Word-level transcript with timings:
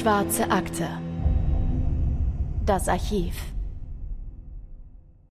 Schwarze 0.00 0.50
Akte. 0.50 0.88
Das 2.64 2.88
Archiv. 2.88 3.34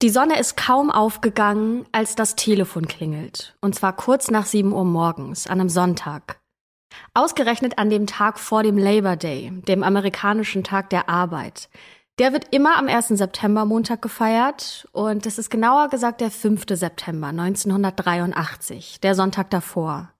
Die 0.02 0.10
Sonne 0.10 0.40
ist 0.40 0.56
kaum 0.56 0.90
aufgegangen, 0.90 1.86
als 1.92 2.16
das 2.16 2.38
Telefon 2.38 2.88
klingelt. 2.88 3.58
Und 3.60 3.76
zwar 3.76 3.94
kurz 3.94 4.32
nach 4.32 4.46
7 4.46 4.72
Uhr 4.72 4.86
morgens, 4.86 5.48
an 5.48 5.60
einem 5.60 5.68
Sonntag. 5.68 6.40
Ausgerechnet 7.14 7.78
an 7.78 7.90
dem 7.90 8.08
Tag 8.08 8.40
vor 8.40 8.64
dem 8.64 8.78
Labor 8.78 9.18
Day, 9.18 9.52
dem 9.68 9.84
amerikanischen 9.84 10.64
Tag 10.64 10.90
der 10.92 11.10
Arbeit. 11.10 11.68
Der 12.18 12.32
wird 12.32 12.54
immer 12.54 12.78
am 12.78 12.88
1. 12.88 13.10
September 13.10 13.66
Montag 13.66 14.02
gefeiert 14.02 14.88
und 14.94 15.26
es 15.26 15.40
ist 15.40 15.50
genauer 15.50 15.90
gesagt 15.90 16.22
der 16.22 16.32
5. 16.32 16.64
September 16.70 17.28
1983, 17.28 19.02
der 19.02 19.14
Sonntag 19.14 19.50
davor. 19.50 20.13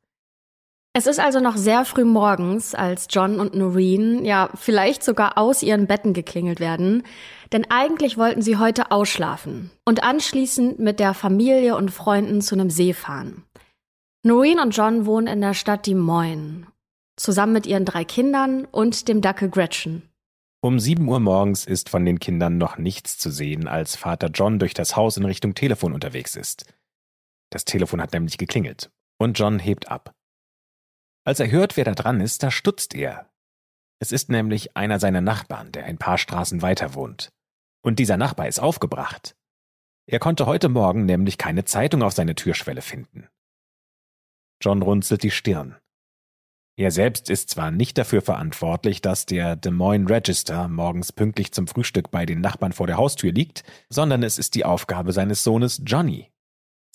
Es 0.96 1.08
ist 1.08 1.20
also 1.20 1.40
noch 1.40 1.58
sehr 1.58 1.86
früh 1.86 2.06
morgens, 2.06 2.76
als 2.76 3.08
John 3.10 3.40
und 3.40 3.56
Noreen 3.56 4.24
ja 4.24 4.52
vielleicht 4.54 5.04
sogar 5.04 5.40
aus 5.40 5.64
ihren 5.64 5.88
Betten 5.88 6.14
geklingelt 6.14 6.60
werden, 6.60 7.02
denn 7.52 7.66
eigentlich 7.72 8.20
wollten 8.20 8.44
sie 8.44 8.58
heute 8.58 8.92
ausschlafen 8.92 9.72
und 9.86 10.04
anschließend 10.04 10.78
mit 10.78 11.00
der 11.00 11.16
Familie 11.16 11.76
und 11.76 11.90
Freunden 11.90 12.42
zu 12.42 12.54
einem 12.54 12.70
See 12.70 12.94
fahren. 12.94 13.44
Noreen 14.22 14.60
und 14.60 14.78
John 14.78 15.08
wohnen 15.08 15.26
in 15.26 15.42
der 15.42 15.56
Stadt 15.56 15.88
Des 15.88 15.96
Moines, 15.96 16.68
zusammen 17.16 17.54
mit 17.54 17.66
ihren 17.66 17.86
drei 17.86 18.06
Kindern 18.06 18.66
und 18.66 19.08
dem 19.08 19.22
Dackel 19.22 19.50
Gretchen. 19.50 20.04
Um 20.62 20.80
sieben 20.80 21.08
Uhr 21.08 21.20
morgens 21.20 21.66
ist 21.66 21.90
von 21.90 22.06
den 22.06 22.20
Kindern 22.20 22.60
noch 22.60 22.78
nichts 22.78 23.18
zu 23.18 23.32
sehen, 23.32 23.68
als 23.68 23.96
Vater 23.96 24.28
John 24.28 24.60
durch 24.60 24.76
das 24.76 24.96
Haus 24.96 25.18
in 25.18 25.26
Richtung 25.26 25.56
Telefon 25.56 25.92
unterwegs 25.92 26.36
ist. 26.36 26.72
Das 27.50 27.66
Telefon 27.66 28.00
hat 28.00 28.14
nämlich 28.14 28.38
geklingelt 28.38 28.92
und 29.18 29.40
John 29.40 29.58
hebt 29.58 29.90
ab. 29.90 30.14
Als 31.26 31.40
er 31.40 31.50
hört, 31.50 31.78
wer 31.78 31.86
da 31.86 31.94
dran 31.94 32.20
ist, 32.20 32.44
da 32.44 32.52
stutzt 32.52 32.96
er. 32.96 33.30
Es 34.00 34.12
ist 34.12 34.30
nämlich 34.30 34.76
einer 34.76 35.00
seiner 35.00 35.22
Nachbarn, 35.22 35.72
der 35.72 35.86
ein 35.86 35.98
paar 35.98 36.18
Straßen 36.18 36.62
weiter 36.62 36.94
wohnt. 36.94 37.32
Und 37.82 38.00
dieser 38.00 38.18
Nachbar 38.18 38.48
ist 38.48 38.60
aufgebracht. 38.60 39.36
Er 40.06 40.20
konnte 40.20 40.46
heute 40.46 40.68
Morgen 40.68 41.06
nämlich 41.06 41.38
keine 41.38 41.64
Zeitung 41.64 42.04
auf 42.04 42.14
seine 42.14 42.36
Türschwelle 42.36 42.82
finden. 42.82 43.30
John 44.62 44.82
runzelt 44.82 45.24
die 45.24 45.32
Stirn. 45.32 45.78
Er 46.76 46.92
selbst 46.92 47.30
ist 47.30 47.52
zwar 47.52 47.72
nicht 47.72 47.98
dafür 47.98 48.22
verantwortlich, 48.22 49.02
dass 49.02 49.26
der 49.26 49.56
Des 49.56 49.72
Moines 49.72 50.10
Register 50.10 50.68
morgens 50.68 51.12
pünktlich 51.12 51.54
zum 51.54 51.68
Frühstück 51.68 52.10
bei 52.10 52.26
den 52.26 52.42
Nachbarn 52.42 52.74
vor 52.74 52.88
der 52.88 52.98
Haustür 52.98 53.32
liegt, 53.32 53.64
sondern 53.90 54.24
es 54.24 54.40
ist 54.40 54.56
die 54.56 54.66
Aufgabe 54.66 55.14
seines 55.14 55.44
Sohnes 55.44 55.82
Johnny, 55.86 56.33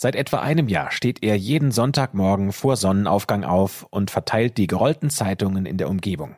Seit 0.00 0.14
etwa 0.14 0.38
einem 0.38 0.68
Jahr 0.68 0.92
steht 0.92 1.24
er 1.24 1.36
jeden 1.36 1.72
Sonntagmorgen 1.72 2.52
vor 2.52 2.76
Sonnenaufgang 2.76 3.42
auf 3.42 3.84
und 3.90 4.12
verteilt 4.12 4.56
die 4.56 4.68
gerollten 4.68 5.10
Zeitungen 5.10 5.66
in 5.66 5.76
der 5.76 5.90
Umgebung. 5.90 6.36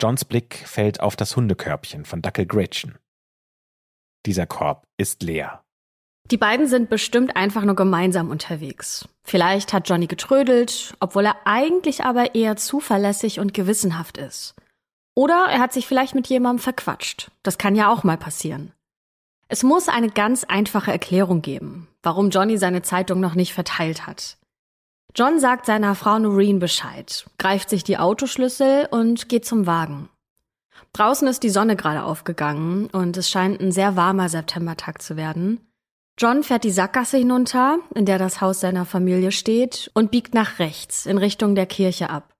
Johns 0.00 0.24
Blick 0.24 0.62
fällt 0.66 1.00
auf 1.00 1.16
das 1.16 1.34
Hundekörbchen 1.34 2.04
von 2.04 2.22
Dackel 2.22 2.46
Gretchen. 2.46 2.98
Dieser 4.26 4.46
Korb 4.46 4.86
ist 4.96 5.24
leer. 5.24 5.64
Die 6.30 6.36
beiden 6.36 6.68
sind 6.68 6.88
bestimmt 6.88 7.36
einfach 7.36 7.64
nur 7.64 7.74
gemeinsam 7.74 8.30
unterwegs. 8.30 9.08
Vielleicht 9.24 9.72
hat 9.72 9.88
Johnny 9.88 10.06
getrödelt, 10.06 10.94
obwohl 11.00 11.26
er 11.26 11.36
eigentlich 11.46 12.04
aber 12.04 12.36
eher 12.36 12.56
zuverlässig 12.56 13.40
und 13.40 13.54
gewissenhaft 13.54 14.18
ist. 14.18 14.54
Oder 15.16 15.46
er 15.50 15.58
hat 15.58 15.72
sich 15.72 15.86
vielleicht 15.86 16.14
mit 16.14 16.28
jemandem 16.28 16.62
verquatscht. 16.62 17.30
Das 17.42 17.58
kann 17.58 17.74
ja 17.74 17.92
auch 17.92 18.04
mal 18.04 18.16
passieren. 18.16 18.73
Es 19.54 19.62
muss 19.62 19.86
eine 19.86 20.10
ganz 20.10 20.42
einfache 20.42 20.90
Erklärung 20.90 21.40
geben, 21.40 21.86
warum 22.02 22.30
Johnny 22.30 22.58
seine 22.58 22.82
Zeitung 22.82 23.20
noch 23.20 23.36
nicht 23.36 23.54
verteilt 23.54 24.04
hat. 24.04 24.36
John 25.14 25.38
sagt 25.38 25.64
seiner 25.66 25.94
Frau 25.94 26.18
Noreen 26.18 26.58
Bescheid, 26.58 27.24
greift 27.38 27.70
sich 27.70 27.84
die 27.84 27.96
Autoschlüssel 27.96 28.88
und 28.90 29.28
geht 29.28 29.44
zum 29.44 29.64
Wagen. 29.68 30.08
Draußen 30.92 31.28
ist 31.28 31.44
die 31.44 31.50
Sonne 31.50 31.76
gerade 31.76 32.02
aufgegangen 32.02 32.88
und 32.90 33.16
es 33.16 33.30
scheint 33.30 33.60
ein 33.60 33.70
sehr 33.70 33.94
warmer 33.94 34.28
Septembertag 34.28 35.00
zu 35.00 35.16
werden. 35.16 35.60
John 36.18 36.42
fährt 36.42 36.64
die 36.64 36.72
Sackgasse 36.72 37.18
hinunter, 37.18 37.78
in 37.94 38.06
der 38.06 38.18
das 38.18 38.40
Haus 38.40 38.58
seiner 38.58 38.84
Familie 38.84 39.30
steht, 39.30 39.88
und 39.94 40.10
biegt 40.10 40.34
nach 40.34 40.58
rechts 40.58 41.06
in 41.06 41.16
Richtung 41.16 41.54
der 41.54 41.66
Kirche 41.66 42.10
ab. 42.10 42.34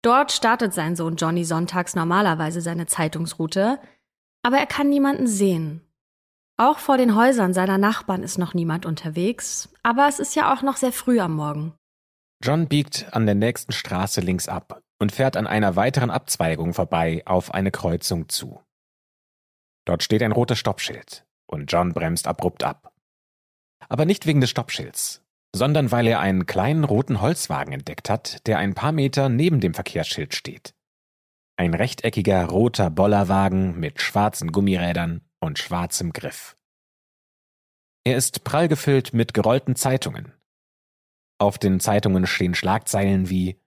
Dort 0.00 0.30
startet 0.30 0.74
sein 0.74 0.94
Sohn 0.94 1.16
Johnny 1.16 1.44
sonntags 1.44 1.96
normalerweise 1.96 2.60
seine 2.60 2.86
Zeitungsroute, 2.86 3.80
aber 4.44 4.58
er 4.58 4.66
kann 4.66 4.88
niemanden 4.88 5.26
sehen 5.26 5.82
auch 6.56 6.78
vor 6.78 6.96
den 6.96 7.14
Häusern 7.14 7.52
seiner 7.52 7.78
Nachbarn 7.78 8.22
ist 8.22 8.38
noch 8.38 8.54
niemand 8.54 8.86
unterwegs, 8.86 9.68
aber 9.82 10.08
es 10.08 10.18
ist 10.18 10.34
ja 10.34 10.54
auch 10.54 10.62
noch 10.62 10.76
sehr 10.76 10.92
früh 10.92 11.20
am 11.20 11.34
Morgen. 11.34 11.74
John 12.42 12.68
biegt 12.68 13.06
an 13.12 13.26
der 13.26 13.34
nächsten 13.34 13.72
Straße 13.72 14.20
links 14.20 14.48
ab 14.48 14.80
und 14.98 15.12
fährt 15.12 15.36
an 15.36 15.46
einer 15.46 15.76
weiteren 15.76 16.10
Abzweigung 16.10 16.74
vorbei 16.74 17.22
auf 17.26 17.52
eine 17.52 17.70
Kreuzung 17.70 18.28
zu. 18.28 18.60
Dort 19.86 20.02
steht 20.02 20.22
ein 20.22 20.32
rotes 20.32 20.58
Stoppschild 20.58 21.24
und 21.46 21.70
John 21.70 21.92
bremst 21.92 22.26
abrupt 22.26 22.64
ab. 22.64 22.92
Aber 23.88 24.04
nicht 24.04 24.26
wegen 24.26 24.40
des 24.40 24.50
Stoppschilds, 24.50 25.22
sondern 25.54 25.90
weil 25.92 26.06
er 26.06 26.20
einen 26.20 26.46
kleinen 26.46 26.84
roten 26.84 27.20
Holzwagen 27.20 27.72
entdeckt 27.72 28.10
hat, 28.10 28.46
der 28.46 28.58
ein 28.58 28.74
paar 28.74 28.92
Meter 28.92 29.28
neben 29.28 29.60
dem 29.60 29.74
Verkehrsschild 29.74 30.34
steht. 30.34 30.74
Ein 31.56 31.72
rechteckiger 31.72 32.46
roter 32.46 32.90
Bollerwagen 32.90 33.78
mit 33.78 34.02
schwarzen 34.02 34.52
Gummirädern 34.52 35.25
und 35.46 35.58
schwarzem 35.58 36.12
Griff. 36.12 36.56
Er 38.04 38.16
ist 38.16 38.44
prall 38.44 38.68
gefüllt 38.68 39.14
mit 39.14 39.34
gerollten 39.34 39.74
Zeitungen. 39.74 40.32
Auf 41.38 41.58
den 41.58 41.80
Zeitungen 41.80 42.26
stehen 42.26 42.54
Schlagzeilen 42.54 43.30
wie 43.30 43.60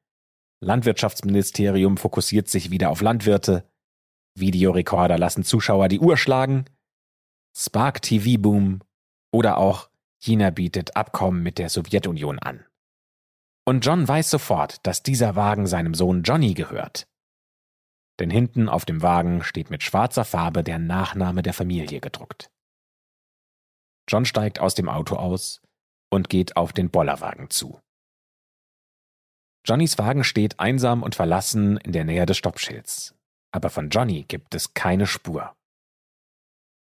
Landwirtschaftsministerium 0.61 1.97
fokussiert 1.97 2.49
sich 2.49 2.69
wieder 2.69 2.89
auf 2.89 3.01
Landwirte, 3.01 3.69
Videorekorder 4.35 5.17
lassen 5.17 5.43
Zuschauer 5.43 5.87
die 5.87 5.99
Uhr 5.99 6.17
schlagen, 6.17 6.65
Spark 7.57 8.01
TV 8.01 8.39
Boom 8.39 8.81
oder 9.33 9.57
auch 9.57 9.89
China 10.21 10.49
bietet 10.51 10.95
Abkommen 10.95 11.41
mit 11.43 11.57
der 11.57 11.69
Sowjetunion 11.69 12.39
an. 12.39 12.65
Und 13.65 13.85
John 13.85 14.07
weiß 14.07 14.29
sofort, 14.29 14.85
dass 14.85 15.03
dieser 15.03 15.35
Wagen 15.35 15.67
seinem 15.67 15.93
Sohn 15.93 16.23
Johnny 16.23 16.53
gehört 16.53 17.08
denn 18.19 18.29
hinten 18.29 18.69
auf 18.69 18.85
dem 18.85 19.01
Wagen 19.01 19.43
steht 19.43 19.69
mit 19.69 19.83
schwarzer 19.83 20.25
Farbe 20.25 20.63
der 20.63 20.79
Nachname 20.79 21.41
der 21.41 21.53
Familie 21.53 21.99
gedruckt. 22.01 22.49
John 24.09 24.25
steigt 24.25 24.59
aus 24.59 24.75
dem 24.75 24.89
Auto 24.89 25.15
aus 25.15 25.61
und 26.11 26.29
geht 26.29 26.57
auf 26.57 26.73
den 26.73 26.89
Bollerwagen 26.89 27.49
zu. 27.49 27.79
Johnnys 29.65 29.97
Wagen 29.97 30.23
steht 30.23 30.59
einsam 30.59 31.03
und 31.03 31.15
verlassen 31.15 31.77
in 31.77 31.91
der 31.91 32.05
Nähe 32.05 32.25
des 32.25 32.37
Stoppschilds, 32.37 33.15
aber 33.51 33.69
von 33.69 33.89
Johnny 33.89 34.25
gibt 34.27 34.55
es 34.55 34.73
keine 34.73 35.05
Spur. 35.05 35.55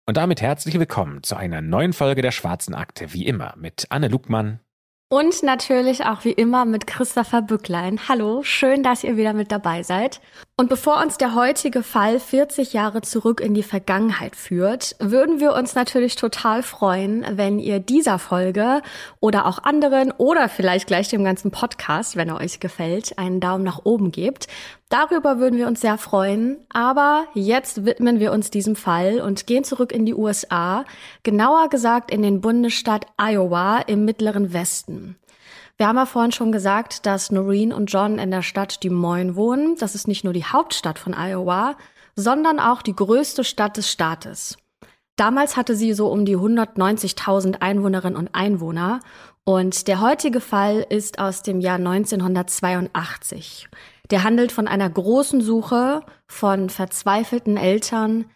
Und 0.07 0.17
damit 0.17 0.41
herzlich 0.41 0.79
willkommen 0.79 1.23
zu 1.23 1.37
einer 1.37 1.61
neuen 1.61 1.93
Folge 1.93 2.23
der 2.23 2.33
Schwarzen 2.33 2.75
Akte, 2.75 3.13
wie 3.13 3.27
immer 3.27 3.55
mit 3.57 3.87
Anne 3.91 4.09
Lugmann 4.09 4.61
und 5.13 5.43
natürlich 5.43 6.05
auch 6.05 6.25
wie 6.25 6.33
immer 6.33 6.65
mit 6.65 6.87
Christopher 6.87 7.43
Bücklein. 7.43 7.99
Hallo, 8.09 8.45
schön, 8.45 8.85
dass 8.85 9.03
ihr 9.03 9.17
wieder 9.17 9.33
mit 9.33 9.51
dabei 9.51 9.83
seid. 9.83 10.21
Und 10.61 10.69
bevor 10.69 11.01
uns 11.01 11.17
der 11.17 11.35
heutige 11.35 11.83
Fall 11.83 12.21
40 12.21 12.75
Jahre 12.75 13.01
zurück 13.01 13.41
in 13.41 13.55
die 13.55 13.63
Vergangenheit 13.63 14.37
führt, 14.37 14.95
würden 14.99 15.41
wir 15.41 15.55
uns 15.55 15.75
natürlich 15.75 16.17
total 16.17 16.63
freuen, 16.63 17.25
wenn 17.39 17.59
ihr 17.59 17.79
dieser 17.79 18.19
Folge 18.19 18.83
oder 19.21 19.47
auch 19.47 19.61
anderen 19.63 20.13
oder 20.13 20.51
vielleicht 20.51 20.87
gleich 20.87 21.09
dem 21.09 21.25
ganzen 21.25 21.51
Podcast, 21.51 22.15
wenn 22.17 22.29
er 22.29 22.37
euch 22.37 22.61
gefällt, 22.61 23.17
einen 23.17 23.41
Daumen 23.41 23.65
nach 23.65 23.81
oben 23.85 24.13
gebt. 24.13 24.49
Darüber 24.91 25.39
würden 25.39 25.59
wir 25.59 25.67
uns 25.67 25.81
sehr 25.81 25.97
freuen. 25.97 26.59
Aber 26.69 27.25
jetzt 27.33 27.87
widmen 27.87 28.21
wir 28.21 28.31
uns 28.31 28.51
diesem 28.51 28.77
Fall 28.77 29.23
und 29.23 29.47
gehen 29.47 29.65
zurück 29.65 29.93
in 29.93 30.05
die 30.05 30.15
USA, 30.15 30.85
genauer 31.23 31.71
gesagt 31.71 32.11
in 32.11 32.21
den 32.21 32.43
Bundesstaat 32.43 33.07
Iowa 33.17 33.79
im 33.87 34.05
mittleren 34.05 34.53
Westen. 34.53 35.17
Wir 35.81 35.89
haben 35.89 35.97
ja 35.97 36.05
vorhin 36.05 36.31
schon 36.31 36.53
gesagt, 36.53 37.07
dass 37.07 37.33
Noreen 37.33 37.73
und 37.73 37.87
John 37.87 38.19
in 38.19 38.31
der 38.31 38.43
Stadt 38.43 38.85
Des 38.85 38.91
Moines 38.91 39.35
wohnen. 39.35 39.77
Das 39.79 39.95
ist 39.95 40.09
nicht 40.09 40.25
nur 40.25 40.35
die 40.35 40.45
Hauptstadt 40.45 40.99
von 40.99 41.15
Iowa, 41.15 41.75
sondern 42.15 42.61
auch 42.61 42.83
die 42.83 42.95
größte 42.95 43.45
Stadt 43.45 43.79
des 43.79 43.91
Staates. 43.91 44.59
Damals 45.17 45.57
hatte 45.57 45.75
sie 45.75 45.95
so 45.95 46.09
um 46.09 46.27
die 46.27 46.37
190.000 46.37 47.63
Einwohnerinnen 47.63 48.19
und 48.19 48.35
Einwohner 48.35 49.01
und 49.45 49.89
der 49.89 50.03
heutige 50.03 50.43
Fall 50.43 50.85
ist 50.87 51.19
aus 51.19 51.41
dem 51.41 51.63
Jahr 51.63 51.77
1982. 51.77 53.71
Der 54.11 54.23
handelt 54.23 54.53
von 54.53 54.69
einer 54.69 54.91
großen 54.91 55.41
Suche 55.41 56.03
von 56.27 56.69
verzweifelten 56.69 57.57
Eltern, 57.57 58.27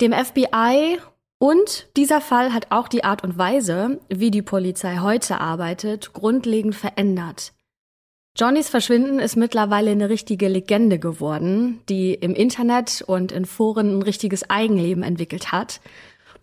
dem 0.00 0.14
FBI 0.14 1.00
und 1.44 1.88
dieser 1.98 2.22
Fall 2.22 2.54
hat 2.54 2.68
auch 2.70 2.88
die 2.88 3.04
Art 3.04 3.22
und 3.22 3.36
Weise, 3.36 4.00
wie 4.08 4.30
die 4.30 4.40
Polizei 4.40 4.96
heute 5.02 5.42
arbeitet, 5.42 6.14
grundlegend 6.14 6.74
verändert. 6.74 7.52
Johnnys 8.34 8.70
Verschwinden 8.70 9.18
ist 9.18 9.36
mittlerweile 9.36 9.90
eine 9.90 10.08
richtige 10.08 10.48
Legende 10.48 10.98
geworden, 10.98 11.82
die 11.90 12.14
im 12.14 12.34
Internet 12.34 13.04
und 13.06 13.30
in 13.30 13.44
Foren 13.44 13.98
ein 13.98 14.02
richtiges 14.02 14.48
Eigenleben 14.48 15.02
entwickelt 15.02 15.52
hat. 15.52 15.82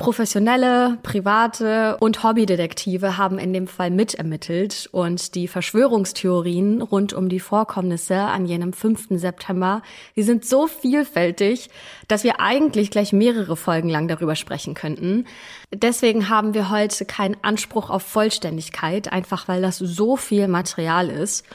Professionelle, 0.02 0.98
private 1.04 1.98
und 2.00 2.24
Hobbydetektive 2.24 3.20
haben 3.20 3.38
in 3.38 3.54
dem 3.54 3.68
Fall 3.68 3.92
mitermittelt 3.92 4.90
und 4.92 5.36
die 5.36 5.48
Verschwörungstheorien 5.48 6.82
rund 6.82 7.14
um 7.14 7.30
die 7.30 7.40
Vorkommnisse 7.40 8.16
an 8.16 8.48
jenem 8.48 8.74
5. 8.74 9.10
September, 9.12 9.84
die 10.16 10.24
sind 10.24 10.44
so 10.44 10.66
vielfältig, 10.66 11.70
dass 12.08 12.24
wir 12.24 12.40
eigentlich 12.40 12.90
gleich 12.90 13.14
mehrere 13.14 13.56
Folgen 13.56 13.90
lang 13.90 14.08
darüber 14.08 14.36
sprechen 14.36 14.74
könnten. 14.74 15.28
Deswegen 15.72 16.30
haben 16.30 16.56
wir 16.56 16.72
heute 16.72 17.06
keinen 17.06 17.38
Anspruch 17.44 17.92
auf 17.92 18.02
Vollständigkeit, 18.02 19.14
einfach 19.14 19.48
weil 19.48 19.62
das 19.62 19.78
so 19.78 20.18
viel 20.18 20.48
Material 20.48 21.12
ist. 21.12 21.46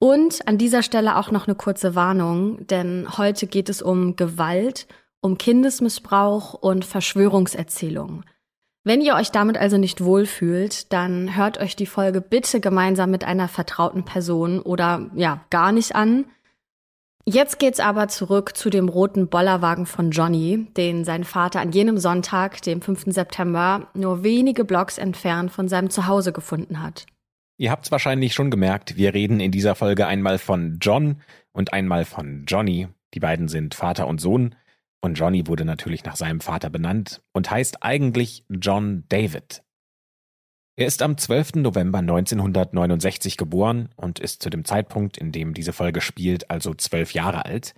Und 0.00 0.48
an 0.48 0.58
dieser 0.58 0.82
Stelle 0.82 1.16
auch 1.16 1.30
noch 1.30 1.46
eine 1.46 1.54
kurze 1.54 1.94
Warnung, 1.94 2.66
denn 2.66 3.06
heute 3.16 3.46
geht 3.46 3.68
es 3.68 3.80
um 3.80 4.16
Gewalt 4.16 4.88
um 5.22 5.38
Kindesmissbrauch 5.38 6.52
und 6.52 6.84
Verschwörungserzählungen. 6.84 8.24
Wenn 8.84 9.00
ihr 9.00 9.14
euch 9.14 9.30
damit 9.30 9.56
also 9.56 9.78
nicht 9.78 10.02
wohlfühlt, 10.02 10.92
dann 10.92 11.36
hört 11.36 11.58
euch 11.58 11.76
die 11.76 11.86
Folge 11.86 12.20
bitte 12.20 12.60
gemeinsam 12.60 13.10
mit 13.12 13.24
einer 13.24 13.46
vertrauten 13.46 14.04
Person 14.04 14.60
oder 14.60 15.08
ja, 15.14 15.44
gar 15.50 15.70
nicht 15.70 15.94
an. 15.94 16.26
Jetzt 17.24 17.60
geht's 17.60 17.78
aber 17.78 18.08
zurück 18.08 18.56
zu 18.56 18.68
dem 18.68 18.88
roten 18.88 19.28
Bollerwagen 19.28 19.86
von 19.86 20.10
Johnny, 20.10 20.66
den 20.76 21.04
sein 21.04 21.22
Vater 21.22 21.60
an 21.60 21.70
jenem 21.70 21.98
Sonntag, 21.98 22.60
dem 22.62 22.82
5. 22.82 23.04
September, 23.06 23.86
nur 23.94 24.24
wenige 24.24 24.64
Blocks 24.64 24.98
entfernt 24.98 25.52
von 25.52 25.68
seinem 25.68 25.88
Zuhause 25.88 26.32
gefunden 26.32 26.82
hat. 26.82 27.06
Ihr 27.58 27.70
habt's 27.70 27.92
wahrscheinlich 27.92 28.34
schon 28.34 28.50
gemerkt, 28.50 28.96
wir 28.96 29.14
reden 29.14 29.38
in 29.38 29.52
dieser 29.52 29.76
Folge 29.76 30.08
einmal 30.08 30.38
von 30.38 30.78
John 30.80 31.20
und 31.52 31.72
einmal 31.72 32.04
von 32.04 32.44
Johnny. 32.48 32.88
Die 33.14 33.20
beiden 33.20 33.46
sind 33.46 33.76
Vater 33.76 34.08
und 34.08 34.20
Sohn. 34.20 34.56
Und 35.04 35.14
Johnny 35.14 35.46
wurde 35.46 35.64
natürlich 35.64 36.04
nach 36.04 36.16
seinem 36.16 36.40
Vater 36.40 36.70
benannt 36.70 37.22
und 37.32 37.50
heißt 37.50 37.82
eigentlich 37.82 38.44
John 38.48 39.04
David. 39.08 39.64
Er 40.76 40.86
ist 40.86 41.02
am 41.02 41.18
12. 41.18 41.56
November 41.56 41.98
1969 41.98 43.36
geboren 43.36 43.90
und 43.96 44.20
ist 44.20 44.42
zu 44.42 44.48
dem 44.48 44.64
Zeitpunkt, 44.64 45.18
in 45.18 45.32
dem 45.32 45.52
diese 45.54 45.72
Folge 45.72 46.00
spielt, 46.00 46.50
also 46.50 46.72
zwölf 46.72 47.12
Jahre 47.12 47.44
alt. 47.44 47.74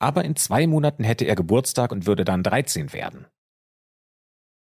Aber 0.00 0.24
in 0.24 0.34
zwei 0.34 0.66
Monaten 0.66 1.04
hätte 1.04 1.26
er 1.26 1.36
Geburtstag 1.36 1.92
und 1.92 2.06
würde 2.06 2.24
dann 2.24 2.42
13 2.42 2.92
werden. 2.92 3.26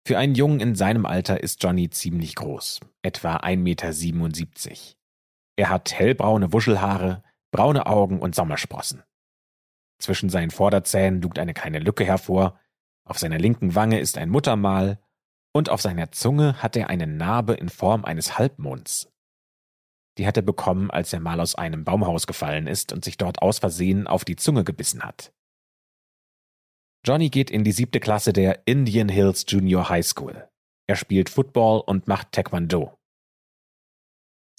Für 0.06 0.16
einen 0.16 0.34
Jungen 0.34 0.60
in 0.60 0.74
seinem 0.74 1.04
Alter 1.04 1.42
ist 1.42 1.62
Johnny 1.62 1.90
ziemlich 1.90 2.34
groß, 2.34 2.80
etwa 3.02 3.36
1,77 3.36 3.58
Meter. 3.58 4.76
Er 5.56 5.68
hat 5.68 5.92
hellbraune 5.92 6.52
Wuschelhaare, 6.52 7.22
braune 7.52 7.86
Augen 7.86 8.20
und 8.20 8.34
Sommersprossen. 8.34 9.02
Zwischen 10.00 10.30
seinen 10.30 10.50
Vorderzähnen 10.50 11.22
lugt 11.22 11.38
eine 11.38 11.54
kleine 11.54 11.78
Lücke 11.78 12.04
hervor, 12.04 12.58
auf 13.04 13.18
seiner 13.18 13.38
linken 13.38 13.74
Wange 13.74 14.00
ist 14.00 14.18
ein 14.18 14.30
Muttermal 14.30 14.98
und 15.52 15.68
auf 15.68 15.80
seiner 15.80 16.12
Zunge 16.12 16.62
hat 16.62 16.76
er 16.76 16.90
eine 16.90 17.06
Narbe 17.06 17.54
in 17.54 17.68
Form 17.68 18.04
eines 18.04 18.38
Halbmonds. 18.38 19.10
Die 20.16 20.26
hat 20.26 20.36
er 20.36 20.42
bekommen, 20.42 20.90
als 20.90 21.12
er 21.12 21.20
mal 21.20 21.40
aus 21.40 21.54
einem 21.54 21.84
Baumhaus 21.84 22.26
gefallen 22.26 22.66
ist 22.66 22.92
und 22.92 23.04
sich 23.04 23.16
dort 23.16 23.42
aus 23.42 23.58
Versehen 23.58 24.06
auf 24.06 24.24
die 24.24 24.36
Zunge 24.36 24.64
gebissen 24.64 25.02
hat. 25.02 25.32
Johnny 27.04 27.30
geht 27.30 27.50
in 27.50 27.64
die 27.64 27.72
siebte 27.72 28.00
Klasse 28.00 28.32
der 28.32 28.66
Indian 28.66 29.08
Hills 29.08 29.44
Junior 29.48 29.88
High 29.88 30.06
School. 30.06 30.48
Er 30.86 30.96
spielt 30.96 31.30
Football 31.30 31.82
und 31.86 32.08
macht 32.08 32.32
Taekwondo. 32.32 32.96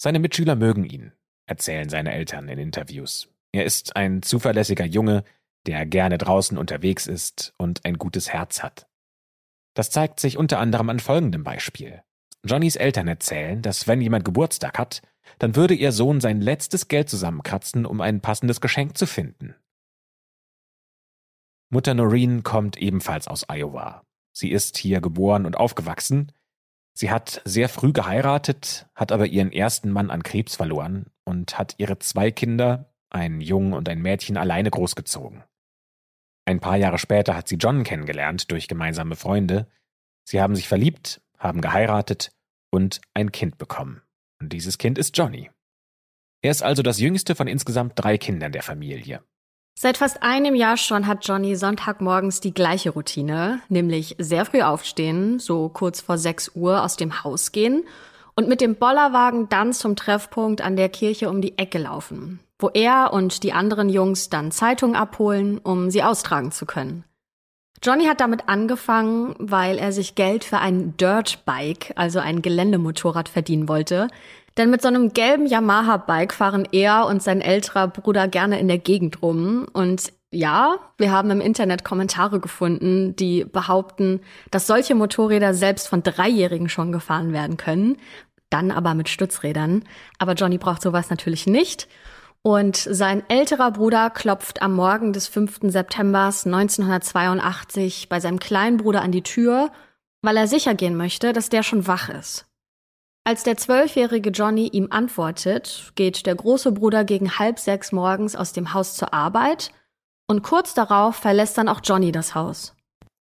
Seine 0.00 0.18
Mitschüler 0.18 0.56
mögen 0.56 0.84
ihn, 0.84 1.12
erzählen 1.46 1.88
seine 1.88 2.12
Eltern 2.12 2.48
in 2.48 2.58
Interviews. 2.58 3.31
Er 3.52 3.64
ist 3.64 3.96
ein 3.96 4.22
zuverlässiger 4.22 4.86
Junge, 4.86 5.24
der 5.66 5.86
gerne 5.86 6.18
draußen 6.18 6.58
unterwegs 6.58 7.06
ist 7.06 7.54
und 7.58 7.84
ein 7.84 7.98
gutes 7.98 8.32
Herz 8.32 8.62
hat. 8.62 8.88
Das 9.74 9.90
zeigt 9.90 10.20
sich 10.20 10.36
unter 10.36 10.58
anderem 10.58 10.90
an 10.90 11.00
folgendem 11.00 11.44
Beispiel. 11.44 12.02
Johnnys 12.44 12.76
Eltern 12.76 13.08
erzählen, 13.08 13.62
dass 13.62 13.86
wenn 13.86 14.00
jemand 14.00 14.24
Geburtstag 14.24 14.78
hat, 14.78 15.02
dann 15.38 15.54
würde 15.54 15.74
ihr 15.74 15.92
Sohn 15.92 16.20
sein 16.20 16.40
letztes 16.40 16.88
Geld 16.88 17.08
zusammenkratzen, 17.08 17.86
um 17.86 18.00
ein 18.00 18.20
passendes 18.20 18.60
Geschenk 18.60 18.98
zu 18.98 19.06
finden. 19.06 19.54
Mutter 21.70 21.94
Noreen 21.94 22.42
kommt 22.42 22.76
ebenfalls 22.76 23.28
aus 23.28 23.46
Iowa. 23.48 24.02
Sie 24.32 24.50
ist 24.50 24.76
hier 24.76 25.00
geboren 25.00 25.46
und 25.46 25.56
aufgewachsen. 25.56 26.32
Sie 26.94 27.10
hat 27.10 27.40
sehr 27.44 27.68
früh 27.68 27.92
geheiratet, 27.92 28.86
hat 28.94 29.12
aber 29.12 29.26
ihren 29.26 29.52
ersten 29.52 29.90
Mann 29.90 30.10
an 30.10 30.22
Krebs 30.22 30.56
verloren 30.56 31.06
und 31.24 31.58
hat 31.58 31.74
ihre 31.78 31.98
zwei 31.98 32.30
Kinder, 32.30 32.91
ein 33.14 33.40
Jungen 33.40 33.72
und 33.72 33.88
ein 33.88 34.00
Mädchen 34.00 34.36
alleine 34.36 34.70
großgezogen. 34.70 35.44
Ein 36.44 36.60
paar 36.60 36.76
Jahre 36.76 36.98
später 36.98 37.36
hat 37.36 37.48
sie 37.48 37.56
John 37.56 37.84
kennengelernt 37.84 38.50
durch 38.50 38.68
gemeinsame 38.68 39.16
Freunde. 39.16 39.68
Sie 40.24 40.40
haben 40.40 40.56
sich 40.56 40.68
verliebt, 40.68 41.20
haben 41.38 41.60
geheiratet 41.60 42.32
und 42.70 43.00
ein 43.14 43.30
Kind 43.30 43.58
bekommen. 43.58 44.02
Und 44.40 44.52
dieses 44.52 44.78
Kind 44.78 44.98
ist 44.98 45.16
Johnny. 45.16 45.50
Er 46.42 46.50
ist 46.50 46.62
also 46.62 46.82
das 46.82 46.98
jüngste 46.98 47.36
von 47.36 47.46
insgesamt 47.46 47.92
drei 47.96 48.18
Kindern 48.18 48.50
der 48.50 48.62
Familie. 48.62 49.22
Seit 49.78 49.96
fast 49.96 50.22
einem 50.22 50.54
Jahr 50.54 50.76
schon 50.76 51.06
hat 51.06 51.26
Johnny 51.26 51.54
Sonntagmorgens 51.54 52.40
die 52.40 52.52
gleiche 52.52 52.90
Routine, 52.90 53.62
nämlich 53.68 54.16
sehr 54.18 54.44
früh 54.44 54.62
aufstehen, 54.62 55.38
so 55.38 55.68
kurz 55.68 56.00
vor 56.00 56.18
6 56.18 56.56
Uhr 56.56 56.82
aus 56.82 56.96
dem 56.96 57.22
Haus 57.24 57.52
gehen 57.52 57.84
und 58.34 58.48
mit 58.48 58.60
dem 58.60 58.74
Bollerwagen 58.74 59.48
dann 59.48 59.72
zum 59.72 59.96
Treffpunkt 59.96 60.60
an 60.60 60.76
der 60.76 60.88
Kirche 60.88 61.30
um 61.30 61.40
die 61.40 61.56
Ecke 61.56 61.78
laufen 61.78 62.40
wo 62.62 62.70
er 62.72 63.12
und 63.12 63.42
die 63.42 63.52
anderen 63.52 63.88
Jungs 63.88 64.30
dann 64.30 64.50
Zeitungen 64.50 64.96
abholen, 64.96 65.58
um 65.58 65.90
sie 65.90 66.02
austragen 66.02 66.52
zu 66.52 66.66
können. 66.66 67.04
Johnny 67.82 68.04
hat 68.06 68.20
damit 68.20 68.48
angefangen, 68.48 69.34
weil 69.38 69.76
er 69.76 69.90
sich 69.90 70.14
Geld 70.14 70.44
für 70.44 70.58
ein 70.58 70.96
Dirtbike, 70.96 71.92
also 71.96 72.20
ein 72.20 72.40
Geländemotorrad, 72.40 73.28
verdienen 73.28 73.68
wollte. 73.68 74.06
Denn 74.56 74.70
mit 74.70 74.82
so 74.82 74.88
einem 74.88 75.12
gelben 75.12 75.46
Yamaha-Bike 75.46 76.32
fahren 76.32 76.68
er 76.70 77.06
und 77.06 77.22
sein 77.22 77.40
älterer 77.40 77.88
Bruder 77.88 78.28
gerne 78.28 78.60
in 78.60 78.68
der 78.68 78.78
Gegend 78.78 79.20
rum. 79.22 79.66
Und 79.72 80.12
ja, 80.30 80.76
wir 80.96 81.10
haben 81.10 81.30
im 81.30 81.40
Internet 81.40 81.84
Kommentare 81.84 82.38
gefunden, 82.38 83.16
die 83.16 83.44
behaupten, 83.44 84.20
dass 84.50 84.66
solche 84.66 84.94
Motorräder 84.94 85.52
selbst 85.52 85.88
von 85.88 86.02
Dreijährigen 86.02 86.68
schon 86.68 86.92
gefahren 86.92 87.32
werden 87.32 87.56
können. 87.56 87.96
Dann 88.48 88.70
aber 88.70 88.94
mit 88.94 89.08
Stützrädern. 89.08 89.84
Aber 90.18 90.34
Johnny 90.34 90.58
braucht 90.58 90.82
sowas 90.82 91.10
natürlich 91.10 91.46
nicht. 91.46 91.88
Und 92.44 92.76
sein 92.76 93.22
älterer 93.28 93.70
Bruder 93.70 94.10
klopft 94.10 94.62
am 94.62 94.74
Morgen 94.74 95.12
des 95.12 95.28
5. 95.28 95.60
September 95.70 96.24
1982 96.24 98.08
bei 98.08 98.18
seinem 98.18 98.40
kleinen 98.40 98.78
Bruder 98.78 99.02
an 99.02 99.12
die 99.12 99.22
Tür, 99.22 99.70
weil 100.22 100.36
er 100.36 100.48
sicher 100.48 100.74
gehen 100.74 100.96
möchte, 100.96 101.32
dass 101.32 101.50
der 101.50 101.62
schon 101.62 101.86
wach 101.86 102.08
ist. 102.08 102.46
Als 103.24 103.44
der 103.44 103.56
zwölfjährige 103.56 104.30
Johnny 104.30 104.66
ihm 104.66 104.88
antwortet, 104.90 105.92
geht 105.94 106.26
der 106.26 106.34
große 106.34 106.72
Bruder 106.72 107.04
gegen 107.04 107.38
halb 107.38 107.60
sechs 107.60 107.92
morgens 107.92 108.34
aus 108.34 108.52
dem 108.52 108.74
Haus 108.74 108.96
zur 108.96 109.14
Arbeit 109.14 109.70
und 110.28 110.42
kurz 110.42 110.74
darauf 110.74 111.14
verlässt 111.14 111.56
dann 111.56 111.68
auch 111.68 111.80
Johnny 111.84 112.10
das 112.10 112.34
Haus. 112.34 112.74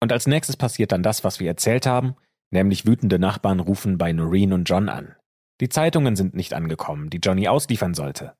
Und 0.01 0.13
als 0.13 0.29
nächstes 0.29 0.57
passiert 0.57 0.93
dann 0.93 1.03
das, 1.03 1.25
was 1.25 1.41
wir 1.41 1.49
erzählt 1.49 1.87
haben, 1.87 2.15
nämlich 2.53 2.87
wütende 2.87 3.19
Nachbarn 3.19 3.59
rufen 3.59 3.99
bei 3.99 4.13
Noreen 4.13 4.53
und 4.53 4.65
John 4.65 4.89
an. 4.89 5.17
Die 5.61 5.69
Zeitungen 5.69 6.15
sind 6.15 6.35
nicht 6.35 6.55
angekommen, 6.55 7.11
die 7.11 7.19
Johnny 7.19 7.49
ausliefern 7.49 7.95
sollte. 7.95 8.35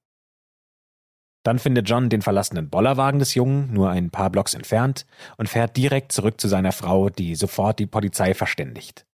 Dann 1.45 1.59
findet 1.59 1.89
John 1.89 2.09
den 2.09 2.23
verlassenen 2.23 2.69
Bollerwagen 2.69 3.21
des 3.21 3.35
Jungen 3.35 3.73
nur 3.73 3.91
ein 3.91 4.11
paar 4.11 4.31
Blocks 4.31 4.55
entfernt 4.55 5.07
und 5.37 5.49
fährt 5.49 5.77
direkt 5.77 6.13
zurück 6.13 6.41
zu 6.41 6.49
seiner 6.49 6.73
Frau, 6.73 7.11
die 7.11 7.35
sofort 7.35 7.79
die 7.79 7.87
Polizei 7.87 8.35
verständigt. 8.35 9.07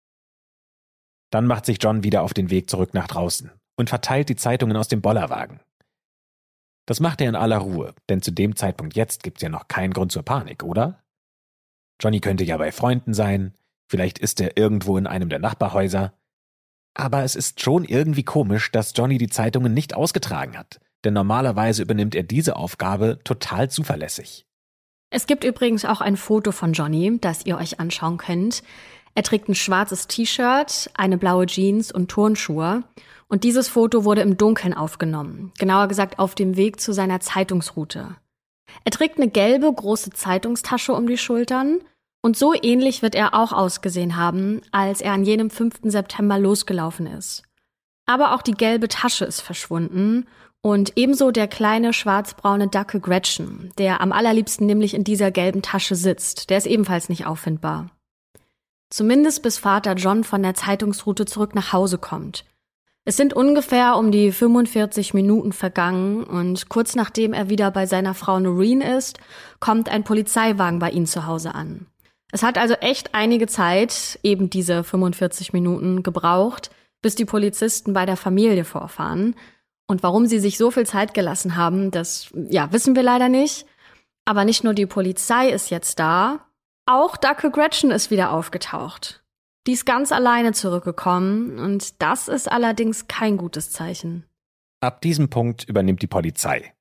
Dann 1.31 1.47
macht 1.47 1.65
sich 1.65 1.77
John 1.81 2.03
wieder 2.03 2.23
auf 2.23 2.33
den 2.33 2.49
Weg 2.49 2.69
zurück 2.69 2.93
nach 2.93 3.07
draußen 3.07 3.51
und 3.77 3.89
verteilt 3.89 4.29
die 4.29 4.35
Zeitungen 4.35 4.77
aus 4.77 4.87
dem 4.87 5.01
Bollerwagen. 5.01 5.59
Das 6.87 6.99
macht 6.99 7.21
er 7.21 7.29
in 7.29 7.35
aller 7.35 7.57
Ruhe, 7.57 7.93
denn 8.09 8.21
zu 8.21 8.31
dem 8.31 8.55
Zeitpunkt 8.55 8.95
jetzt 8.95 9.23
gibt's 9.23 9.41
ja 9.41 9.49
noch 9.49 9.67
keinen 9.67 9.93
Grund 9.93 10.11
zur 10.11 10.23
Panik, 10.23 10.63
oder? 10.63 11.03
Johnny 12.01 12.19
könnte 12.19 12.43
ja 12.43 12.57
bei 12.57 12.71
Freunden 12.71 13.13
sein, 13.13 13.55
vielleicht 13.89 14.19
ist 14.19 14.39
er 14.39 14.57
irgendwo 14.57 14.97
in 14.97 15.07
einem 15.07 15.29
der 15.29 15.39
Nachbarhäuser. 15.39 16.13
Aber 16.93 17.23
es 17.23 17.35
ist 17.35 17.61
schon 17.61 17.83
irgendwie 17.83 18.23
komisch, 18.23 18.71
dass 18.71 18.93
Johnny 18.95 19.17
die 19.17 19.29
Zeitungen 19.29 19.73
nicht 19.73 19.93
ausgetragen 19.93 20.57
hat 20.57 20.79
denn 21.05 21.13
normalerweise 21.13 21.83
übernimmt 21.83 22.15
er 22.15 22.23
diese 22.23 22.55
Aufgabe 22.55 23.19
total 23.23 23.69
zuverlässig. 23.69 24.45
Es 25.11 25.27
gibt 25.27 25.43
übrigens 25.43 25.85
auch 25.85 26.01
ein 26.01 26.17
Foto 26.17 26.51
von 26.51 26.73
Johnny, 26.73 27.17
das 27.21 27.45
ihr 27.45 27.57
euch 27.57 27.79
anschauen 27.79 28.17
könnt. 28.17 28.63
Er 29.13 29.23
trägt 29.23 29.47
ein 29.47 29.55
schwarzes 29.55 30.07
T-Shirt, 30.07 30.89
eine 30.93 31.17
blaue 31.17 31.45
Jeans 31.45 31.91
und 31.91 32.09
Turnschuhe. 32.09 32.83
Und 33.27 33.43
dieses 33.43 33.69
Foto 33.69 34.03
wurde 34.03 34.21
im 34.21 34.37
Dunkeln 34.37 34.73
aufgenommen, 34.73 35.51
genauer 35.57 35.87
gesagt 35.87 36.19
auf 36.19 36.35
dem 36.35 36.57
Weg 36.57 36.79
zu 36.79 36.93
seiner 36.93 37.21
Zeitungsroute. 37.21 38.17
Er 38.83 38.91
trägt 38.91 39.17
eine 39.17 39.29
gelbe 39.29 39.71
große 39.71 40.11
Zeitungstasche 40.11 40.93
um 40.93 41.07
die 41.07 41.17
Schultern 41.17 41.79
und 42.21 42.35
so 42.35 42.53
ähnlich 42.53 43.01
wird 43.01 43.15
er 43.15 43.33
auch 43.33 43.53
ausgesehen 43.53 44.15
haben, 44.15 44.61
als 44.71 44.99
er 44.99 45.13
an 45.13 45.23
jenem 45.23 45.49
5. 45.49 45.81
September 45.83 46.37
losgelaufen 46.37 47.07
ist. 47.07 47.43
Aber 48.05 48.35
auch 48.35 48.41
die 48.41 48.53
gelbe 48.53 48.87
Tasche 48.87 49.25
ist 49.25 49.41
verschwunden 49.41 50.27
und 50.65 50.93
ebenso 50.95 51.29
der 51.29 51.47
kleine 51.47 51.93
schwarzbraune 51.93 52.69
Dackel 52.69 52.99
Gretchen, 52.99 53.71
der 53.77 54.01
am 54.01 54.11
allerliebsten 54.11 54.65
nämlich 54.65 54.95
in 54.95 55.03
dieser 55.03 55.29
gelben 55.29 55.61
Tasche 55.61 55.93
sitzt, 55.93 56.49
der 56.49 56.57
ist 56.57 56.65
ebenfalls 56.65 57.07
nicht 57.07 57.27
auffindbar. 57.27 57.91
Zumindest 58.89 59.43
bis 59.43 59.59
Vater 59.59 59.93
John 59.93 60.23
von 60.23 60.41
der 60.41 60.55
Zeitungsroute 60.55 61.27
zurück 61.27 61.53
nach 61.53 61.71
Hause 61.71 61.99
kommt. 61.99 62.45
Es 63.03 63.15
sind 63.15 63.35
ungefähr 63.35 63.95
um 63.95 64.11
die 64.11 64.31
45 64.31 65.13
Minuten 65.13 65.53
vergangen 65.53 66.23
und 66.23 66.67
kurz 66.67 66.95
nachdem 66.95 67.33
er 67.33 67.47
wieder 67.47 67.69
bei 67.69 67.85
seiner 67.85 68.15
Frau 68.15 68.39
Noreen 68.39 68.81
ist, 68.81 69.19
kommt 69.59 69.87
ein 69.87 70.03
Polizeiwagen 70.03 70.79
bei 70.79 70.89
ihnen 70.89 71.05
zu 71.05 71.27
Hause 71.27 71.53
an. 71.53 71.85
Es 72.31 72.41
hat 72.41 72.57
also 72.57 72.73
echt 72.73 73.13
einige 73.13 73.45
Zeit, 73.45 74.17
eben 74.23 74.49
diese 74.49 74.83
45 74.83 75.53
Minuten, 75.53 76.01
gebraucht, 76.01 76.71
bis 77.03 77.13
die 77.13 77.25
Polizisten 77.25 77.93
bei 77.93 78.07
der 78.07 78.17
Familie 78.17 78.65
vorfahren. 78.65 79.35
Und 79.87 80.03
warum 80.03 80.25
sie 80.25 80.39
sich 80.39 80.57
so 80.57 80.71
viel 80.71 80.85
Zeit 80.85 81.13
gelassen 81.13 81.55
haben, 81.55 81.91
das 81.91 82.29
ja, 82.49 82.71
wissen 82.71 82.95
wir 82.95 83.03
leider 83.03 83.29
nicht. 83.29 83.65
Aber 84.25 84.43
nicht 84.43 84.63
nur 84.63 84.73
die 84.73 84.87
Polizei 84.87 85.49
ist 85.49 85.69
jetzt 85.69 85.99
da, 85.99 86.47
auch 86.87 87.17
Dacke 87.17 87.51
Gretchen 87.51 87.91
ist 87.91 88.09
wieder 88.11 88.31
aufgetaucht. 88.31 89.23
Die 89.67 89.73
ist 89.73 89.85
ganz 89.85 90.11
alleine 90.11 90.53
zurückgekommen 90.53 91.57
und 91.59 92.01
das 92.01 92.27
ist 92.27 92.51
allerdings 92.51 93.07
kein 93.07 93.37
gutes 93.37 93.71
Zeichen. 93.71 94.25
Ab 94.81 95.01
diesem 95.01 95.29
Punkt 95.29 95.63
übernimmt 95.63 96.01
die 96.01 96.07
Polizei. 96.07 96.73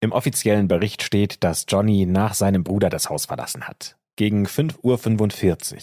Im 0.00 0.12
offiziellen 0.12 0.68
Bericht 0.68 1.02
steht, 1.02 1.42
dass 1.42 1.66
Johnny 1.68 2.06
nach 2.06 2.34
seinem 2.34 2.62
Bruder 2.62 2.88
das 2.88 3.10
Haus 3.10 3.26
verlassen 3.26 3.66
hat. 3.66 3.96
Gegen 4.14 4.46
5.45 4.46 5.74
Uhr. 5.74 5.80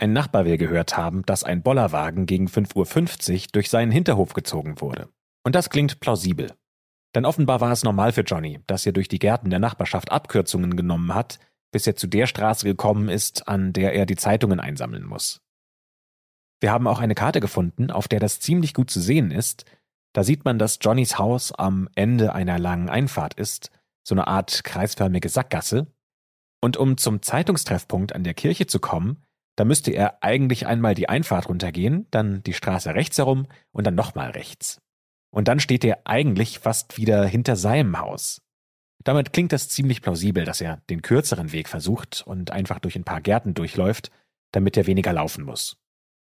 Ein 0.00 0.14
Nachbar 0.14 0.46
will 0.46 0.56
gehört 0.56 0.96
haben, 0.96 1.26
dass 1.26 1.44
ein 1.44 1.62
Bollerwagen 1.62 2.24
gegen 2.24 2.46
5.50 2.46 3.34
Uhr 3.34 3.46
durch 3.52 3.68
seinen 3.68 3.92
Hinterhof 3.92 4.32
gezogen 4.32 4.80
wurde. 4.80 5.10
Und 5.44 5.54
das 5.54 5.68
klingt 5.68 6.00
plausibel. 6.00 6.54
Denn 7.14 7.26
offenbar 7.26 7.60
war 7.60 7.70
es 7.70 7.84
normal 7.84 8.12
für 8.12 8.22
Johnny, 8.22 8.60
dass 8.66 8.86
er 8.86 8.92
durch 8.92 9.08
die 9.08 9.18
Gärten 9.18 9.50
der 9.50 9.58
Nachbarschaft 9.58 10.10
Abkürzungen 10.10 10.74
genommen 10.74 11.14
hat, 11.14 11.38
bis 11.70 11.86
er 11.86 11.96
zu 11.96 12.06
der 12.06 12.26
Straße 12.26 12.64
gekommen 12.64 13.10
ist, 13.10 13.46
an 13.46 13.74
der 13.74 13.92
er 13.92 14.06
die 14.06 14.16
Zeitungen 14.16 14.58
einsammeln 14.58 15.04
muss. 15.04 15.42
Wir 16.60 16.72
haben 16.72 16.86
auch 16.86 17.00
eine 17.00 17.14
Karte 17.14 17.40
gefunden, 17.40 17.90
auf 17.90 18.08
der 18.08 18.20
das 18.20 18.40
ziemlich 18.40 18.72
gut 18.72 18.90
zu 18.90 19.00
sehen 19.00 19.30
ist. 19.30 19.66
Da 20.14 20.24
sieht 20.24 20.46
man, 20.46 20.58
dass 20.58 20.78
Johnnys 20.80 21.18
Haus 21.18 21.52
am 21.52 21.90
Ende 21.94 22.32
einer 22.32 22.58
langen 22.58 22.88
Einfahrt 22.88 23.34
ist, 23.34 23.70
so 24.02 24.14
eine 24.14 24.28
Art 24.28 24.64
kreisförmige 24.64 25.28
Sackgasse. 25.28 25.88
Und 26.62 26.78
um 26.78 26.96
zum 26.96 27.20
Zeitungstreffpunkt 27.20 28.14
an 28.14 28.24
der 28.24 28.34
Kirche 28.34 28.66
zu 28.66 28.78
kommen, 28.78 29.22
da 29.56 29.64
müsste 29.64 29.90
er 29.90 30.22
eigentlich 30.22 30.66
einmal 30.66 30.94
die 30.94 31.08
Einfahrt 31.08 31.48
runtergehen, 31.48 32.06
dann 32.10 32.42
die 32.42 32.54
Straße 32.54 32.94
rechts 32.94 33.18
herum 33.18 33.46
und 33.72 33.86
dann 33.86 33.94
nochmal 33.94 34.30
rechts. 34.30 34.80
Und 35.30 35.48
dann 35.48 35.60
steht 35.60 35.84
er 35.84 36.00
eigentlich 36.04 36.58
fast 36.58 36.96
wieder 36.96 37.24
hinter 37.24 37.56
seinem 37.56 37.98
Haus. 37.98 38.42
Damit 39.02 39.32
klingt 39.32 39.52
das 39.52 39.68
ziemlich 39.68 40.02
plausibel, 40.02 40.44
dass 40.44 40.60
er 40.60 40.82
den 40.90 41.02
kürzeren 41.02 41.52
Weg 41.52 41.68
versucht 41.68 42.22
und 42.26 42.50
einfach 42.50 42.80
durch 42.80 42.96
ein 42.96 43.04
paar 43.04 43.20
Gärten 43.20 43.54
durchläuft, 43.54 44.10
damit 44.52 44.76
er 44.76 44.86
weniger 44.86 45.12
laufen 45.12 45.44
muss. 45.44 45.78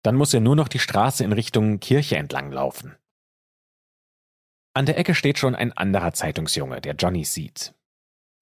Dann 0.03 0.17
muss 0.17 0.35
er 0.35 0.41
nur 0.41 0.57
noch 0.57 0.69
die 0.69 0.79
Straße 0.79 1.25
in 1.25 1.33
Richtung 1.33 1.81
Kirche 1.81 2.17
entlang 2.17 2.51
laufen. 2.51 2.97
An 4.75 4.87
der 4.87 4.99
Ecke 4.99 5.15
steht 5.15 5.39
schon 5.39 5.55
ein 5.55 5.73
anderer 5.73 6.13
Zeitungsjunge, 6.13 6.81
der 6.81 6.95
Johnny 6.95 7.25
sieht. 7.25 7.75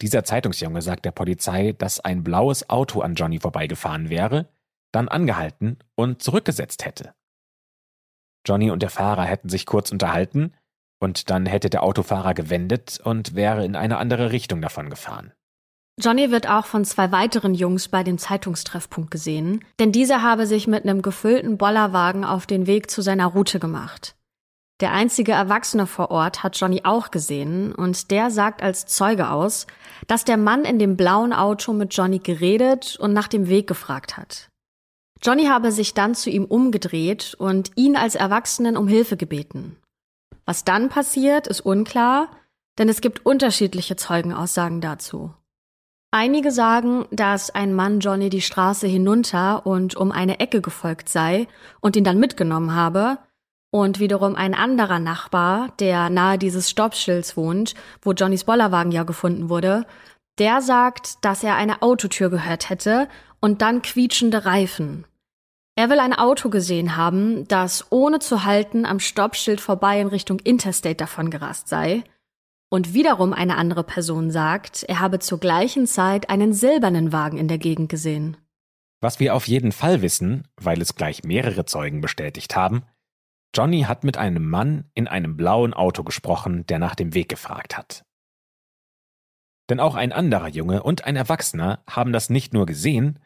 Dieser 0.02 0.24
Zeitungsjunge 0.24 0.82
sagt 0.82 1.04
der 1.04 1.12
Polizei, 1.12 1.72
dass 1.72 2.00
ein 2.00 2.24
blaues 2.24 2.68
Auto 2.68 3.00
an 3.00 3.14
Johnny 3.14 3.38
vorbeigefahren 3.38 4.10
wäre, 4.10 4.48
dann 4.94 5.08
angehalten 5.08 5.78
und 5.94 6.22
zurückgesetzt 6.22 6.84
hätte. 6.84 7.14
Johnny 8.46 8.70
und 8.70 8.82
der 8.82 8.90
Fahrer 8.90 9.24
hätten 9.24 9.48
sich 9.48 9.66
kurz 9.66 9.90
unterhalten, 9.90 10.54
und 11.04 11.30
dann 11.30 11.46
hätte 11.46 11.70
der 11.70 11.82
Autofahrer 11.82 12.34
gewendet 12.34 12.98
und 13.04 13.34
wäre 13.34 13.64
in 13.64 13.76
eine 13.76 13.98
andere 13.98 14.32
Richtung 14.32 14.62
davon 14.62 14.90
gefahren. 14.90 15.32
Johnny 16.00 16.30
wird 16.32 16.48
auch 16.48 16.66
von 16.66 16.84
zwei 16.84 17.12
weiteren 17.12 17.54
Jungs 17.54 17.88
bei 17.88 18.02
dem 18.02 18.18
Zeitungstreffpunkt 18.18 19.10
gesehen, 19.10 19.64
denn 19.78 19.92
dieser 19.92 20.22
habe 20.22 20.46
sich 20.46 20.66
mit 20.66 20.84
einem 20.84 21.02
gefüllten 21.02 21.56
Bollerwagen 21.56 22.24
auf 22.24 22.46
den 22.46 22.66
Weg 22.66 22.90
zu 22.90 23.00
seiner 23.00 23.26
Route 23.26 23.60
gemacht. 23.60 24.16
Der 24.80 24.92
einzige 24.92 25.32
Erwachsene 25.32 25.86
vor 25.86 26.10
Ort 26.10 26.42
hat 26.42 26.58
Johnny 26.58 26.80
auch 26.82 27.12
gesehen 27.12 27.72
und 27.72 28.10
der 28.10 28.30
sagt 28.30 28.60
als 28.60 28.86
Zeuge 28.86 29.30
aus, 29.30 29.68
dass 30.08 30.24
der 30.24 30.36
Mann 30.36 30.64
in 30.64 30.80
dem 30.80 30.96
blauen 30.96 31.32
Auto 31.32 31.72
mit 31.72 31.94
Johnny 31.94 32.18
geredet 32.18 32.96
und 32.98 33.12
nach 33.12 33.28
dem 33.28 33.48
Weg 33.48 33.68
gefragt 33.68 34.16
hat. 34.16 34.48
Johnny 35.22 35.46
habe 35.46 35.72
sich 35.72 35.94
dann 35.94 36.14
zu 36.14 36.30
ihm 36.30 36.44
umgedreht 36.44 37.34
und 37.38 37.70
ihn 37.76 37.96
als 37.96 38.14
Erwachsenen 38.14 38.76
um 38.76 38.88
Hilfe 38.88 39.16
gebeten. 39.16 39.76
Was 40.44 40.64
dann 40.64 40.88
passiert, 40.88 41.46
ist 41.46 41.60
unklar, 41.60 42.28
denn 42.78 42.88
es 42.88 43.00
gibt 43.00 43.24
unterschiedliche 43.24 43.96
Zeugenaussagen 43.96 44.80
dazu. 44.80 45.32
Einige 46.10 46.50
sagen, 46.50 47.06
dass 47.10 47.50
ein 47.50 47.74
Mann 47.74 48.00
Johnny 48.00 48.30
die 48.30 48.42
Straße 48.42 48.86
hinunter 48.86 49.66
und 49.66 49.96
um 49.96 50.12
eine 50.12 50.38
Ecke 50.40 50.60
gefolgt 50.60 51.08
sei 51.08 51.48
und 51.80 51.96
ihn 51.96 52.04
dann 52.04 52.20
mitgenommen 52.20 52.74
habe, 52.74 53.18
und 53.74 53.98
wiederum 53.98 54.36
ein 54.36 54.54
anderer 54.54 55.00
Nachbar, 55.00 55.72
der 55.80 56.08
nahe 56.08 56.38
dieses 56.38 56.70
Stoppschilds 56.70 57.36
wohnt, 57.36 57.74
wo 58.02 58.12
Johnnys 58.12 58.44
Bollerwagen 58.44 58.92
ja 58.92 59.02
gefunden 59.02 59.48
wurde, 59.48 59.84
der 60.38 60.60
sagt, 60.60 61.24
dass 61.24 61.42
er 61.42 61.56
eine 61.56 61.82
Autotür 61.82 62.30
gehört 62.30 62.70
hätte 62.70 63.08
und 63.44 63.60
dann 63.60 63.82
quietschende 63.82 64.46
Reifen. 64.46 65.04
Er 65.76 65.90
will 65.90 65.98
ein 65.98 66.14
Auto 66.14 66.48
gesehen 66.48 66.96
haben, 66.96 67.46
das 67.46 67.92
ohne 67.92 68.18
zu 68.18 68.44
halten 68.44 68.86
am 68.86 69.00
Stoppschild 69.00 69.60
vorbei 69.60 70.00
in 70.00 70.06
Richtung 70.06 70.38
Interstate 70.38 70.94
davon 70.94 71.28
gerast 71.28 71.68
sei. 71.68 72.04
Und 72.70 72.94
wiederum 72.94 73.34
eine 73.34 73.58
andere 73.58 73.84
Person 73.84 74.30
sagt, 74.30 74.84
er 74.84 75.00
habe 75.00 75.18
zur 75.18 75.40
gleichen 75.40 75.86
Zeit 75.86 76.30
einen 76.30 76.54
silbernen 76.54 77.12
Wagen 77.12 77.36
in 77.36 77.46
der 77.46 77.58
Gegend 77.58 77.90
gesehen. 77.90 78.38
Was 79.02 79.20
wir 79.20 79.34
auf 79.34 79.46
jeden 79.46 79.72
Fall 79.72 80.00
wissen, 80.00 80.48
weil 80.56 80.80
es 80.80 80.94
gleich 80.94 81.22
mehrere 81.22 81.66
Zeugen 81.66 82.00
bestätigt 82.00 82.56
haben, 82.56 82.84
Johnny 83.54 83.82
hat 83.82 84.04
mit 84.04 84.16
einem 84.16 84.48
Mann 84.48 84.88
in 84.94 85.06
einem 85.06 85.36
blauen 85.36 85.74
Auto 85.74 86.02
gesprochen, 86.02 86.64
der 86.64 86.78
nach 86.78 86.94
dem 86.94 87.12
Weg 87.12 87.28
gefragt 87.28 87.76
hat. 87.76 88.06
Denn 89.68 89.80
auch 89.80 89.96
ein 89.96 90.12
anderer 90.12 90.48
Junge 90.48 90.82
und 90.82 91.04
ein 91.04 91.16
Erwachsener 91.16 91.82
haben 91.86 92.14
das 92.14 92.30
nicht 92.30 92.54
nur 92.54 92.64
gesehen, 92.64 93.18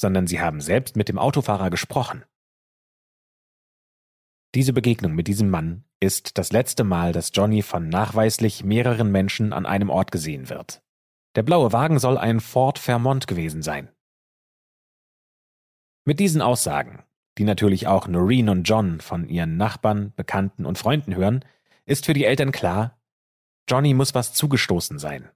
sondern 0.00 0.26
sie 0.26 0.40
haben 0.40 0.60
selbst 0.60 0.96
mit 0.96 1.08
dem 1.08 1.18
Autofahrer 1.18 1.70
gesprochen. 1.70 2.24
Diese 4.54 4.72
Begegnung 4.72 5.14
mit 5.14 5.28
diesem 5.28 5.50
Mann 5.50 5.84
ist 6.00 6.38
das 6.38 6.50
letzte 6.50 6.82
Mal, 6.82 7.12
dass 7.12 7.30
Johnny 7.32 7.62
von 7.62 7.88
nachweislich 7.88 8.64
mehreren 8.64 9.12
Menschen 9.12 9.52
an 9.52 9.66
einem 9.66 9.90
Ort 9.90 10.10
gesehen 10.10 10.48
wird. 10.48 10.82
Der 11.36 11.42
blaue 11.42 11.72
Wagen 11.72 11.98
soll 11.98 12.18
ein 12.18 12.40
Ford 12.40 12.78
Fairmont 12.78 13.28
gewesen 13.28 13.62
sein. 13.62 13.88
Mit 16.04 16.18
diesen 16.18 16.42
Aussagen, 16.42 17.04
die 17.38 17.44
natürlich 17.44 17.86
auch 17.86 18.08
Noreen 18.08 18.48
und 18.48 18.64
John 18.64 19.00
von 19.00 19.28
ihren 19.28 19.56
Nachbarn, 19.56 20.12
Bekannten 20.16 20.66
und 20.66 20.78
Freunden 20.78 21.14
hören, 21.14 21.44
ist 21.84 22.06
für 22.06 22.14
die 22.14 22.24
Eltern 22.24 22.50
klar, 22.50 22.98
Johnny 23.68 23.94
muss 23.94 24.14
was 24.14 24.32
zugestoßen 24.32 24.98
sein. 24.98 25.30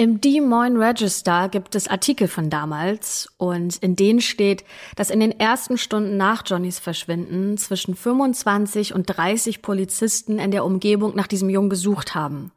Im 0.00 0.20
Des 0.20 0.40
Moines 0.40 0.78
Register 0.78 1.48
gibt 1.48 1.74
es 1.74 1.88
Artikel 1.88 2.28
von 2.28 2.50
damals 2.50 3.28
und 3.36 3.78
in 3.78 3.96
denen 3.96 4.20
steht, 4.20 4.64
dass 4.94 5.10
in 5.10 5.18
den 5.18 5.40
ersten 5.40 5.76
Stunden 5.76 6.16
nach 6.16 6.44
Johnnys 6.46 6.78
Verschwinden 6.78 7.58
zwischen 7.58 7.96
25 7.96 8.94
und 8.94 9.06
30 9.06 9.60
Polizisten 9.60 10.38
in 10.38 10.52
der 10.52 10.64
Umgebung 10.64 11.16
nach 11.16 11.26
diesem 11.26 11.50
Jungen 11.50 11.68
gesucht 11.68 12.14
haben. 12.14 12.52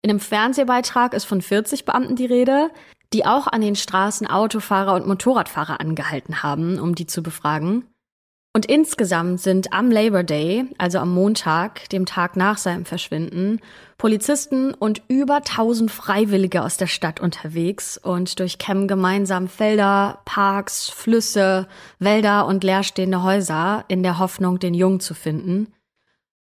In 0.00 0.08
einem 0.08 0.20
Fernsehbeitrag 0.20 1.12
ist 1.12 1.26
von 1.26 1.42
40 1.42 1.84
Beamten 1.84 2.16
die 2.16 2.24
Rede, 2.24 2.70
die 3.12 3.26
auch 3.26 3.46
an 3.46 3.60
den 3.60 3.76
Straßen 3.76 4.26
Autofahrer 4.26 4.94
und 4.94 5.06
Motorradfahrer 5.06 5.80
angehalten 5.80 6.42
haben, 6.42 6.78
um 6.78 6.94
die 6.94 7.06
zu 7.06 7.22
befragen. 7.22 7.89
Und 8.52 8.66
insgesamt 8.66 9.40
sind 9.40 9.72
am 9.72 9.92
Labor 9.92 10.24
Day, 10.24 10.64
also 10.76 10.98
am 10.98 11.14
Montag, 11.14 11.88
dem 11.90 12.04
Tag 12.04 12.34
nach 12.34 12.58
seinem 12.58 12.84
Verschwinden, 12.84 13.60
Polizisten 13.96 14.74
und 14.74 15.02
über 15.06 15.36
1000 15.36 15.88
Freiwillige 15.88 16.64
aus 16.64 16.76
der 16.76 16.88
Stadt 16.88 17.20
unterwegs 17.20 17.96
und 17.96 18.40
durchkämmen 18.40 18.88
gemeinsam 18.88 19.46
Felder, 19.46 20.20
Parks, 20.24 20.90
Flüsse, 20.90 21.68
Wälder 22.00 22.46
und 22.46 22.64
leerstehende 22.64 23.22
Häuser 23.22 23.84
in 23.86 24.02
der 24.02 24.18
Hoffnung, 24.18 24.58
den 24.58 24.74
Jungen 24.74 24.98
zu 24.98 25.14
finden. 25.14 25.72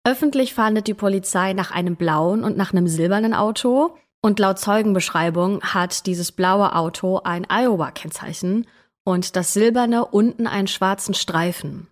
Öffentlich 0.04 0.54
fahndet 0.54 0.86
die 0.88 0.94
Polizei 0.94 1.54
nach 1.54 1.72
einem 1.72 1.96
blauen 1.96 2.44
und 2.44 2.58
nach 2.58 2.74
einem 2.74 2.88
silbernen 2.88 3.34
Auto 3.34 3.98
und 4.22 4.38
laut 4.40 4.60
Zeugenbeschreibung 4.60 5.62
hat 5.62 6.06
dieses 6.06 6.32
blaue 6.32 6.76
Auto 6.76 7.22
ein 7.24 7.48
Iowa-Kennzeichen 7.50 8.68
und 9.08 9.38
das 9.38 9.54
silberne 9.54 10.04
unten 10.04 10.48
einen 10.48 10.68
schwarzen 10.68 11.14
Streifen. 11.14 11.88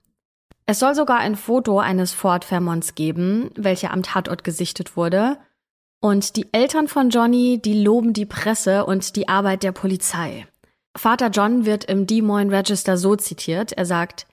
Es 0.66 0.80
soll 0.80 0.96
sogar 0.96 1.20
ein 1.20 1.38
Foto 1.38 1.80
eines 1.80 2.12
Ford 2.12 2.44
Fairmonts 2.44 2.94
geben, 2.94 3.52
welcher 3.56 3.92
am 3.92 4.04
Tatort 4.04 4.44
gesichtet 4.44 4.98
wurde. 4.98 5.38
Und 6.02 6.36
die 6.36 6.52
Eltern 6.52 6.90
von 6.90 7.10
Johnny, 7.12 7.62
die 7.64 7.82
loben 7.82 8.12
die 8.12 8.26
Presse 8.26 8.86
und 8.86 9.16
die 9.16 9.30
Arbeit 9.30 9.64
der 9.64 9.72
Polizei. 9.72 10.46
Vater 10.98 11.30
John 11.30 11.66
wird 11.66 11.86
im 11.86 12.06
Des 12.06 12.22
Moines 12.22 12.52
Register 12.52 12.98
so 12.98 13.16
zitiert. 13.16 13.72
Er 13.72 13.86
sagt, 13.86 14.28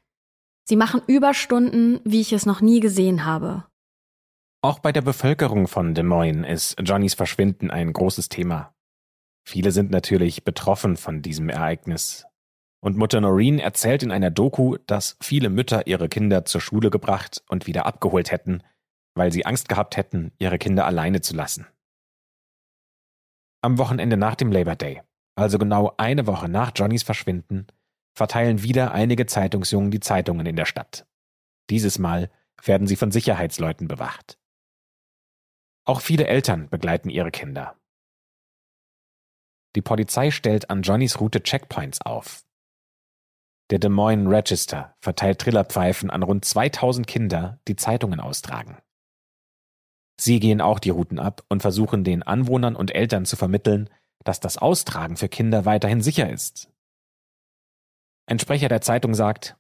Sie 0.65 0.77
machen 0.77 1.03
Überstunden, 1.07 2.01
wie 2.03 2.21
ich 2.21 2.33
es 2.33 2.47
noch 2.47 2.61
nie 2.61 2.81
gesehen 2.81 3.25
habe. 3.25 3.65
Auch 4.61 4.81
bei 4.81 4.91
der 4.91 5.03
Bevölkerung 5.03 5.69
von 5.69 5.95
Des 5.95 6.05
Moines 6.05 6.49
ist 6.49 6.81
Johnnys 6.81 7.15
Verschwinden 7.15 7.71
ein 7.71 7.93
großes 7.93 8.29
Thema. 8.29 8.75
Viele 9.45 9.71
sind 9.71 9.93
natürlich 9.93 10.43
betroffen 10.43 10.97
von 10.97 11.23
diesem 11.23 11.49
Ereignis. 11.49 12.27
Und 12.83 12.97
Mutter 12.97 13.21
Noreen 13.21 13.61
erzählt 13.61 14.03
in 14.03 14.11
einer 14.11 14.31
Doku, 14.31 14.77
dass 14.87 15.17
viele 15.23 15.51
Mütter 15.51 15.87
ihre 15.87 16.09
Kinder 16.09 16.45
zur 16.45 16.61
Schule 16.61 16.91
gebracht 16.91 17.43
und 17.49 17.69
wieder 17.69 17.87
abgeholt 17.87 18.33
hätten, 18.33 18.65
weil 19.15 19.31
sie 19.31 19.47
Angst 19.47 19.69
gehabt 19.69 19.97
hätten, 19.97 20.33
ihre 20.39 20.59
Kinder 20.59 20.85
alleine 20.85 21.21
zu 21.21 21.35
lassen. 21.37 21.67
Am 23.63 23.79
Wochenende 23.79 24.17
nach 24.17 24.35
dem 24.35 24.51
Labor 24.51 24.75
Day, 24.75 25.01
also 25.37 25.59
genau 25.59 25.95
eine 25.97 26.27
Woche 26.27 26.49
nach 26.49 26.73
Johnnys 26.75 27.05
Verschwinden, 27.05 27.69
verteilen 28.15 28.65
wieder 28.65 28.93
einige 28.93 29.27
Zeitungsjungen 29.27 29.93
die 29.93 30.01
Zeitungen 30.01 30.45
in 30.45 30.57
der 30.57 30.67
Stadt. 30.67 31.07
Dieses 31.71 32.01
Mal 32.01 32.31
werden 32.65 32.89
sie 32.89 32.97
von 32.97 33.13
Sicherheitsleuten 33.13 33.87
bewacht. 33.87 34.39
Auch 35.85 36.01
viele 36.01 36.27
Eltern 36.27 36.69
begleiten 36.69 37.11
ihre 37.11 37.31
Kinder. 37.31 37.77
Die 39.77 39.83
Polizei 39.83 40.33
stellt 40.33 40.69
an 40.69 40.83
Johnnys 40.83 41.21
Route 41.21 41.43
Checkpoints 41.43 42.01
auf. 42.01 42.45
Der 43.73 43.79
Des 43.79 43.91
Moines 43.91 44.29
Register 44.29 44.95
verteilt 45.01 45.39
Trillerpfeifen 45.39 46.11
an 46.11 46.23
rund 46.23 46.45
2000 46.45 47.07
Kinder, 47.07 47.59
die 47.67 47.75
Zeitungen 47.75 48.21
austragen. 48.21 48.77
Sie 50.21 50.41
gehen 50.41 50.61
auch 50.61 50.79
die 50.79 50.91
Routen 50.91 51.19
ab 51.19 51.43
und 51.49 51.63
versuchen 51.63 52.05
den 52.05 52.23
Anwohnern 52.23 52.77
und 52.77 52.95
Eltern 52.95 53.25
zu 53.25 53.35
vermitteln, 53.35 53.89
dass 54.25 54.41
das 54.41 54.59
Austragen 54.59 55.17
für 55.17 55.31
Kinder 55.31 55.65
weiterhin 55.65 56.03
sicher 56.03 56.29
ist. 56.29 56.71
Ein 58.27 58.39
Sprecher 58.39 58.69
der 58.69 58.83
Zeitung 58.83 59.15
sagt, 59.15 59.57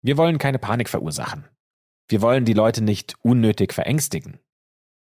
wir 0.00 0.16
wollen 0.16 0.38
keine 0.38 0.58
Panik 0.58 0.88
verursachen. 0.88 1.46
Wir 2.08 2.22
wollen 2.22 2.46
die 2.46 2.54
Leute 2.54 2.82
nicht 2.82 3.16
unnötig 3.20 3.74
verängstigen. 3.74 4.40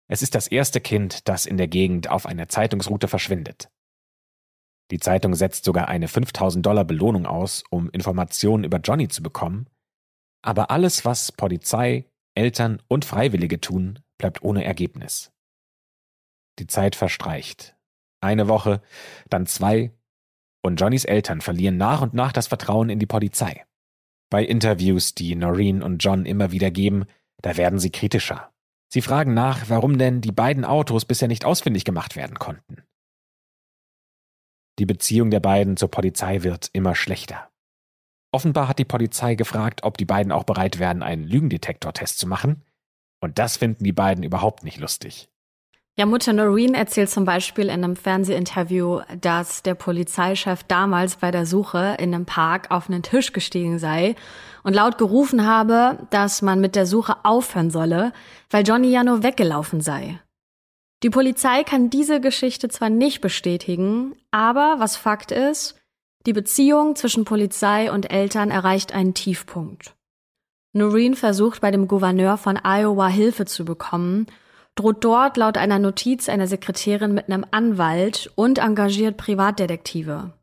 Es 0.09 0.23
ist 0.23 0.35
das 0.35 0.49
erste 0.49 0.81
Kind, 0.81 1.29
das 1.29 1.47
in 1.47 1.59
der 1.59 1.69
Gegend 1.69 2.11
auf 2.11 2.27
einer 2.27 2.49
Zeitungsroute 2.49 3.07
verschwindet. 3.07 3.71
Die 4.91 4.99
Zeitung 4.99 5.35
setzt 5.35 5.65
sogar 5.65 5.89
eine 5.89 6.09
5000 6.09 6.65
Dollar 6.65 6.85
Belohnung 6.85 7.27
aus, 7.27 7.63
um 7.71 7.91
Informationen 7.91 8.65
über 8.65 8.79
Johnny 8.79 9.09
zu 9.09 9.23
bekommen. 9.23 9.67
Aber 10.43 10.71
alles, 10.71 11.05
was 11.05 11.33
Polizei, 11.33 12.07
Eltern 12.35 12.83
und 12.89 13.05
Freiwillige 13.05 13.61
tun, 13.61 14.01
bleibt 14.19 14.43
ohne 14.43 14.65
Ergebnis. 14.65 15.33
Die 16.59 16.67
Zeit 16.67 16.97
verstreicht. 16.97 17.77
Eine 18.21 18.49
Woche, 18.49 18.83
dann 19.29 19.47
zwei, 19.47 19.93
und 20.63 20.81
Johnnys 20.81 21.05
Eltern 21.05 21.41
verlieren 21.41 21.77
nach 21.77 22.03
und 22.03 22.13
nach 22.13 22.33
das 22.33 22.49
Vertrauen 22.49 22.91
in 22.91 22.99
die 22.99 23.07
Polizei. 23.07 23.65
Bei 24.29 24.45
Interviews, 24.45 25.15
die 25.15 25.35
Noreen 25.35 25.83
und 25.83 25.99
John 25.99 26.27
immer 26.27 26.53
wieder 26.53 26.71
geben, 26.71 27.07
da 27.41 27.57
werden 27.57 27.79
sie 27.79 27.91
kritischer. 27.91 28.53
Sie 28.89 29.03
fragen 29.03 29.35
nach, 29.35 29.69
warum 29.69 29.99
denn 29.99 30.21
die 30.21 30.33
beiden 30.33 30.65
Autos 30.65 31.05
bisher 31.05 31.29
nicht 31.29 31.45
ausfindig 31.45 31.85
gemacht 31.85 32.17
werden 32.17 32.39
konnten. 32.39 32.83
Die 34.81 34.87
Beziehung 34.87 35.31
der 35.31 35.41
beiden 35.41 35.77
zur 35.77 35.91
Polizei 35.91 36.43
wird 36.43 36.71
immer 36.73 36.95
schlechter. 36.95 37.51
Offenbar 38.33 38.67
hat 38.67 38.79
die 38.79 38.87
Polizei 38.87 39.35
gefragt, 39.35 39.83
ob 39.83 39.99
die 39.99 40.07
beiden 40.07 40.33
auch 40.33 40.45
bereit 40.45 40.79
wären, 40.79 41.03
einen 41.03 41.25
Lügendetektortest 41.25 42.19
zu 42.19 42.27
machen, 42.27 42.63
und 43.21 43.39
das 43.39 43.59
finden 43.59 43.85
die 43.85 43.93
beiden 43.93 44.25
überhaupt 44.25 44.65
nicht 44.65 44.79
lustig. 44.79 45.29
Ja, 45.99 46.07
Mutter 46.07 46.33
Noreen 46.33 46.73
erzählt 46.73 47.11
zum 47.11 47.27
Beispiel 47.27 47.65
in 47.65 47.85
einem 47.85 47.95
Fernsehinterview, 47.95 49.01
dass 49.21 49.63
der 49.63 49.75
Polizeichef 49.75 50.63
damals 50.63 51.17
bei 51.17 51.31
der 51.31 51.45
Suche 51.45 51.97
in 51.99 52.15
einem 52.15 52.25
Park 52.25 52.71
auf 52.71 52.89
einen 52.89 53.03
Tisch 53.03 53.35
gestiegen 53.35 53.79
sei 53.79 54.15
und 54.63 54.73
laut 54.73 54.97
gerufen 54.97 55.47
habe, 55.47 55.99
dass 56.09 56.41
man 56.41 56.63
mit 56.63 56.75
der 56.75 56.87
Suche 56.87 57.23
aufhören 57.23 57.71
solle, 57.71 58.15
weil 58.49 58.67
Johnny 58.67 58.91
ja 58.91 59.05
nur 59.05 59.23
weggelaufen 59.23 59.83
sei. 59.83 60.21
Die 61.03 61.11
Polizei 61.11 61.65
kann 61.65 61.89
diese 61.89 62.21
Geschichte 62.21 62.69
zwar 62.69 62.91
nicht 62.91 63.21
bestätigen, 63.21 64.15
aber 64.31 64.77
was 64.79 64.97
Fakt 64.97 65.33
ist, 65.33 65.77
die 66.27 66.35
Beziehung 66.35 66.97
zwischen 66.97 67.25
Polizei 67.25 67.91
und 67.91 68.11
Eltern 68.11 68.51
erreicht 68.51 68.93
einen 68.93 69.15
Tiefpunkt. 69.15 69.95
Noreen 70.73 71.15
versucht 71.15 71.63
bei 71.63 71.71
dem 71.71 71.89
Gouverneur 71.89 72.37
von 72.37 72.59
Iowa 72.63 73.09
Hilfe 73.09 73.47
zu 73.47 73.65
bekommen, 73.65 74.27
droht 74.75 75.03
dort 75.03 75.37
laut 75.37 75.57
einer 75.57 75.79
Notiz 75.79 76.29
einer 76.29 76.47
Sekretärin 76.47 77.15
mit 77.15 77.29
einem 77.29 77.45
Anwalt 77.51 78.31
und 78.35 78.59
engagiert 78.59 79.17
Privatdetektive. 79.17 80.35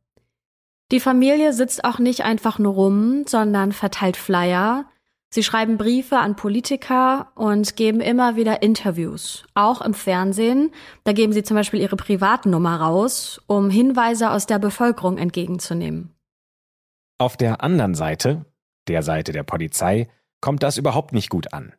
Die 0.92 1.00
Familie 1.00 1.54
sitzt 1.54 1.86
auch 1.86 2.00
nicht 2.00 2.22
einfach 2.22 2.60
nur 2.60 2.74
rum, 2.74 3.26
sondern 3.28 3.72
verteilt 3.72 4.18
Flyer. 4.18 4.86
Sie 5.30 5.44
schreiben 5.44 5.78
Briefe 5.78 6.18
an 6.18 6.36
Politiker 6.36 7.32
und 7.36 7.76
geben 7.76 8.00
immer 8.00 8.38
wieder 8.38 8.62
Interviews, 8.62 9.46
auch 9.56 9.82
im 9.82 9.94
Fernsehen. 9.94 10.72
Da 11.04 11.12
geben 11.12 11.34
sie 11.34 11.44
zum 11.44 11.56
Beispiel 11.56 11.82
ihre 11.82 11.98
Privatnummer 11.98 12.80
raus, 12.80 13.42
um 13.46 13.70
Hinweise 13.70 14.32
aus 14.32 14.46
der 14.46 14.58
Bevölkerung 14.58 15.18
entgegenzunehmen. 15.18 16.16
Auf 17.18 17.36
der 17.36 17.62
anderen 17.62 17.94
Seite, 17.94 18.46
der 18.88 19.04
Seite 19.04 19.34
der 19.34 19.44
Polizei, 19.44 20.08
kommt 20.40 20.64
das 20.64 20.78
überhaupt 20.78 21.14
nicht 21.14 21.30
gut 21.30 21.52
an. 21.52 21.74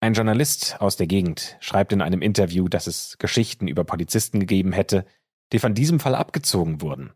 Ein 0.00 0.14
Journalist 0.14 0.80
aus 0.80 0.96
der 0.96 1.06
Gegend 1.06 1.56
schreibt 1.60 1.92
in 1.92 2.00
einem 2.00 2.22
Interview, 2.22 2.68
dass 2.68 2.86
es 2.86 3.18
Geschichten 3.18 3.68
über 3.68 3.84
Polizisten 3.84 4.40
gegeben 4.40 4.72
hätte, 4.72 5.04
die 5.52 5.58
von 5.58 5.74
diesem 5.74 6.00
Fall 6.00 6.14
abgezogen 6.14 6.80
wurden. 6.80 7.12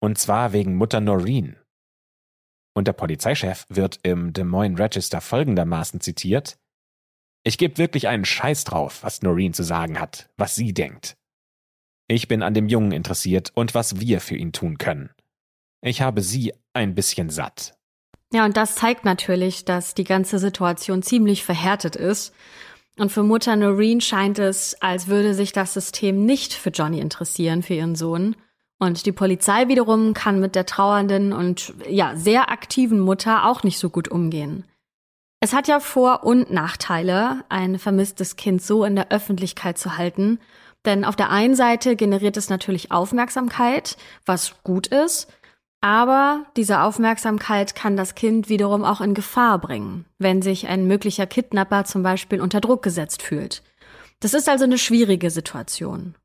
Und 0.00 0.18
zwar 0.18 0.52
wegen 0.52 0.76
Mutter 0.76 1.00
Noreen. 1.00 1.57
Und 2.78 2.86
der 2.86 2.92
Polizeichef 2.92 3.66
wird 3.68 3.98
im 4.04 4.32
Des 4.32 4.44
Moines 4.44 4.78
Register 4.78 5.20
folgendermaßen 5.20 6.00
zitiert 6.00 6.58
Ich 7.42 7.58
gebe 7.58 7.76
wirklich 7.76 8.06
einen 8.06 8.24
Scheiß 8.24 8.62
drauf, 8.62 9.02
was 9.02 9.20
Noreen 9.20 9.52
zu 9.52 9.64
sagen 9.64 9.98
hat, 9.98 10.30
was 10.36 10.54
sie 10.54 10.72
denkt. 10.72 11.16
Ich 12.06 12.28
bin 12.28 12.40
an 12.40 12.54
dem 12.54 12.68
Jungen 12.68 12.92
interessiert 12.92 13.50
und 13.56 13.74
was 13.74 13.98
wir 13.98 14.20
für 14.20 14.36
ihn 14.36 14.52
tun 14.52 14.78
können. 14.78 15.10
Ich 15.82 16.02
habe 16.02 16.22
sie 16.22 16.54
ein 16.72 16.94
bisschen 16.94 17.30
satt. 17.30 17.74
Ja, 18.32 18.44
und 18.44 18.56
das 18.56 18.76
zeigt 18.76 19.04
natürlich, 19.04 19.64
dass 19.64 19.94
die 19.94 20.04
ganze 20.04 20.38
Situation 20.38 21.02
ziemlich 21.02 21.42
verhärtet 21.42 21.96
ist. 21.96 22.32
Und 22.96 23.10
für 23.10 23.24
Mutter 23.24 23.56
Noreen 23.56 24.00
scheint 24.00 24.38
es, 24.38 24.80
als 24.80 25.08
würde 25.08 25.34
sich 25.34 25.50
das 25.50 25.74
System 25.74 26.24
nicht 26.24 26.52
für 26.52 26.70
Johnny 26.70 27.00
interessieren, 27.00 27.64
für 27.64 27.74
ihren 27.74 27.96
Sohn. 27.96 28.36
Und 28.78 29.06
die 29.06 29.12
Polizei 29.12 29.68
wiederum 29.68 30.14
kann 30.14 30.38
mit 30.40 30.54
der 30.54 30.66
trauernden 30.66 31.32
und 31.32 31.74
ja, 31.88 32.14
sehr 32.14 32.50
aktiven 32.50 33.00
Mutter 33.00 33.46
auch 33.46 33.64
nicht 33.64 33.78
so 33.78 33.90
gut 33.90 34.08
umgehen. 34.08 34.64
Es 35.40 35.52
hat 35.52 35.68
ja 35.68 35.80
Vor- 35.80 36.24
und 36.24 36.50
Nachteile, 36.50 37.44
ein 37.48 37.78
vermisstes 37.78 38.36
Kind 38.36 38.62
so 38.62 38.84
in 38.84 38.96
der 38.96 39.10
Öffentlichkeit 39.10 39.78
zu 39.78 39.96
halten. 39.96 40.38
Denn 40.84 41.04
auf 41.04 41.16
der 41.16 41.30
einen 41.30 41.54
Seite 41.54 41.96
generiert 41.96 42.36
es 42.36 42.50
natürlich 42.50 42.92
Aufmerksamkeit, 42.92 43.96
was 44.26 44.62
gut 44.62 44.86
ist. 44.88 45.28
Aber 45.80 46.44
diese 46.56 46.80
Aufmerksamkeit 46.80 47.76
kann 47.76 47.96
das 47.96 48.16
Kind 48.16 48.48
wiederum 48.48 48.84
auch 48.84 49.00
in 49.00 49.14
Gefahr 49.14 49.58
bringen, 49.58 50.06
wenn 50.18 50.42
sich 50.42 50.66
ein 50.66 50.86
möglicher 50.86 51.26
Kidnapper 51.26 51.84
zum 51.84 52.02
Beispiel 52.02 52.40
unter 52.40 52.60
Druck 52.60 52.82
gesetzt 52.82 53.22
fühlt. 53.22 53.62
Das 54.18 54.34
ist 54.34 54.48
also 54.48 54.64
eine 54.64 54.78
schwierige 54.78 55.30
Situation. 55.30 56.16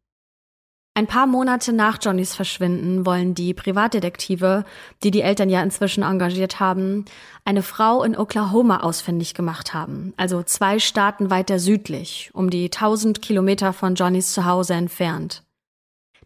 Ein 0.96 1.08
paar 1.08 1.26
Monate 1.26 1.74
nach 1.74 1.98
Johnnys 2.00 2.36
Verschwinden 2.36 3.04
wollen 3.04 3.34
die 3.34 3.56
Privatdetektive, 3.56 4.64
die 5.02 5.10
die 5.10 5.22
Eltern 5.22 5.50
ja 5.50 5.64
inzwischen 5.64 6.04
engagiert 6.04 6.60
haben, 6.60 7.06
eine 7.46 7.64
Frau 7.64 8.04
in 8.04 8.16
Oklahoma 8.16 8.82
ausfindig 8.82 9.34
gemacht 9.34 9.74
haben, 9.74 10.14
also 10.18 10.44
zwei 10.44 10.78
Staaten 10.78 11.32
weiter 11.32 11.58
südlich, 11.58 12.30
um 12.34 12.52
die 12.52 12.66
1000 12.66 13.24
Kilometer 13.24 13.74
von 13.74 13.96
Johnnys 13.96 14.34
Zuhause 14.34 14.76
entfernt. 14.76 15.44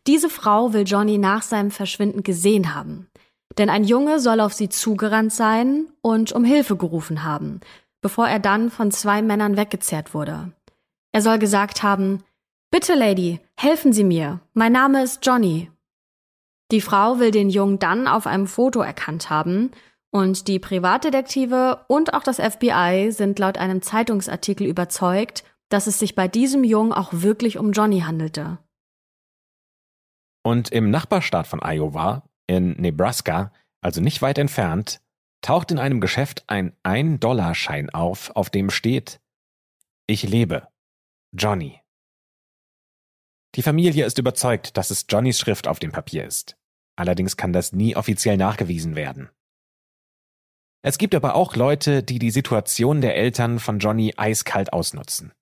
Diese 0.06 0.30
Frau 0.30 0.74
will 0.74 0.84
Johnny 0.86 1.18
nach 1.18 1.44
seinem 1.44 1.72
Verschwinden 1.72 2.24
gesehen 2.24 2.76
haben. 2.76 3.08
Denn 3.58 3.70
ein 3.70 3.86
Junge 3.86 4.20
soll 4.20 4.42
auf 4.42 4.54
sie 4.54 4.68
zugerannt 4.68 5.32
sein 5.32 5.88
und 6.02 6.34
um 6.34 6.44
Hilfe 6.44 6.76
gerufen 6.76 7.24
haben, 7.24 7.62
bevor 8.02 8.28
er 8.28 8.40
dann 8.40 8.70
von 8.70 8.92
zwei 8.92 9.22
Männern 9.22 9.56
weggezerrt 9.56 10.14
wurde. 10.14 10.52
Er 11.14 11.22
soll 11.22 11.40
gesagt 11.40 11.84
haben, 11.84 12.24
Bitte, 12.70 12.96
Lady, 12.96 13.40
helfen 13.58 13.94
Sie 13.94 14.04
mir. 14.04 14.42
Mein 14.54 14.74
Name 14.74 15.02
ist 15.02 15.26
Johnny. 15.26 15.72
Die 16.72 16.82
Frau 16.82 17.18
will 17.20 17.32
den 17.32 17.50
Jungen 17.50 17.80
dann 17.80 18.08
auf 18.08 18.28
einem 18.28 18.46
Foto 18.46 18.82
erkannt 18.82 19.30
haben 19.30 19.72
und 20.12 20.50
die 20.50 20.60
Privatdetektive 20.60 21.86
und 21.88 22.14
auch 22.14 22.24
das 22.24 22.42
FBI 22.42 23.12
sind 23.12 23.40
laut 23.40 23.58
einem 23.58 23.82
Zeitungsartikel 23.82 24.68
überzeugt, 24.68 25.46
dass 25.70 25.88
es 25.88 25.98
sich 25.98 26.14
bei 26.14 26.28
diesem 26.28 26.66
Jungen 26.66 26.92
auch 26.92 27.10
wirklich 27.14 27.58
um 27.58 27.72
Johnny 27.72 28.02
handelte. 28.02 28.58
Und 30.44 30.70
im 30.70 30.90
Nachbarstaat 30.90 31.48
von 31.48 31.62
Iowa 31.64 32.24
in 32.48 32.72
Nebraska, 32.72 33.54
also 33.82 34.02
nicht 34.02 34.22
weit 34.22 34.38
entfernt, 34.38 35.02
taucht 35.42 35.72
in 35.72 35.80
einem 35.80 36.02
Geschäft 36.02 36.44
ein 36.48 36.76
1-Dollar-Schein 36.84 37.90
auf, 37.92 38.32
auf 38.36 38.50
dem 38.50 38.70
steht 38.70 39.22
Ich 40.08 40.24
lebe. 40.24 40.68
Johnny. 41.34 41.82
Die 43.56 43.62
Familie 43.62 44.06
ist 44.06 44.20
überzeugt, 44.20 44.78
dass 44.78 44.92
es 44.92 45.06
Johnnys 45.10 45.40
Schrift 45.40 45.68
auf 45.68 45.80
dem 45.80 45.92
Papier 45.92 46.26
ist. 46.26 46.58
Allerdings 46.96 47.38
kann 47.38 47.54
das 47.54 47.74
nie 47.74 47.96
offiziell 47.96 48.38
nachgewiesen 48.38 48.96
werden. 48.96 49.30
Es 50.82 50.98
gibt 50.98 51.16
aber 51.16 51.36
auch 51.36 51.56
Leute, 51.56 52.04
die 52.04 52.20
die 52.20 52.32
Situation 52.32 53.02
der 53.02 53.16
Eltern 53.16 53.60
von 53.60 53.80
Johnny 53.80 54.14
eiskalt 54.16 54.74
ausnutzen. 54.74 55.34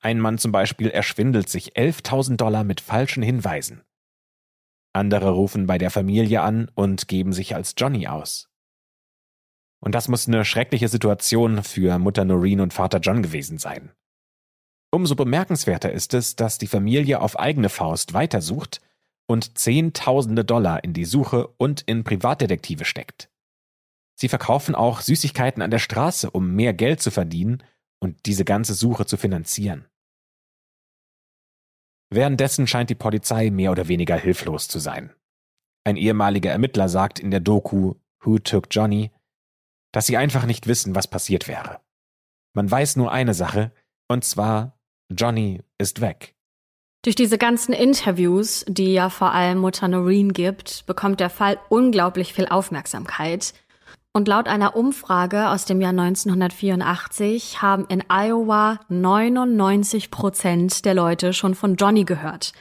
Ein 0.00 0.18
Mann 0.18 0.38
zum 0.38 0.50
Beispiel 0.50 0.88
erschwindelt 0.88 1.48
sich 1.48 1.74
11.000 1.76 2.36
Dollar 2.36 2.64
mit 2.64 2.80
falschen 2.80 3.22
Hinweisen. 3.22 3.82
andere 4.92 5.30
rufen 5.30 5.66
bei 5.66 5.78
der 5.78 5.90
Familie 5.90 6.42
an 6.42 6.70
und 6.74 7.06
geben 7.06 7.32
sich 7.32 7.54
als 7.54 7.74
Johnny 7.76 8.08
aus. 8.08 8.48
Und 9.80 9.94
das 9.94 10.08
muss 10.08 10.26
eine 10.26 10.44
schreckliche 10.44 10.88
Situation 10.88 11.62
für 11.62 11.98
Mutter 11.98 12.24
Noreen 12.24 12.60
und 12.60 12.72
Vater 12.72 12.98
John 12.98 13.22
gewesen 13.22 13.58
sein. 13.58 13.92
Umso 14.92 15.14
bemerkenswerter 15.14 15.92
ist 15.92 16.14
es, 16.14 16.36
dass 16.36 16.58
die 16.58 16.66
Familie 16.66 17.20
auf 17.20 17.38
eigene 17.38 17.68
Faust 17.68 18.12
weitersucht 18.12 18.80
und 19.28 19.56
Zehntausende 19.56 20.44
Dollar 20.44 20.82
in 20.82 20.92
die 20.92 21.04
Suche 21.04 21.46
und 21.58 21.82
in 21.82 22.02
Privatdetektive 22.02 22.84
steckt. 22.84 23.30
Sie 24.16 24.28
verkaufen 24.28 24.74
auch 24.74 25.00
Süßigkeiten 25.00 25.62
an 25.62 25.70
der 25.70 25.78
Straße, 25.78 26.30
um 26.30 26.54
mehr 26.54 26.74
Geld 26.74 27.00
zu 27.00 27.10
verdienen 27.10 27.62
und 28.00 28.26
diese 28.26 28.44
ganze 28.44 28.74
Suche 28.74 29.06
zu 29.06 29.16
finanzieren. 29.16 29.86
Währenddessen 32.12 32.66
scheint 32.66 32.90
die 32.90 32.96
Polizei 32.96 33.50
mehr 33.50 33.70
oder 33.70 33.86
weniger 33.86 34.16
hilflos 34.16 34.66
zu 34.66 34.80
sein. 34.80 35.14
Ein 35.84 35.96
ehemaliger 35.96 36.50
Ermittler 36.50 36.88
sagt 36.88 37.20
in 37.20 37.30
der 37.30 37.40
Doku 37.40 37.94
Who 38.22 38.38
Took 38.40 38.66
Johnny, 38.70 39.12
dass 39.92 40.06
sie 40.06 40.16
einfach 40.16 40.44
nicht 40.44 40.66
wissen, 40.66 40.94
was 40.94 41.06
passiert 41.06 41.46
wäre. 41.46 41.80
Man 42.52 42.68
weiß 42.68 42.96
nur 42.96 43.12
eine 43.12 43.32
Sache, 43.32 43.72
und 44.08 44.24
zwar, 44.24 44.79
Johnny 45.10 45.60
ist 45.78 46.00
weg. 46.00 46.34
Durch 47.02 47.16
diese 47.16 47.38
ganzen 47.38 47.72
Interviews, 47.72 48.64
die 48.68 48.92
ja 48.92 49.08
vor 49.08 49.32
allem 49.32 49.58
Mutter 49.58 49.88
Noreen 49.88 50.32
gibt, 50.32 50.84
bekommt 50.86 51.20
der 51.20 51.30
Fall 51.30 51.58
unglaublich 51.68 52.34
viel 52.34 52.46
Aufmerksamkeit. 52.46 53.54
Und 54.12 54.28
laut 54.28 54.48
einer 54.48 54.76
Umfrage 54.76 55.48
aus 55.48 55.64
dem 55.64 55.80
Jahr 55.80 55.90
1984 55.90 57.62
haben 57.62 57.86
in 57.88 58.04
Iowa 58.08 58.80
99 58.88 60.10
Prozent 60.10 60.84
der 60.84 60.94
Leute 60.94 61.32
schon 61.32 61.54
von 61.54 61.76
Johnny 61.76 62.04
gehört. 62.04 62.52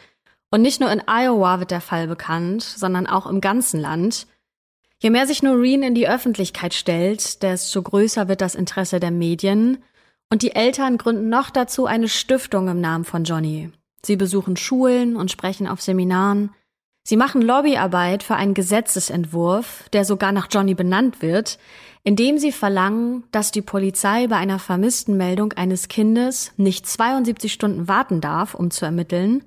Und 0.52 0.62
nicht 0.62 0.80
nur 0.80 0.92
in 0.92 1.04
Iowa 1.08 1.60
wird 1.60 1.72
der 1.72 1.82
Fall 1.82 2.08
bekannt, 2.08 2.64
sondern 2.64 3.08
auch 3.08 3.28
im 3.28 3.42
ganzen 3.42 3.80
Land. 3.80 4.28
Je 5.02 5.10
mehr 5.10 5.28
sich 5.28 5.44
Noreen 5.44 5.84
in 5.84 5.96
die 5.96 6.08
Öffentlichkeit 6.08 6.74
stellt, 6.74 7.42
desto 7.44 7.82
größer 7.82 8.28
wird 8.28 8.42
das 8.42 8.56
Interesse 8.56 9.00
der 9.00 9.12
Medien. 9.12 9.84
Und 10.32 10.44
die 10.44 10.56
Eltern 10.56 10.98
gründen 10.98 11.30
noch 11.30 11.50
dazu 11.50 11.86
eine 11.86 12.08
Stiftung 12.08 12.68
im 12.68 12.80
Namen 12.80 13.04
von 13.04 13.24
Johnny. 13.24 13.72
Sie 14.06 14.16
besuchen 14.16 14.56
Schulen 14.56 15.16
und 15.16 15.32
sprechen 15.32 15.68
auf 15.68 15.82
Seminaren. 15.82 16.52
Sie 17.04 17.18
machen 17.18 17.42
Lobbyarbeit 17.42 18.22
für 18.22 18.36
einen 18.36 18.54
Gesetzesentwurf, 18.54 19.90
der 19.90 20.06
sogar 20.06 20.32
nach 20.32 20.48
Johnny 20.52 20.76
benannt 20.76 21.24
wird, 21.24 21.58
indem 22.04 22.38
sie 22.38 22.52
verlangen, 22.52 23.24
dass 23.32 23.52
die 23.52 23.64
Polizei 23.64 24.28
bei 24.28 24.36
einer 24.36 24.60
vermissten 24.60 25.18
Meldung 25.18 25.54
eines 25.54 25.88
Kindes 25.88 26.54
nicht 26.58 26.86
72 26.86 27.52
Stunden 27.52 27.88
warten 27.88 28.22
darf, 28.22 28.54
um 28.54 28.70
zu 28.70 28.86
ermitteln, 28.86 29.44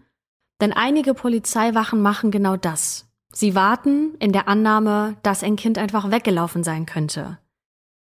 denn 0.61 0.73
einige 0.73 1.15
Polizeiwachen 1.15 2.03
machen 2.03 2.31
genau 2.31 2.57
das. 2.57 3.09
Sie 3.33 3.55
warten 3.55 4.15
in 4.19 4.33
der 4.33 4.49
Annahme, 4.49 5.17
dass 5.23 5.43
ein 5.43 5.57
Kind 5.57 5.79
einfach 5.79 6.11
weggelaufen 6.11 6.65
sein 6.65 6.85
könnte. 6.85 7.39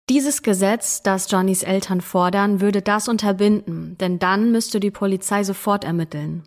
Dieses 0.09 0.43
Gesetz, 0.43 1.01
das 1.01 1.31
Johnnys 1.31 1.63
Eltern 1.63 2.01
fordern, 2.01 2.59
würde 2.59 2.81
das 2.81 3.07
unterbinden, 3.07 3.97
denn 3.99 4.19
dann 4.19 4.51
müsste 4.51 4.81
die 4.81 4.91
Polizei 4.91 5.43
sofort 5.43 5.85
ermitteln. 5.85 6.43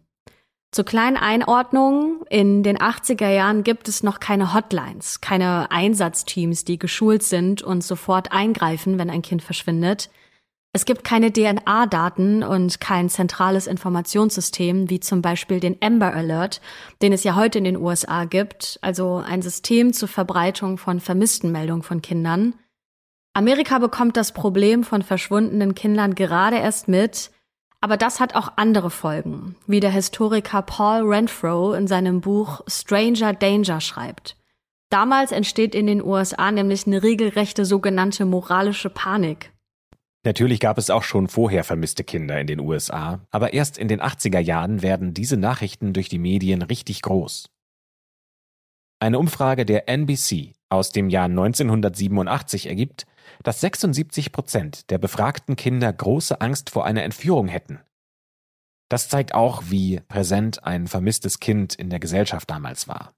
Zur 0.73 0.85
kleinen 0.85 1.17
Einordnung, 1.17 2.23
in 2.29 2.63
den 2.63 2.77
80er 2.77 3.31
Jahren 3.31 3.65
gibt 3.65 3.89
es 3.89 4.03
noch 4.03 4.21
keine 4.21 4.53
Hotlines, 4.53 5.23
keine 5.23 5.71
Einsatzteams, 5.71 6.65
die 6.65 6.79
geschult 6.79 7.23
sind 7.23 7.63
und 7.63 7.83
sofort 7.83 8.31
eingreifen, 8.31 8.99
wenn 8.99 9.09
ein 9.09 9.23
Kind 9.23 9.43
verschwindet. 9.43 10.11
Es 10.75 10.85
gibt 10.85 11.05
keine 11.05 11.33
DNA-Daten 11.33 12.43
und 12.43 12.79
kein 12.79 13.09
zentrales 13.09 13.67
Informationssystem, 13.67 14.91
wie 14.91 15.01
zum 15.01 15.23
Beispiel 15.23 15.61
den 15.61 15.79
Amber 15.81 16.13
Alert, 16.13 16.61
den 17.01 17.15
es 17.15 17.25
ja 17.25 17.37
heute 17.37 17.57
in 17.57 17.65
den 17.65 17.79
USA 17.79 18.27
gibt, 18.27 18.79
also 18.83 19.17
ein 19.27 19.41
System 19.41 19.95
zur 19.95 20.09
Verbreitung 20.09 20.77
von 20.77 21.01
Vermisstenmeldungen 21.01 21.83
von 21.83 22.03
Kindern. 22.03 22.55
Amerika 23.37 23.79
bekommt 23.79 24.17
das 24.17 24.33
Problem 24.33 24.83
von 24.83 25.03
verschwundenen 25.03 25.75
Kindern 25.75 26.15
gerade 26.15 26.57
erst 26.57 26.89
mit, 26.89 27.31
aber 27.83 27.99
das 27.99 28.19
hat 28.19 28.35
auch 28.35 28.55
andere 28.57 28.89
Folgen, 28.89 29.57
wie 29.67 29.81
der 29.81 29.91
Historiker 29.91 30.63
Paul 30.63 31.03
Renfro 31.03 31.75
in 31.75 31.87
seinem 31.87 32.23
Buch 32.23 32.63
Stranger 32.67 33.35
Danger 33.35 33.83
schreibt. 33.83 34.39
Damals 34.89 35.33
entsteht 35.33 35.75
in 35.75 35.87
den 35.87 36.03
USA 36.03 36.51
nämlich 36.51 36.87
eine 36.87 37.03
regelrechte 37.03 37.67
sogenannte 37.67 38.25
moralische 38.25 38.89
Panik. 38.89 39.53
Natürlich 40.25 40.59
gab 40.59 40.79
es 40.79 40.89
auch 40.89 41.03
schon 41.03 41.29
vorher 41.29 41.63
vermisste 41.63 42.05
Kinder 42.05 42.41
in 42.41 42.47
den 42.47 42.61
USA, 42.61 43.21
aber 43.31 43.53
erst 43.53 43.77
in 43.77 43.89
den 43.89 44.01
80er 44.01 44.41
Jahren 44.41 44.81
werden 44.81 45.13
diese 45.13 45.37
Nachrichten 45.37 45.93
durch 45.93 46.09
die 46.09 46.19
Medien 46.19 46.63
richtig 46.63 47.03
groß. 47.03 47.51
Eine 48.99 49.19
Umfrage 49.19 49.67
der 49.67 49.91
NBC 49.91 50.55
aus 50.71 50.91
dem 50.91 51.11
Jahr 51.11 51.27
1987 51.27 52.67
ergibt, 52.67 53.07
dass 53.43 53.61
76 53.61 54.33
Prozent 54.33 54.91
der 54.91 54.99
befragten 54.99 55.57
Kinder 55.57 55.93
große 55.93 56.41
Angst 56.41 56.71
vor 56.71 56.85
einer 56.85 57.03
Entführung 57.03 57.49
hätten. 57.49 57.81
Das 58.89 59.09
zeigt 59.09 59.35
auch, 59.35 59.65
wie 59.67 60.01
präsent 60.01 60.65
ein 60.65 60.87
vermisstes 60.87 61.41
Kind 61.41 61.75
in 61.75 61.91
der 61.91 61.99
Gesellschaft 61.99 62.49
damals 62.49 62.87
war. 62.87 63.15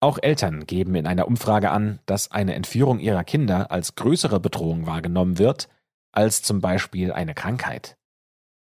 Auch 0.00 0.18
Eltern 0.20 0.66
geben 0.66 0.94
in 0.94 1.06
einer 1.06 1.26
Umfrage 1.26 1.70
an, 1.70 2.00
dass 2.06 2.30
eine 2.30 2.54
Entführung 2.54 2.98
ihrer 2.98 3.24
Kinder 3.24 3.70
als 3.70 3.94
größere 3.94 4.40
Bedrohung 4.40 4.86
wahrgenommen 4.86 5.38
wird 5.38 5.68
als 6.12 6.42
zum 6.42 6.60
Beispiel 6.60 7.12
eine 7.12 7.34
Krankheit. 7.34 7.96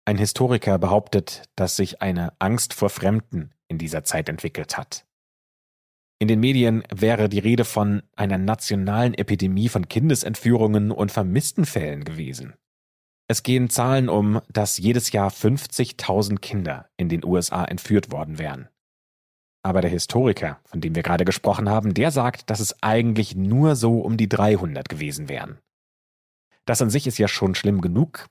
Ein 0.06 0.18
Historiker 0.18 0.80
behauptet, 0.80 1.44
dass 1.56 1.76
sich 1.76 2.02
eine 2.02 2.34
Angst 2.40 2.74
vor 2.74 2.90
Fremden 2.90 3.54
in 3.68 3.78
dieser 3.78 4.04
Zeit 4.04 4.30
entwickelt 4.30 4.78
hat. 4.78 5.06
In 6.20 6.28
den 6.28 6.40
Medien 6.40 6.84
wäre 6.94 7.30
die 7.30 7.40
Rede 7.40 7.64
von 7.64 8.02
einer 8.16 8.40
nationalen 8.40 9.14
Epidemie 9.14 9.70
von 9.70 9.88
Kindesentführungen 9.88 10.92
und 10.92 11.12
vermissten 11.12 11.66
Fällen 11.66 12.04
gewesen. 12.04 12.56
Es 13.30 13.44
gehen 13.44 13.70
Zahlen 13.70 14.10
um, 14.10 14.42
dass 14.50 14.78
jedes 14.78 15.12
Jahr 15.12 15.30
50.000 15.30 16.40
Kinder 16.40 16.90
in 16.98 17.10
den 17.10 17.24
USA 17.24 17.66
entführt 17.66 18.12
worden 18.12 18.40
wären. 18.40 18.70
Aber 19.64 19.82
der 19.82 19.92
Historiker, 19.92 20.60
von 20.66 20.82
dem 20.82 20.96
wir 20.96 21.04
gerade 21.04 21.26
gesprochen 21.26 21.70
haben, 21.70 21.94
der 21.94 22.12
sagt, 22.12 22.50
dass 22.50 22.62
es 22.62 22.82
eigentlich 22.82 23.36
nur 23.36 23.76
so 23.76 24.00
um 24.00 24.16
die 24.16 24.30
300 24.30 24.88
gewesen 24.88 25.30
wären. 25.30 25.60
Das 26.66 26.82
an 26.82 26.90
sich 26.90 27.06
ist 27.06 27.18
ja 27.18 27.28
schon 27.28 27.54
schlimm 27.54 27.82
genug, 27.82 28.28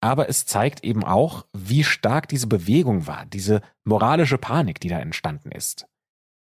aber 0.00 0.28
es 0.28 0.46
zeigt 0.46 0.84
eben 0.84 1.04
auch, 1.04 1.46
wie 1.52 1.82
stark 1.82 2.28
diese 2.28 2.46
Bewegung 2.46 3.06
war, 3.06 3.26
diese 3.26 3.62
moralische 3.84 4.38
Panik, 4.38 4.80
die 4.80 4.88
da 4.88 5.00
entstanden 5.00 5.50
ist. 5.50 5.86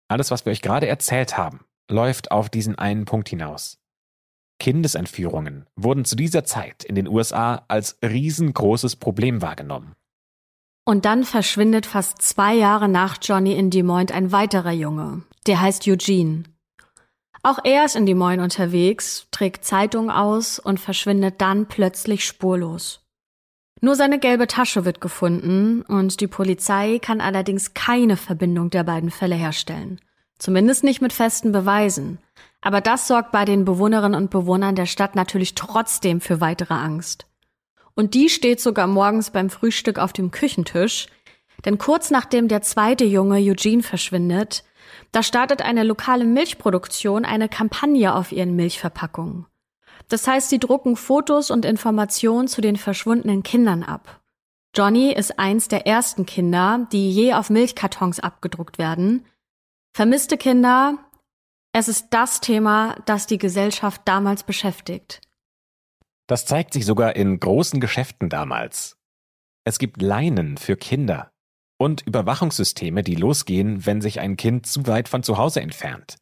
Alles, 0.10 0.32
was 0.32 0.46
wir 0.46 0.52
euch 0.52 0.62
gerade 0.62 0.88
erzählt 0.88 1.38
haben, 1.38 1.62
läuft 1.90 2.32
auf 2.32 2.50
diesen 2.50 2.78
einen 2.78 3.06
Punkt 3.06 3.30
hinaus. 3.30 3.78
Kindesentführungen 4.60 5.66
wurden 5.76 6.04
zu 6.04 6.16
dieser 6.16 6.44
Zeit 6.44 6.84
in 6.84 6.96
den 6.96 7.08
USA 7.08 7.64
als 7.70 7.98
riesengroßes 8.04 8.98
Problem 8.98 9.42
wahrgenommen. 9.42 9.96
Und 10.86 11.06
dann 11.06 11.24
verschwindet 11.24 11.86
fast 11.86 12.22
zwei 12.22 12.56
Jahre 12.56 12.90
nach 12.90 13.18
Johnny 13.22 13.54
in 13.54 13.70
Des 13.70 13.84
Moines 13.84 14.12
ein 14.12 14.32
weiterer 14.32 14.72
Junge. 14.72 15.22
Der 15.46 15.62
heißt 15.62 15.88
Eugene. 15.88 16.44
Auch 17.44 17.60
er 17.64 17.86
ist 17.86 17.96
in 17.96 18.06
Des 18.06 18.16
Moines 18.16 18.44
unterwegs, 18.44 19.28
trägt 19.32 19.64
Zeitung 19.64 20.10
aus 20.10 20.60
und 20.60 20.80
verschwindet 20.80 21.40
dann 21.40 21.68
plötzlich 21.68 22.26
spurlos. 22.26 23.08
Nur 23.82 23.96
seine 23.96 24.20
gelbe 24.20 24.48
Tasche 24.48 24.84
wird 24.84 25.00
gefunden 25.00 25.84
und 25.84 26.20
die 26.20 26.28
Polizei 26.28 27.00
kann 27.00 27.22
allerdings 27.22 27.74
keine 27.74 28.18
Verbindung 28.18 28.70
der 28.70 28.84
beiden 28.84 29.10
Fälle 29.10 29.36
herstellen. 29.36 30.02
Zumindest 30.38 30.84
nicht 30.84 31.02
mit 31.02 31.14
festen 31.14 31.52
Beweisen. 31.52 32.20
Aber 32.62 32.82
das 32.82 33.08
sorgt 33.08 33.32
bei 33.32 33.46
den 33.46 33.64
Bewohnerinnen 33.64 34.22
und 34.22 34.32
Bewohnern 34.32 34.76
der 34.76 34.86
Stadt 34.86 35.16
natürlich 35.16 35.56
trotzdem 35.56 36.20
für 36.20 36.42
weitere 36.42 36.74
Angst. 36.74 37.26
Und 37.96 38.14
die 38.14 38.30
steht 38.30 38.60
sogar 38.60 38.88
morgens 38.88 39.32
beim 39.32 39.50
Frühstück 39.50 39.98
auf 40.00 40.14
dem 40.14 40.32
Küchentisch, 40.32 41.08
denn 41.66 41.78
kurz 41.78 42.12
nachdem 42.12 42.48
der 42.48 42.62
zweite 42.62 43.06
Junge 43.06 43.38
Eugene 43.38 43.84
verschwindet, 43.84 44.64
da 45.12 45.24
startet 45.24 45.62
eine 45.62 45.84
lokale 45.84 46.26
Milchproduktion 46.26 47.26
eine 47.26 47.50
Kampagne 47.50 48.14
auf 48.14 48.32
ihren 48.32 48.56
Milchverpackungen. 48.56 49.46
Das 50.10 50.28
heißt, 50.28 50.50
sie 50.50 50.60
drucken 50.60 50.96
Fotos 50.96 51.52
und 51.52 51.66
Informationen 51.66 52.48
zu 52.48 52.62
den 52.62 52.76
verschwundenen 52.76 53.44
Kindern 53.44 53.84
ab. 53.84 54.22
Johnny 54.76 55.12
ist 55.12 55.40
eins 55.40 55.68
der 55.68 55.88
ersten 55.88 56.26
Kinder, 56.26 56.88
die 56.92 57.12
je 57.12 57.34
auf 57.34 57.50
Milchkartons 57.50 58.20
abgedruckt 58.20 58.78
werden. 58.78 59.26
Vermisste 59.96 60.38
Kinder, 60.38 60.98
es 61.74 61.88
ist 61.88 62.08
das 62.12 62.42
Thema, 62.42 62.96
das 63.06 63.28
die 63.28 63.38
Gesellschaft 63.38 64.02
damals 64.06 64.44
beschäftigt. 64.44 65.22
Das 66.28 66.46
zeigt 66.46 66.74
sich 66.74 66.86
sogar 66.86 67.16
in 67.16 67.40
großen 67.40 67.80
Geschäften 67.80 68.30
damals. 68.30 68.98
Es 69.64 69.80
gibt 69.80 70.02
Leinen 70.02 70.58
für 70.58 70.78
Kinder 70.78 71.32
und 71.80 72.06
Überwachungssysteme, 72.06 73.04
die 73.04 73.16
losgehen, 73.16 73.86
wenn 73.86 74.02
sich 74.02 74.20
ein 74.20 74.38
Kind 74.38 74.68
zu 74.68 74.86
weit 74.88 75.10
von 75.10 75.24
zu 75.24 75.38
Hause 75.38 75.62
entfernt. 75.62 76.18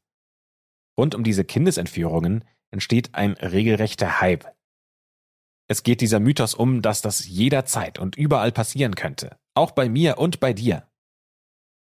Rund 0.98 1.16
um 1.16 1.24
diese 1.24 1.44
Kindesentführungen 1.44 2.44
entsteht 2.78 3.16
ein 3.16 3.34
regelrechter 3.34 4.22
Hype. 4.22 4.46
Es 5.68 5.82
geht 5.82 6.00
dieser 6.00 6.20
Mythos 6.20 6.54
um, 6.54 6.84
dass 6.84 7.02
das 7.02 7.28
jederzeit 7.28 7.98
und 7.98 8.16
überall 8.16 8.52
passieren 8.52 8.94
könnte, 8.94 9.40
auch 9.56 9.72
bei 9.72 9.90
mir 9.90 10.20
und 10.20 10.40
bei 10.40 10.54
dir. 10.54 10.88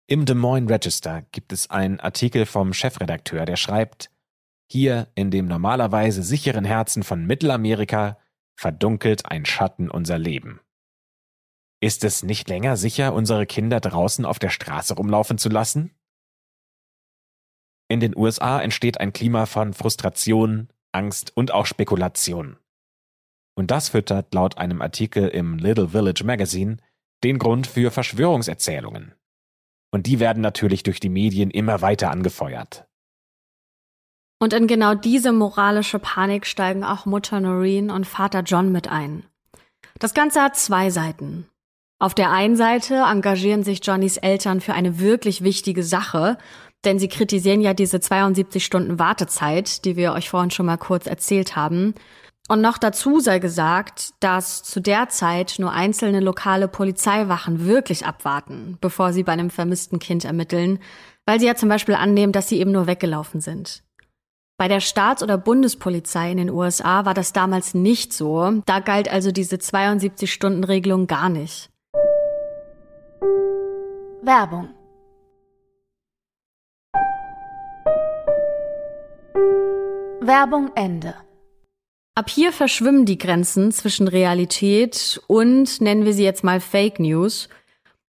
Im 0.08 0.26
Des 0.26 0.36
Moines 0.36 0.72
Register 0.72 1.22
gibt 1.32 1.54
es 1.54 1.70
einen 1.70 2.00
Artikel 2.00 2.48
vom 2.48 2.74
Chefredakteur, 2.74 3.46
der 3.46 3.56
schreibt, 3.56 4.10
hier 4.68 5.12
in 5.14 5.30
dem 5.30 5.48
normalerweise 5.48 6.24
sicheren 6.24 6.66
Herzen 6.66 7.04
von 7.04 7.24
Mittelamerika 7.24 8.18
verdunkelt 8.56 9.28
ein 9.28 9.46
Schatten 9.46 9.92
unser 9.92 10.18
Leben. 10.18 10.60
Ist 11.82 12.04
es 12.04 12.24
nicht 12.24 12.50
länger 12.50 12.78
sicher, 12.78 13.14
unsere 13.14 13.46
Kinder 13.46 13.80
draußen 13.80 14.26
auf 14.26 14.40
der 14.40 14.50
Straße 14.50 14.96
rumlaufen 14.96 15.38
zu 15.38 15.50
lassen? 15.50 15.92
In 17.88 18.00
den 18.00 18.18
USA 18.18 18.60
entsteht 18.60 19.00
ein 19.00 19.14
Klima 19.14 19.46
von 19.46 19.74
Frustration, 19.74 20.70
Angst 20.92 21.32
und 21.36 21.52
auch 21.52 21.66
Spekulation. 21.66 22.58
Und 23.56 23.72
das 23.72 23.90
füttert 23.90 24.34
laut 24.34 24.58
einem 24.58 24.82
Artikel 24.82 25.28
im 25.28 25.58
Little 25.58 25.90
Village 25.90 26.24
Magazine 26.24 26.78
den 27.24 27.40
Grund 27.40 27.68
für 27.68 27.92
Verschwörungserzählungen. 27.92 29.14
Und 29.92 30.08
die 30.08 30.20
werden 30.20 30.42
natürlich 30.42 30.84
durch 30.84 31.00
die 31.00 31.10
Medien 31.10 31.52
immer 31.52 31.82
weiter 31.82 32.12
angefeuert. 32.12 32.88
Und 34.42 34.54
in 34.54 34.68
genau 34.68 34.96
diese 34.96 35.34
moralische 35.34 36.00
Panik 36.00 36.46
steigen 36.46 36.84
auch 36.84 37.06
Mutter 37.06 37.42
Noreen 37.42 37.90
und 37.92 38.08
Vater 38.08 38.42
John 38.42 38.72
mit 38.72 38.88
ein. 38.88 39.26
Das 40.00 40.14
Ganze 40.14 40.42
hat 40.42 40.56
zwei 40.56 40.90
Seiten. 40.90 41.50
Auf 42.02 42.16
der 42.16 42.32
einen 42.32 42.56
Seite 42.56 43.04
engagieren 43.06 43.64
sich 43.64 43.82
Johnnys 43.84 44.16
Eltern 44.16 44.62
für 44.62 44.74
eine 44.74 45.00
wirklich 45.00 45.44
wichtige 45.44 45.84
Sache, 45.84 46.38
denn 46.86 47.00
sie 47.00 47.08
kritisieren 47.08 47.62
ja 47.62 47.74
diese 47.74 48.00
72 48.00 48.64
Stunden 48.64 49.00
Wartezeit, 49.00 49.86
die 49.86 49.96
wir 49.96 50.14
euch 50.14 50.30
vorhin 50.30 50.52
schon 50.52 50.66
mal 50.66 50.78
kurz 50.78 51.08
erzählt 51.08 51.56
haben. 51.56 51.94
Und 52.48 52.62
noch 52.62 52.78
dazu 52.78 53.20
sei 53.20 53.40
gesagt, 53.40 54.14
dass 54.22 54.64
zu 54.64 54.80
der 54.80 55.10
Zeit 55.10 55.56
nur 55.60 55.72
einzelne 55.72 56.20
lokale 56.20 56.68
Polizeiwachen 56.68 57.68
wirklich 57.68 58.06
abwarten, 58.06 58.78
bevor 58.82 59.14
sie 59.14 59.24
bei 59.24 59.34
einem 59.34 59.52
vermissten 59.52 60.00
Kind 60.00 60.26
ermitteln, 60.26 60.80
weil 61.28 61.40
sie 61.40 61.46
ja 61.46 61.56
zum 61.56 61.70
Beispiel 61.70 61.96
annehmen, 61.96 62.34
dass 62.34 62.50
sie 62.50 62.60
eben 62.60 62.72
nur 62.72 62.88
weggelaufen 62.88 63.40
sind. 63.40 63.84
Bei 64.58 64.68
der 64.68 64.80
Staats- 64.80 65.22
oder 65.24 65.38
Bundespolizei 65.38 66.32
in 66.32 66.38
den 66.38 66.50
USA 66.50 67.06
war 67.06 67.14
das 67.14 67.34
damals 67.34 67.76
nicht 67.76 68.14
so. 68.14 68.62
Da 68.66 68.80
galt 68.80 69.10
also 69.10 69.32
diese 69.32 69.56
72-Stunden-Regelung 69.58 71.08
gar 71.08 71.30
nicht. 71.30 71.70
Werbung 74.22 74.70
Werbung 80.30 80.70
Ende. 80.76 81.16
Ab 82.14 82.30
hier 82.30 82.54
verschwimmen 82.54 83.08
die 83.08 83.18
Grenzen 83.18 83.72
zwischen 83.72 84.08
Realität 84.08 85.20
und, 85.26 85.82
nennen 85.82 86.06
wir 86.06 86.14
sie 86.14 86.24
jetzt 86.24 86.44
mal 86.44 86.60
Fake 86.60 87.00
News. 87.00 87.50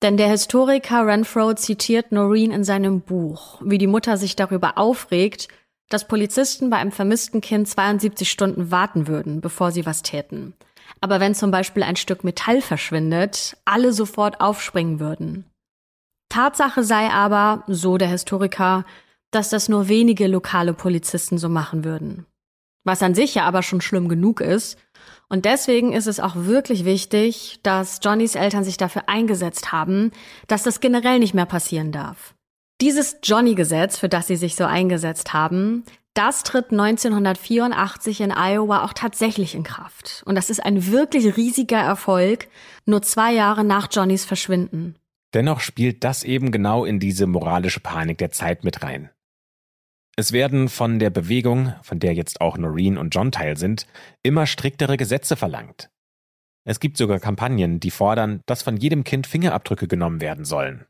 Denn 0.02 0.16
der 0.16 0.30
Historiker 0.30 1.06
Renfro 1.06 1.56
zitiert 1.56 2.14
Noreen 2.14 2.52
in 2.52 2.64
seinem 2.64 3.02
Buch, 3.02 3.60
wie 3.62 3.78
die 3.78 3.88
Mutter 3.88 4.16
sich 4.16 4.38
darüber 4.38 4.78
aufregt, 4.78 5.50
dass 5.90 6.08
Polizisten 6.08 6.70
bei 6.70 6.78
einem 6.78 6.94
vermissten 6.94 7.42
Kind 7.42 7.68
72 7.68 8.32
Stunden 8.32 8.72
warten 8.72 9.10
würden, 9.10 9.42
bevor 9.42 9.74
sie 9.74 9.86
was 9.86 10.02
täten. 10.02 10.54
Aber 11.02 11.20
wenn 11.20 11.36
zum 11.36 11.52
Beispiel 11.52 11.84
ein 11.84 11.98
Stück 11.98 12.24
Metall 12.24 12.62
verschwindet, 12.62 13.58
alle 13.66 13.92
sofort 13.92 14.40
aufspringen 14.40 15.02
würden. 15.02 15.44
Tatsache 16.30 16.82
sei 16.86 17.10
aber, 17.10 17.66
so 17.68 17.98
der 17.98 18.08
Historiker, 18.08 18.86
dass 19.36 19.50
das 19.50 19.70
nur 19.70 19.88
wenige 19.88 20.28
lokale 20.28 20.74
Polizisten 20.74 21.38
so 21.38 21.50
machen 21.50 21.84
würden. 21.84 22.26
Was 22.86 23.04
an 23.04 23.16
sich 23.16 23.36
ja 23.36 23.46
aber 23.46 23.64
schon 23.64 23.82
schlimm 23.82 24.08
genug 24.08 24.42
ist. 24.42 24.78
Und 25.28 25.46
deswegen 25.46 25.92
ist 25.92 26.08
es 26.08 26.20
auch 26.20 26.36
wirklich 26.36 26.86
wichtig, 26.86 27.60
dass 27.64 28.00
Johnnys 28.02 28.36
Eltern 28.36 28.64
sich 28.64 28.78
dafür 28.78 29.10
eingesetzt 29.10 29.72
haben, 29.72 30.12
dass 30.48 30.64
das 30.64 30.80
generell 30.80 31.20
nicht 31.20 31.34
mehr 31.34 31.48
passieren 31.48 31.92
darf. 31.92 32.36
Dieses 32.80 33.18
Johnny-Gesetz, 33.24 33.98
für 33.98 34.10
das 34.10 34.28
sie 34.28 34.36
sich 34.36 34.56
so 34.56 34.66
eingesetzt 34.66 35.34
haben, 35.34 35.84
das 36.14 36.44
tritt 36.44 36.72
1984 36.72 38.22
in 38.22 38.32
Iowa 38.32 38.86
auch 38.86 38.94
tatsächlich 38.94 39.56
in 39.56 39.64
Kraft. 39.64 40.24
Und 40.26 40.36
das 40.36 40.50
ist 40.50 40.64
ein 40.64 40.92
wirklich 40.92 41.36
riesiger 41.36 41.80
Erfolg, 41.80 42.48
nur 42.86 43.02
zwei 43.02 43.34
Jahre 43.34 43.64
nach 43.64 43.90
Johnnys 43.92 44.26
Verschwinden. 44.26 44.96
Dennoch 45.34 45.60
spielt 45.60 46.04
das 46.06 46.24
eben 46.24 46.52
genau 46.52 46.86
in 46.86 47.00
diese 47.00 47.28
moralische 47.28 47.82
Panik 47.82 48.20
der 48.20 48.32
Zeit 48.32 48.64
mit 48.64 48.84
rein. 48.84 49.10
Es 50.18 50.32
werden 50.32 50.70
von 50.70 51.00
der 51.00 51.10
Bewegung, 51.10 51.74
von 51.82 52.00
der 52.00 52.14
jetzt 52.14 52.40
auch 52.40 52.58
Noreen 52.58 52.98
und 52.98 53.14
John 53.14 53.32
Teil 53.32 53.58
sind, 53.58 53.86
immer 54.24 54.48
striktere 54.48 54.96
Gesetze 54.96 55.36
verlangt. 55.36 55.90
Es 56.64 56.80
gibt 56.80 56.98
sogar 56.98 57.20
Kampagnen, 57.20 57.80
die 57.80 57.92
fordern, 57.92 58.42
dass 58.46 58.64
von 58.64 58.78
jedem 58.78 59.04
Kind 59.04 59.28
Fingerabdrücke 59.28 59.88
genommen 59.88 60.22
werden 60.22 60.46
sollen. 60.46 60.86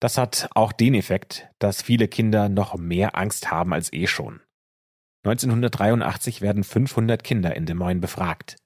Das 0.00 0.18
hat 0.18 0.48
auch 0.54 0.72
den 0.72 0.94
Effekt, 0.94 1.48
dass 1.58 1.82
viele 1.82 2.08
Kinder 2.08 2.48
noch 2.48 2.76
mehr 2.76 3.16
Angst 3.16 3.50
haben 3.50 3.72
als 3.72 3.92
eh 3.92 4.06
schon. 4.06 4.40
1983 5.24 6.42
werden 6.42 6.62
500 6.62 7.24
Kinder 7.24 7.56
in 7.56 7.66
Des 7.66 7.74
Moines 7.74 8.02
befragt. 8.02 8.56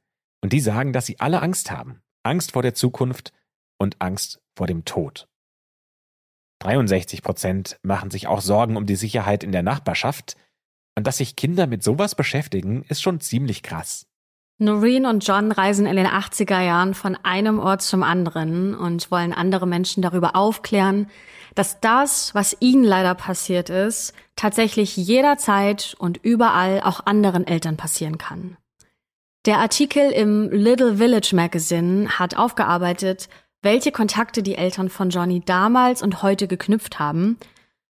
Und 0.42 0.52
die 0.52 0.60
sagen, 0.60 0.92
dass 0.92 1.06
sie 1.06 1.20
alle 1.20 1.40
Angst 1.40 1.70
haben. 1.70 2.02
Angst 2.24 2.52
vor 2.52 2.62
der 2.62 2.74
Zukunft 2.74 3.32
und 3.78 4.00
Angst 4.00 4.40
vor 4.56 4.66
dem 4.66 4.84
Tod. 4.84 5.27
63 6.60 7.22
Prozent 7.22 7.78
machen 7.82 8.10
sich 8.10 8.26
auch 8.26 8.40
Sorgen 8.40 8.76
um 8.76 8.86
die 8.86 8.96
Sicherheit 8.96 9.44
in 9.44 9.52
der 9.52 9.62
Nachbarschaft. 9.62 10.36
Und 10.96 11.06
dass 11.06 11.18
sich 11.18 11.36
Kinder 11.36 11.66
mit 11.66 11.82
sowas 11.82 12.14
beschäftigen, 12.14 12.82
ist 12.88 13.02
schon 13.02 13.20
ziemlich 13.20 13.62
krass. 13.62 14.06
Noreen 14.60 15.06
und 15.06 15.24
John 15.24 15.52
reisen 15.52 15.86
in 15.86 15.94
den 15.94 16.08
80er 16.08 16.60
Jahren 16.60 16.94
von 16.94 17.16
einem 17.22 17.60
Ort 17.60 17.82
zum 17.82 18.02
anderen 18.02 18.74
und 18.74 19.08
wollen 19.12 19.32
andere 19.32 19.68
Menschen 19.68 20.02
darüber 20.02 20.34
aufklären, 20.34 21.08
dass 21.54 21.80
das, 21.80 22.34
was 22.34 22.56
ihnen 22.58 22.82
leider 22.82 23.14
passiert 23.14 23.70
ist, 23.70 24.12
tatsächlich 24.34 24.96
jederzeit 24.96 25.94
und 25.98 26.18
überall 26.18 26.80
auch 26.80 27.06
anderen 27.06 27.46
Eltern 27.46 27.76
passieren 27.76 28.18
kann. 28.18 28.56
Der 29.46 29.58
Artikel 29.58 30.10
im 30.10 30.50
Little 30.50 30.96
Village 30.96 31.30
Magazine 31.34 32.18
hat 32.18 32.36
aufgearbeitet, 32.36 33.28
welche 33.62 33.92
Kontakte 33.92 34.42
die 34.42 34.54
Eltern 34.54 34.88
von 34.88 35.10
Johnny 35.10 35.40
damals 35.44 36.02
und 36.02 36.22
heute 36.22 36.46
geknüpft 36.46 36.98
haben. 36.98 37.38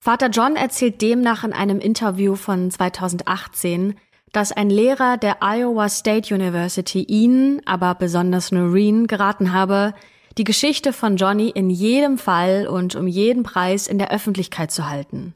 Vater 0.01 0.29
John 0.29 0.57
erzählt 0.57 1.03
demnach 1.03 1.45
in 1.45 1.53
einem 1.53 1.81
Interview 1.81 2.37
von 2.37 2.71
2018, 2.71 3.97
dass 4.33 4.53
ein 4.53 4.71
Lehrer 4.71 5.17
der 5.17 5.43
Iowa 5.43 5.89
State 5.89 6.35
University 6.35 7.03
ihn, 7.03 7.63
aber 7.65 7.95
besonders 7.95 8.53
Noreen, 8.53 9.07
geraten 9.07 9.53
habe, 9.53 9.95
die 10.37 10.45
Geschichte 10.45 10.93
von 10.93 11.17
Johnny 11.17 11.49
in 11.49 11.71
jedem 11.71 12.17
Fall 12.17 12.69
und 12.69 12.95
um 12.95 13.07
jeden 13.07 13.43
Preis 13.43 13.89
in 13.89 13.99
der 13.99 14.13
Öffentlichkeit 14.13 14.71
zu 14.71 14.89
halten. 14.89 15.35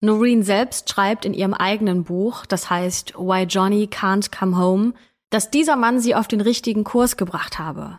Noreen 0.00 0.42
selbst 0.42 0.90
schreibt 0.90 1.24
in 1.24 1.34
ihrem 1.34 1.54
eigenen 1.54 2.04
Buch, 2.04 2.46
das 2.46 2.70
heißt 2.70 3.14
Why 3.14 3.44
Johnny 3.44 3.88
Can't 3.90 4.36
Come 4.36 4.56
Home, 4.56 4.94
dass 5.30 5.50
dieser 5.50 5.76
Mann 5.76 6.00
sie 6.00 6.14
auf 6.14 6.28
den 6.28 6.40
richtigen 6.40 6.84
Kurs 6.84 7.16
gebracht 7.16 7.58
habe. 7.58 7.98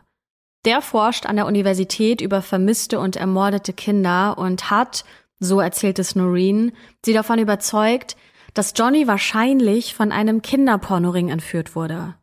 Der 0.65 0.81
forscht 0.81 1.25
an 1.25 1.35
der 1.35 1.45
Universität 1.45 2.21
über 2.21 2.41
vermisste 2.41 2.99
und 2.99 3.15
ermordete 3.15 3.73
Kinder 3.73 4.37
und 4.37 4.69
hat, 4.69 5.03
so 5.39 5.59
erzählt 5.59 5.99
es 5.99 6.15
Noreen, 6.15 6.71
sie 7.03 7.13
davon 7.13 7.39
überzeugt, 7.39 8.15
dass 8.53 8.73
Johnny 8.75 9.07
wahrscheinlich 9.07 9.93
von 9.93 10.11
einem 10.11 10.41
Kinderpornoring 10.41 11.29
entführt 11.29 11.75
wurde. 11.75 12.15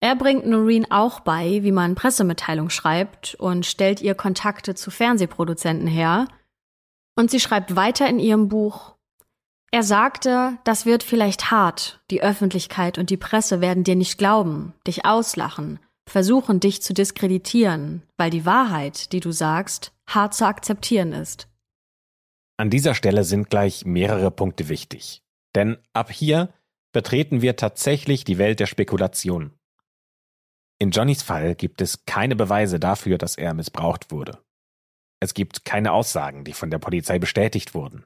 Er 0.00 0.14
bringt 0.14 0.46
Noreen 0.46 0.90
auch 0.90 1.20
bei, 1.20 1.62
wie 1.62 1.72
man 1.72 1.94
Pressemitteilung 1.94 2.70
schreibt 2.70 3.34
und 3.36 3.66
stellt 3.66 4.02
ihr 4.02 4.14
Kontakte 4.14 4.74
zu 4.74 4.90
Fernsehproduzenten 4.90 5.88
her. 5.88 6.28
Und 7.16 7.30
sie 7.30 7.40
schreibt 7.40 7.74
weiter 7.74 8.06
in 8.06 8.18
ihrem 8.18 8.48
Buch, 8.48 8.94
er 9.72 9.82
sagte, 9.82 10.58
das 10.64 10.86
wird 10.86 11.02
vielleicht 11.02 11.50
hart, 11.50 12.00
die 12.10 12.22
Öffentlichkeit 12.22 12.98
und 12.98 13.10
die 13.10 13.16
Presse 13.16 13.60
werden 13.60 13.84
dir 13.84 13.96
nicht 13.96 14.16
glauben, 14.16 14.74
dich 14.86 15.04
auslachen, 15.04 15.80
versuchen 16.08 16.60
dich 16.60 16.82
zu 16.82 16.94
diskreditieren, 16.94 18.02
weil 18.16 18.30
die 18.30 18.46
Wahrheit, 18.46 19.12
die 19.12 19.20
du 19.20 19.32
sagst, 19.32 19.92
hart 20.06 20.34
zu 20.34 20.46
akzeptieren 20.46 21.12
ist. 21.12 21.48
An 22.58 22.70
dieser 22.70 22.94
Stelle 22.94 23.24
sind 23.24 23.50
gleich 23.50 23.84
mehrere 23.84 24.30
Punkte 24.30 24.68
wichtig. 24.68 25.22
Denn 25.54 25.78
ab 25.92 26.10
hier 26.10 26.52
betreten 26.92 27.42
wir 27.42 27.56
tatsächlich 27.56 28.24
die 28.24 28.38
Welt 28.38 28.60
der 28.60 28.66
Spekulation. 28.66 29.52
In 30.78 30.90
Johnnys 30.90 31.22
Fall 31.22 31.54
gibt 31.54 31.80
es 31.80 32.04
keine 32.04 32.36
Beweise 32.36 32.78
dafür, 32.78 33.18
dass 33.18 33.36
er 33.36 33.54
missbraucht 33.54 34.10
wurde. 34.10 34.42
Es 35.20 35.34
gibt 35.34 35.64
keine 35.64 35.92
Aussagen, 35.92 36.44
die 36.44 36.52
von 36.52 36.70
der 36.70 36.78
Polizei 36.78 37.18
bestätigt 37.18 37.74
wurden. 37.74 38.04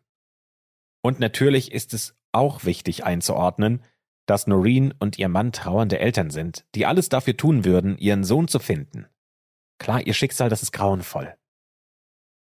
Und 1.03 1.19
natürlich 1.19 1.73
ist 1.73 1.93
es 1.95 2.15
auch 2.33 2.65
wichtig 2.65 3.05
einzuordnen, 3.05 3.83
dass 4.27 4.47
Noreen 4.47 4.93
und 4.99 5.19
ihr 5.19 5.29
Mann 5.29 5.53
trauernde 5.53 5.99
Eltern 5.99 6.31
sind, 6.31 6.65
die 6.75 6.87
alles 6.87 7.09
dafür 7.09 7.37
tun 7.37 7.65
würden, 7.65 7.99
ihren 7.99 8.25
Sohn 8.25 8.49
zu 8.49 8.59
finden. 8.59 9.07
Klar, 9.79 10.07
ihr 10.07 10.15
Schicksal, 10.15 10.49
das 10.49 10.63
ist 10.63 10.73
grauenvoll. 10.73 11.35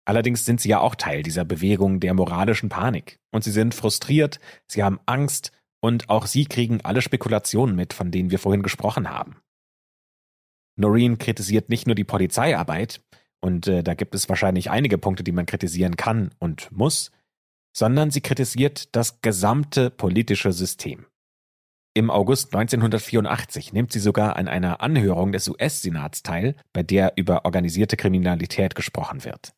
Allerdings 0.07 0.45
sind 0.45 0.61
sie 0.61 0.69
ja 0.69 0.81
auch 0.81 0.95
Teil 0.95 1.23
dieser 1.23 1.45
Bewegung 1.45 2.01
der 2.01 2.15
moralischen 2.15 2.69
Panik. 2.69 3.19
Und 3.33 3.43
sie 3.43 3.51
sind 3.51 3.75
frustriert, 3.75 4.39
sie 4.67 4.83
haben 4.83 5.01
Angst 5.07 5.51
und 5.81 6.09
auch 6.11 6.27
sie 6.27 6.45
kriegen 6.45 6.81
alle 6.83 7.03
Spekulationen 7.03 7.75
mit, 7.75 7.93
von 7.93 8.11
denen 8.11 8.31
wir 8.31 8.39
vorhin 8.39 8.63
gesprochen 8.63 9.11
haben. 9.11 9.37
Noreen 10.77 11.19
kritisiert 11.19 11.69
nicht 11.69 11.87
nur 11.87 11.95
die 11.95 12.05
Polizeiarbeit 12.05 13.01
und 13.41 13.67
äh, 13.67 13.83
da 13.83 13.95
gibt 13.95 14.15
es 14.15 14.29
wahrscheinlich 14.29 14.71
einige 14.71 14.99
Punkte, 14.99 15.23
die 15.23 15.33
man 15.33 15.47
kritisieren 15.47 15.97
kann 15.97 16.31
und 16.39 16.71
muss, 16.73 17.11
sondern 17.77 18.11
sie 18.11 18.21
kritisiert 18.21 18.95
das 18.97 19.21
gesamte 19.21 19.91
politische 19.91 20.53
System. 20.53 21.07
Im 21.97 22.11
August 22.11 22.53
1984 22.55 23.73
nimmt 23.73 23.93
sie 23.93 24.01
sogar 24.01 24.35
an 24.35 24.49
einer 24.49 24.81
Anhörung 24.81 25.31
des 25.31 25.49
US-Senats 25.49 26.25
teil, 26.25 26.57
bei 26.73 26.83
der 26.83 27.13
über 27.15 27.45
organisierte 27.45 27.97
Kriminalität 27.97 28.75
gesprochen 28.75 29.25
wird. 29.25 29.55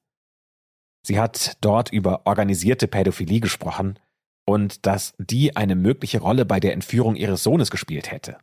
Sie 1.02 1.18
hat 1.18 1.56
dort 1.62 1.90
über 1.90 2.26
organisierte 2.26 2.88
Pädophilie 2.88 3.40
gesprochen 3.40 3.98
und 4.44 4.84
dass 4.84 5.14
die 5.18 5.56
eine 5.56 5.76
mögliche 5.76 6.20
Rolle 6.20 6.44
bei 6.44 6.60
der 6.60 6.74
Entführung 6.74 7.16
ihres 7.16 7.42
Sohnes 7.42 7.70
gespielt 7.70 8.10
hätte. 8.10 8.38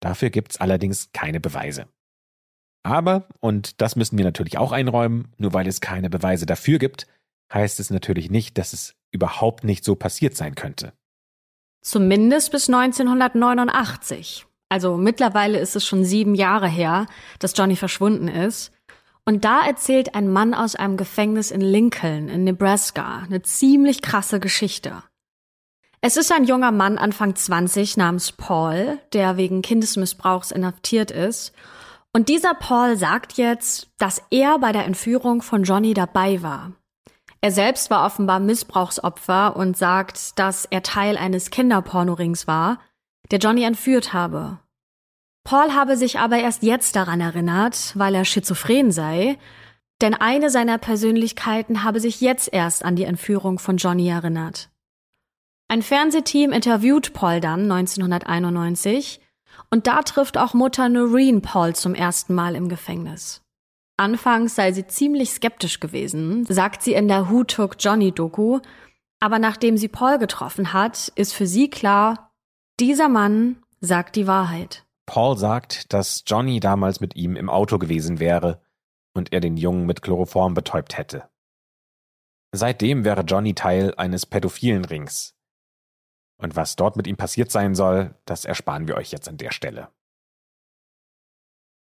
Dafür 0.00 0.30
gibt's 0.30 0.56
allerdings 0.56 1.12
keine 1.12 1.38
Beweise. 1.38 1.86
Aber, 2.82 3.28
und 3.40 3.80
das 3.80 3.94
müssen 3.94 4.18
wir 4.18 4.24
natürlich 4.24 4.58
auch 4.58 4.72
einräumen, 4.72 5.32
nur 5.36 5.52
weil 5.52 5.68
es 5.68 5.80
keine 5.80 6.10
Beweise 6.10 6.46
dafür 6.46 6.78
gibt, 6.78 7.06
heißt 7.52 7.78
es 7.78 7.90
natürlich 7.90 8.30
nicht, 8.30 8.58
dass 8.58 8.72
es 8.72 8.94
überhaupt 9.12 9.62
nicht 9.64 9.84
so 9.84 9.94
passiert 9.94 10.36
sein 10.36 10.54
könnte. 10.54 10.92
Zumindest 11.80 12.52
bis 12.52 12.68
1989. 12.68 14.46
Also 14.68 14.96
mittlerweile 14.96 15.58
ist 15.58 15.76
es 15.76 15.86
schon 15.86 16.04
sieben 16.04 16.34
Jahre 16.34 16.68
her, 16.68 17.06
dass 17.38 17.56
Johnny 17.56 17.76
verschwunden 17.76 18.28
ist. 18.28 18.72
Und 19.24 19.44
da 19.44 19.66
erzählt 19.66 20.14
ein 20.14 20.30
Mann 20.30 20.54
aus 20.54 20.74
einem 20.74 20.96
Gefängnis 20.96 21.50
in 21.50 21.60
Lincoln 21.60 22.28
in 22.28 22.44
Nebraska 22.44 23.24
eine 23.26 23.42
ziemlich 23.42 24.02
krasse 24.02 24.40
Geschichte. 24.40 25.02
Es 26.00 26.16
ist 26.16 26.30
ein 26.32 26.44
junger 26.44 26.70
Mann 26.70 26.96
Anfang 26.96 27.34
20 27.34 27.96
namens 27.96 28.32
Paul, 28.32 28.98
der 29.12 29.36
wegen 29.36 29.62
Kindesmissbrauchs 29.62 30.52
inhaftiert 30.52 31.10
ist. 31.10 31.52
Und 32.12 32.28
dieser 32.28 32.54
Paul 32.54 32.96
sagt 32.96 33.34
jetzt, 33.34 33.88
dass 33.98 34.22
er 34.30 34.58
bei 34.60 34.72
der 34.72 34.86
Entführung 34.86 35.42
von 35.42 35.64
Johnny 35.64 35.94
dabei 35.94 36.40
war. 36.42 36.72
Er 37.40 37.52
selbst 37.52 37.90
war 37.90 38.04
offenbar 38.04 38.40
Missbrauchsopfer 38.40 39.54
und 39.56 39.76
sagt, 39.76 40.38
dass 40.38 40.64
er 40.64 40.82
Teil 40.82 41.16
eines 41.16 41.50
Kinderpornorings 41.50 42.46
war, 42.46 42.78
der 43.30 43.38
Johnny 43.38 43.62
entführt 43.62 44.12
habe. 44.12 44.58
Paul 45.44 45.72
habe 45.72 45.96
sich 45.96 46.18
aber 46.18 46.38
erst 46.38 46.62
jetzt 46.62 46.96
daran 46.96 47.20
erinnert, 47.20 47.92
weil 47.96 48.14
er 48.14 48.24
schizophren 48.24 48.90
sei, 48.90 49.38
denn 50.00 50.14
eine 50.14 50.50
seiner 50.50 50.78
Persönlichkeiten 50.78 51.84
habe 51.84 52.00
sich 52.00 52.20
jetzt 52.20 52.52
erst 52.52 52.84
an 52.84 52.96
die 52.96 53.04
Entführung 53.04 53.58
von 53.58 53.76
Johnny 53.76 54.08
erinnert. 54.08 54.70
Ein 55.68 55.82
Fernsehteam 55.82 56.52
interviewt 56.52 57.12
Paul 57.12 57.40
dann 57.40 57.70
1991 57.70 59.20
und 59.70 59.86
da 59.86 60.02
trifft 60.02 60.38
auch 60.38 60.54
Mutter 60.54 60.88
Noreen 60.88 61.42
Paul 61.42 61.74
zum 61.74 61.94
ersten 61.94 62.34
Mal 62.34 62.54
im 62.54 62.68
Gefängnis. 62.68 63.42
Anfangs 63.98 64.54
sei 64.54 64.70
sie 64.72 64.86
ziemlich 64.86 65.30
skeptisch 65.30 65.80
gewesen, 65.80 66.44
sagt 66.46 66.82
sie 66.82 66.94
in 66.94 67.08
der 67.08 67.30
Who 67.30 67.42
Took 67.42 67.76
Johnny 67.80 68.12
Doku, 68.12 68.60
aber 69.18 69.40
nachdem 69.40 69.76
sie 69.76 69.88
Paul 69.88 70.18
getroffen 70.18 70.72
hat, 70.72 71.08
ist 71.16 71.34
für 71.34 71.48
sie 71.48 71.68
klar, 71.68 72.32
dieser 72.78 73.08
Mann 73.08 73.56
sagt 73.80 74.14
die 74.14 74.28
Wahrheit. 74.28 74.86
Paul 75.06 75.36
sagt, 75.36 75.92
dass 75.92 76.22
Johnny 76.26 76.60
damals 76.60 77.00
mit 77.00 77.16
ihm 77.16 77.34
im 77.34 77.50
Auto 77.50 77.78
gewesen 77.78 78.20
wäre 78.20 78.62
und 79.14 79.32
er 79.32 79.40
den 79.40 79.56
Jungen 79.56 79.86
mit 79.86 80.00
Chloroform 80.00 80.54
betäubt 80.54 80.96
hätte. 80.96 81.28
Seitdem 82.52 83.04
wäre 83.04 83.22
Johnny 83.22 83.54
Teil 83.54 83.94
eines 83.96 84.26
pädophilen 84.26 84.84
Rings. 84.84 85.34
Und 86.36 86.54
was 86.54 86.76
dort 86.76 86.96
mit 86.96 87.08
ihm 87.08 87.16
passiert 87.16 87.50
sein 87.50 87.74
soll, 87.74 88.14
das 88.26 88.44
ersparen 88.44 88.86
wir 88.86 88.96
euch 88.96 89.10
jetzt 89.10 89.28
an 89.28 89.38
der 89.38 89.50
Stelle. 89.50 89.88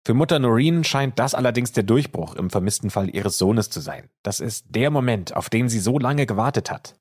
Für 0.06 0.14
Mutter 0.14 0.38
Noreen 0.38 0.84
scheint 0.84 1.18
das 1.18 1.34
allerdings 1.34 1.72
der 1.72 1.82
Durchbruch 1.82 2.36
im 2.36 2.48
vermissten 2.48 2.90
Fall 2.90 3.12
ihres 3.12 3.38
Sohnes 3.38 3.70
zu 3.70 3.80
sein. 3.80 4.08
Das 4.22 4.38
ist 4.38 4.66
der 4.68 4.92
Moment, 4.92 5.34
auf 5.34 5.50
den 5.50 5.68
sie 5.68 5.80
so 5.80 5.98
lange 5.98 6.26
gewartet 6.26 6.70
hat. 6.70 6.96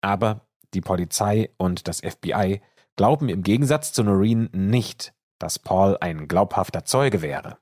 Aber 0.00 0.48
die 0.72 0.80
Polizei 0.80 1.50
und 1.58 1.88
das 1.88 2.00
FBI 2.00 2.62
glauben 2.96 3.28
im 3.28 3.42
Gegensatz 3.42 3.92
zu 3.92 4.02
Noreen 4.02 4.48
nicht, 4.54 5.12
dass 5.38 5.58
Paul 5.58 5.98
ein 6.00 6.26
glaubhafter 6.26 6.86
Zeuge 6.86 7.20
wäre. 7.20 7.58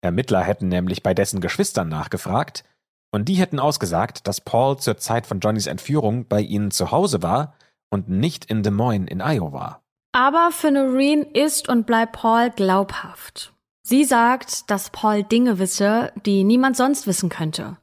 Ermittler 0.00 0.44
hätten 0.44 0.68
nämlich 0.68 1.02
bei 1.02 1.12
dessen 1.12 1.40
Geschwistern 1.40 1.88
nachgefragt, 1.88 2.62
und 3.10 3.28
die 3.28 3.34
hätten 3.34 3.58
ausgesagt, 3.58 4.28
dass 4.28 4.40
Paul 4.40 4.78
zur 4.78 4.96
Zeit 4.96 5.26
von 5.26 5.40
Johnnys 5.40 5.66
Entführung 5.66 6.28
bei 6.28 6.40
ihnen 6.40 6.70
zu 6.70 6.92
Hause 6.92 7.20
war 7.24 7.56
und 7.90 8.08
nicht 8.08 8.44
in 8.44 8.62
Des 8.62 8.72
Moines 8.72 9.10
in 9.10 9.20
Iowa. 9.20 9.82
Aber 10.12 10.50
für 10.50 10.70
Noreen 10.70 11.22
ist 11.22 11.68
und 11.68 11.86
bleibt 11.86 12.12
Paul 12.12 12.50
glaubhaft. 12.50 13.52
Sie 13.82 14.04
sagt, 14.04 14.70
dass 14.70 14.90
Paul 14.90 15.22
Dinge 15.22 15.58
wisse, 15.58 16.12
die 16.26 16.44
niemand 16.44 16.76
sonst 16.76 17.06
wissen 17.06 17.28
könnte. 17.28 17.76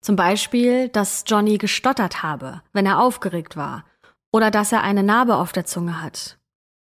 Zum 0.00 0.16
Beispiel, 0.16 0.88
dass 0.88 1.24
Johnny 1.26 1.58
gestottert 1.58 2.22
habe, 2.22 2.62
wenn 2.72 2.86
er 2.86 3.00
aufgeregt 3.00 3.56
war, 3.56 3.84
oder 4.32 4.50
dass 4.50 4.72
er 4.72 4.82
eine 4.82 5.02
Narbe 5.02 5.36
auf 5.36 5.52
der 5.52 5.64
Zunge 5.64 6.02
hat. 6.02 6.38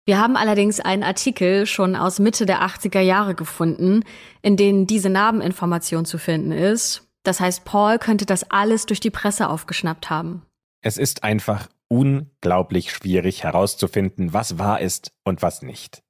Wir 0.04 0.18
haben 0.18 0.36
allerdings 0.36 0.80
einen 0.80 1.02
Artikel 1.02 1.66
schon 1.66 1.94
aus 1.94 2.18
Mitte 2.18 2.46
der 2.46 2.62
80er 2.62 3.00
Jahre 3.00 3.34
gefunden, 3.34 4.04
in 4.40 4.56
dem 4.56 4.86
diese 4.86 5.10
Narbeninformation 5.10 6.06
zu 6.06 6.16
finden 6.16 6.52
ist. 6.52 7.06
Das 7.24 7.40
heißt, 7.40 7.66
Paul 7.66 7.98
könnte 7.98 8.24
das 8.24 8.50
alles 8.50 8.86
durch 8.86 9.00
die 9.00 9.10
Presse 9.10 9.50
aufgeschnappt 9.50 10.08
haben. 10.08 10.42
Es 10.80 10.96
ist 10.96 11.24
einfach 11.24 11.68
unglaublich 11.88 12.92
schwierig 12.92 13.44
herauszufinden, 13.44 14.32
was 14.32 14.58
wahr 14.58 14.80
ist 14.80 15.12
und 15.24 15.42
was 15.42 15.62
nicht. 15.62 16.02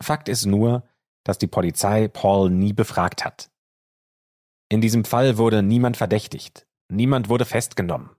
Fakt 0.00 0.28
ist 0.28 0.46
nur, 0.46 0.86
dass 1.24 1.38
die 1.38 1.46
Polizei 1.46 2.08
Paul 2.08 2.50
nie 2.50 2.72
befragt 2.72 3.24
hat. 3.24 3.50
In 4.70 4.80
diesem 4.80 5.04
Fall 5.04 5.38
wurde 5.38 5.62
niemand 5.62 5.96
verdächtigt, 5.96 6.66
niemand 6.88 7.28
wurde 7.28 7.44
festgenommen. 7.44 8.10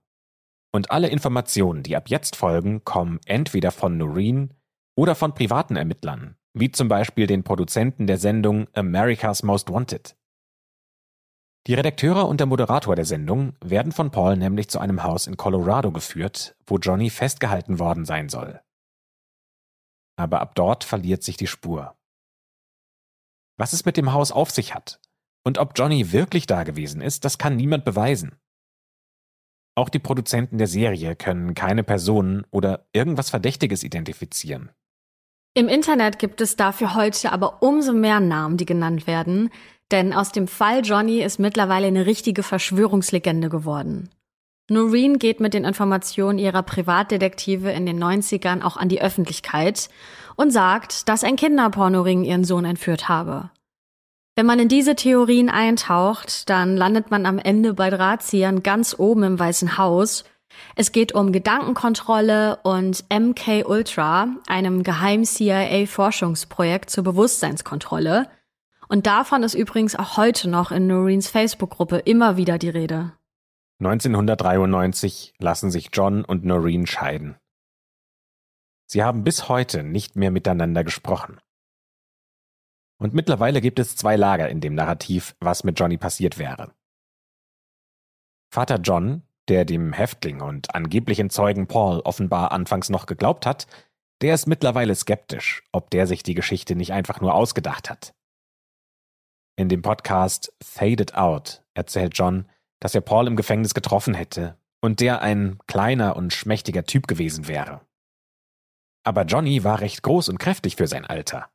Und 0.72 0.90
alle 0.90 1.08
Informationen, 1.08 1.82
die 1.82 1.96
ab 1.96 2.08
jetzt 2.08 2.36
folgen, 2.36 2.84
kommen 2.84 3.20
entweder 3.26 3.70
von 3.72 3.96
Noreen 3.96 4.54
oder 4.96 5.14
von 5.14 5.34
privaten 5.34 5.76
Ermittlern, 5.76 6.36
wie 6.52 6.70
zum 6.70 6.88
Beispiel 6.88 7.26
den 7.26 7.42
Produzenten 7.42 8.06
der 8.06 8.18
Sendung 8.18 8.68
America's 8.74 9.42
Most 9.42 9.70
Wanted. 9.70 10.16
Die 11.66 11.74
Redakteure 11.74 12.26
und 12.26 12.40
der 12.40 12.46
Moderator 12.46 12.96
der 12.96 13.04
Sendung 13.04 13.54
werden 13.62 13.92
von 13.92 14.10
Paul 14.10 14.36
nämlich 14.36 14.70
zu 14.70 14.78
einem 14.78 15.02
Haus 15.02 15.26
in 15.26 15.36
Colorado 15.36 15.92
geführt, 15.92 16.56
wo 16.66 16.78
Johnny 16.78 17.10
festgehalten 17.10 17.78
worden 17.78 18.06
sein 18.06 18.28
soll. 18.28 18.60
Aber 20.16 20.40
ab 20.40 20.54
dort 20.54 20.84
verliert 20.84 21.22
sich 21.22 21.36
die 21.36 21.46
Spur. 21.46 21.96
Was 23.58 23.74
es 23.74 23.84
mit 23.84 23.98
dem 23.98 24.12
Haus 24.12 24.32
auf 24.32 24.50
sich 24.50 24.74
hat 24.74 25.00
und 25.44 25.58
ob 25.58 25.72
Johnny 25.76 26.12
wirklich 26.12 26.46
da 26.46 26.62
gewesen 26.62 27.02
ist, 27.02 27.26
das 27.26 27.36
kann 27.36 27.56
niemand 27.56 27.84
beweisen. 27.84 28.36
Auch 29.76 29.90
die 29.90 29.98
Produzenten 29.98 30.58
der 30.58 30.66
Serie 30.66 31.14
können 31.14 31.54
keine 31.54 31.84
Personen 31.84 32.46
oder 32.50 32.86
irgendwas 32.92 33.30
Verdächtiges 33.30 33.82
identifizieren. 33.82 34.70
Im 35.54 35.68
Internet 35.68 36.18
gibt 36.18 36.40
es 36.40 36.56
dafür 36.56 36.94
heute 36.94 37.32
aber 37.32 37.62
umso 37.62 37.92
mehr 37.92 38.20
Namen, 38.20 38.56
die 38.56 38.66
genannt 38.66 39.06
werden, 39.06 39.50
denn 39.90 40.12
aus 40.12 40.32
dem 40.32 40.46
Fall 40.46 40.82
Johnny 40.84 41.22
ist 41.22 41.38
mittlerweile 41.38 41.88
eine 41.88 42.06
richtige 42.06 42.42
Verschwörungslegende 42.42 43.48
geworden. 43.48 44.10
Noreen 44.68 45.18
geht 45.18 45.40
mit 45.40 45.52
den 45.52 45.64
Informationen 45.64 46.38
ihrer 46.38 46.62
Privatdetektive 46.62 47.72
in 47.72 47.86
den 47.86 48.02
90ern 48.02 48.62
auch 48.62 48.76
an 48.76 48.88
die 48.88 49.02
Öffentlichkeit 49.02 49.90
und 50.36 50.52
sagt, 50.52 51.08
dass 51.08 51.24
ein 51.24 51.34
Kinderpornoring 51.34 52.22
ihren 52.22 52.44
Sohn 52.44 52.64
entführt 52.64 53.08
habe. 53.08 53.50
Wenn 54.36 54.46
man 54.46 54.60
in 54.60 54.68
diese 54.68 54.94
Theorien 54.94 55.50
eintaucht, 55.50 56.48
dann 56.48 56.76
landet 56.76 57.10
man 57.10 57.26
am 57.26 57.40
Ende 57.40 57.74
bei 57.74 57.90
Drahtziehern 57.90 58.62
ganz 58.62 58.94
oben 58.96 59.24
im 59.24 59.38
Weißen 59.40 59.76
Haus. 59.76 60.24
Es 60.76 60.92
geht 60.92 61.12
um 61.14 61.32
Gedankenkontrolle 61.32 62.60
und 62.62 63.04
MK 63.12 63.64
Ultra, 63.66 64.28
einem 64.46 64.84
geheim 64.84 65.24
CIA-Forschungsprojekt 65.24 66.90
zur 66.90 67.02
Bewusstseinskontrolle– 67.02 68.28
und 68.90 69.06
davon 69.06 69.44
ist 69.44 69.54
übrigens 69.54 69.94
auch 69.94 70.16
heute 70.16 70.50
noch 70.50 70.72
in 70.72 70.88
Noreens 70.88 71.28
Facebook-Gruppe 71.28 71.98
immer 71.98 72.36
wieder 72.36 72.58
die 72.58 72.68
Rede. 72.68 73.12
1993 73.78 75.34
lassen 75.38 75.70
sich 75.70 75.90
John 75.92 76.24
und 76.24 76.44
Noreen 76.44 76.86
scheiden. 76.86 77.36
Sie 78.86 79.04
haben 79.04 79.22
bis 79.22 79.48
heute 79.48 79.84
nicht 79.84 80.16
mehr 80.16 80.32
miteinander 80.32 80.82
gesprochen. 80.82 81.40
Und 82.98 83.14
mittlerweile 83.14 83.60
gibt 83.60 83.78
es 83.78 83.96
zwei 83.96 84.16
Lager 84.16 84.48
in 84.48 84.60
dem 84.60 84.74
Narrativ, 84.74 85.36
was 85.38 85.62
mit 85.62 85.78
Johnny 85.78 85.96
passiert 85.96 86.36
wäre. 86.36 86.74
Vater 88.52 88.80
John, 88.82 89.22
der 89.48 89.64
dem 89.64 89.92
Häftling 89.92 90.42
und 90.42 90.74
angeblichen 90.74 91.30
Zeugen 91.30 91.68
Paul 91.68 92.00
offenbar 92.00 92.50
anfangs 92.50 92.90
noch 92.90 93.06
geglaubt 93.06 93.46
hat, 93.46 93.68
der 94.20 94.34
ist 94.34 94.48
mittlerweile 94.48 94.94
skeptisch, 94.96 95.62
ob 95.70 95.90
der 95.90 96.08
sich 96.08 96.24
die 96.24 96.34
Geschichte 96.34 96.74
nicht 96.74 96.92
einfach 96.92 97.20
nur 97.20 97.34
ausgedacht 97.34 97.88
hat. 97.88 98.14
In 99.60 99.68
dem 99.68 99.82
Podcast 99.82 100.54
Faded 100.64 101.16
Out 101.16 101.62
erzählt 101.74 102.16
John, 102.16 102.46
dass 102.80 102.94
er 102.94 103.02
Paul 103.02 103.26
im 103.26 103.36
Gefängnis 103.36 103.74
getroffen 103.74 104.14
hätte 104.14 104.56
und 104.80 105.00
der 105.00 105.20
ein 105.20 105.58
kleiner 105.66 106.16
und 106.16 106.32
schmächtiger 106.32 106.84
Typ 106.84 107.06
gewesen 107.06 107.46
wäre. 107.46 107.82
Aber 109.04 109.24
Johnny 109.24 109.62
war 109.62 109.82
recht 109.82 110.02
groß 110.02 110.30
und 110.30 110.38
kräftig 110.38 110.76
für 110.76 110.86
sein 110.86 111.04
Alter. 111.04 111.50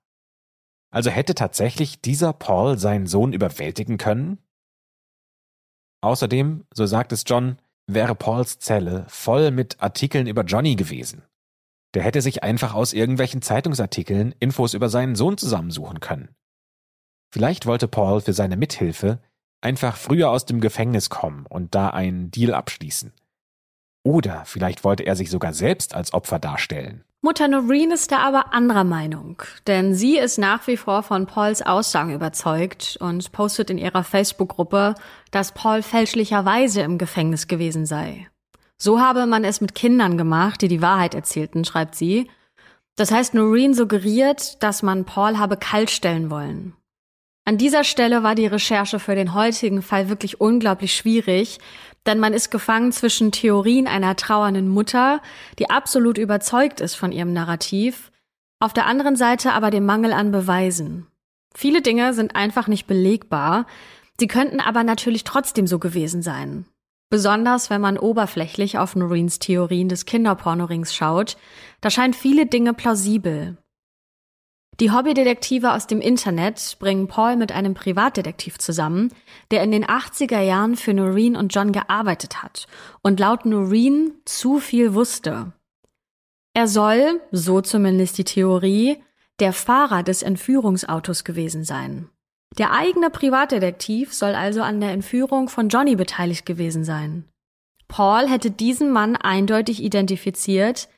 Also 0.92 1.10
hätte 1.10 1.34
tatsächlich 1.34 2.00
dieser 2.00 2.32
Paul 2.32 2.78
seinen 2.78 3.08
Sohn 3.08 3.34
überwältigen 3.34 3.98
können? 3.98 4.38
Außerdem, 6.02 6.64
so 6.72 6.86
sagt 6.86 7.12
es 7.12 7.24
John, 7.26 7.58
wäre 7.88 8.14
Pauls 8.14 8.60
Zelle 8.60 9.06
voll 9.08 9.50
mit 9.50 9.82
Artikeln 9.82 10.28
über 10.28 10.44
Johnny 10.44 10.76
gewesen. 10.76 11.24
Der 11.96 12.04
hätte 12.04 12.22
sich 12.22 12.44
einfach 12.44 12.76
aus 12.76 12.94
irgendwelchen 12.94 13.42
Zeitungsartikeln 13.42 14.36
Infos 14.40 14.76
über 14.76 14.90
seinen 14.90 15.16
Sohn 15.16 15.40
zusammensuchen 15.40 16.02
können. 16.02 16.36
Vielleicht 17.32 17.66
wollte 17.66 17.88
Paul 17.88 18.22
für 18.22 18.34
seine 18.34 18.58
Mithilfe 18.58 19.20
einfach 19.62 19.98
früher 19.98 20.30
aus 20.30 20.46
dem 20.46 20.62
Gefängnis 20.62 21.10
kommen 21.10 21.46
und 21.48 21.76
da 21.76 21.90
einen 21.90 22.32
Deal 22.32 22.54
abschließen. 22.54 23.14
Oder 24.04 24.44
vielleicht 24.46 24.84
wollte 24.84 25.04
er 25.04 25.16
sich 25.16 25.32
sogar 25.32 25.54
selbst 25.54 25.96
als 25.96 26.14
Opfer 26.14 26.40
darstellen. 26.40 27.04
Mutter 27.26 27.48
Noreen 27.48 27.90
ist 27.90 28.12
da 28.12 28.20
aber 28.20 28.54
anderer 28.54 28.84
Meinung, 28.84 29.42
denn 29.66 29.96
sie 29.96 30.20
ist 30.20 30.38
nach 30.38 30.68
wie 30.68 30.78
vor 30.78 31.02
von 31.02 31.26
Pauls 31.26 31.64
Aussagen 31.64 32.14
überzeugt 32.14 32.98
und 33.00 33.32
postet 33.32 33.72
in 33.72 33.80
ihrer 33.80 34.04
Facebook-Gruppe, 34.04 34.94
dass 35.32 35.52
Paul 35.54 35.82
fälschlicherweise 35.82 36.82
im 36.82 37.00
Gefängnis 37.00 37.48
gewesen 37.48 37.88
sei. 37.88 38.28
So 38.78 39.00
habe 39.00 39.26
man 39.26 39.44
es 39.44 39.60
mit 39.60 39.74
Kindern 39.74 40.20
gemacht, 40.20 40.62
die 40.62 40.68
die 40.68 40.84
Wahrheit 40.84 41.16
erzählten, 41.16 41.66
schreibt 41.66 41.96
sie. 41.96 42.30
Das 42.96 43.10
heißt, 43.10 43.34
Noreen 43.34 43.74
suggeriert, 43.74 44.62
dass 44.62 44.84
man 44.84 45.06
Paul 45.06 45.40
habe 45.40 45.58
kaltstellen 45.58 46.30
wollen. 46.30 46.76
An 47.48 47.60
dieser 47.60 47.84
Stelle 47.84 48.24
war 48.24 48.34
die 48.34 48.48
Recherche 48.48 48.98
für 48.98 49.14
den 49.14 49.36
heutigen 49.36 49.84
Fall 49.84 50.10
wirklich 50.10 50.42
unglaublich 50.42 50.96
schwierig, 50.96 51.60
denn 52.08 52.20
man 52.20 52.34
ist 52.34 52.50
gefangen 52.50 52.92
zwischen 52.92 53.32
Theorien 53.32 53.88
einer 53.88 54.16
trauernden 54.16 54.68
Mutter, 54.68 55.22
die 55.60 55.70
absolut 55.70 56.18
überzeugt 56.18 56.82
ist 56.82 56.96
von 56.96 57.12
ihrem 57.12 57.34
Narrativ, 57.34 58.12
auf 58.60 58.74
der 58.74 58.88
anderen 58.88 59.16
Seite 59.16 59.54
aber 59.54 59.70
dem 59.70 59.86
Mangel 59.86 60.12
an 60.12 60.32
Beweisen. 60.32 61.06
Viele 61.54 61.84
Dinge 61.84 62.16
sind 62.16 62.36
einfach 62.36 62.68
nicht 62.68 62.88
belegbar, 62.88 63.68
sie 64.20 64.28
könnten 64.28 64.60
aber 64.60 64.84
natürlich 64.84 65.24
trotzdem 65.24 65.68
so 65.68 65.78
gewesen 65.78 66.24
sein. 66.24 66.66
Besonders 67.12 67.70
wenn 67.70 67.82
man 67.82 68.00
oberflächlich 68.00 68.80
auf 68.80 68.96
Noreens 68.96 69.38
Theorien 69.38 69.88
des 69.88 70.06
Kinderpornorings 70.06 70.96
schaut, 70.96 71.38
da 71.80 71.92
scheinen 71.92 72.14
viele 72.16 72.48
Dinge 72.48 72.74
plausibel. 72.74 73.58
Die 74.82 74.92
Hobbydetektive 74.92 75.72
aus 75.72 75.88
dem 75.88 76.02
Internet 76.02 76.78
bringen 76.80 77.08
Paul 77.08 77.38
mit 77.38 77.54
einem 77.54 77.74
Privatdetektiv 77.74 78.58
zusammen, 78.58 79.14
der 79.52 79.64
in 79.64 79.72
den 79.72 79.86
80er 79.86 80.42
Jahren 80.42 80.76
für 80.76 80.94
Noreen 80.94 81.38
und 81.38 81.56
John 81.56 81.72
gearbeitet 81.72 82.44
hat 82.44 82.68
und 83.02 83.20
laut 83.20 83.46
Noreen 83.46 84.14
zu 84.26 84.60
viel 84.60 84.94
wusste. 84.94 85.54
Er 86.54 86.68
soll, 86.68 87.22
so 87.32 87.62
zumindest 87.62 88.18
die 88.18 88.26
Theorie, 88.26 89.02
der 89.40 89.54
Fahrer 89.54 90.04
des 90.04 90.24
Entführungsautos 90.24 91.24
gewesen 91.24 91.64
sein. 91.64 92.10
Der 92.58 92.72
eigene 92.72 93.10
Privatdetektiv 93.10 94.14
soll 94.14 94.36
also 94.36 94.62
an 94.62 94.80
der 94.80 94.92
Entführung 94.92 95.50
von 95.50 95.70
Johnny 95.70 95.96
beteiligt 95.96 96.46
gewesen 96.46 96.84
sein. 96.84 97.26
Paul 97.88 98.30
hätte 98.30 98.52
diesen 98.52 98.92
Mann 98.92 99.16
eindeutig 99.16 99.84
identifiziert, 99.84 100.90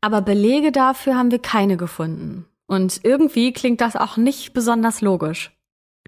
aber 0.00 0.22
Belege 0.22 0.72
dafür 0.72 1.16
haben 1.16 1.30
wir 1.30 1.38
keine 1.38 1.76
gefunden. 1.76 2.46
Und 2.70 3.00
irgendwie 3.02 3.52
klingt 3.52 3.80
das 3.80 3.96
auch 3.96 4.16
nicht 4.16 4.52
besonders 4.52 5.00
logisch. 5.00 5.50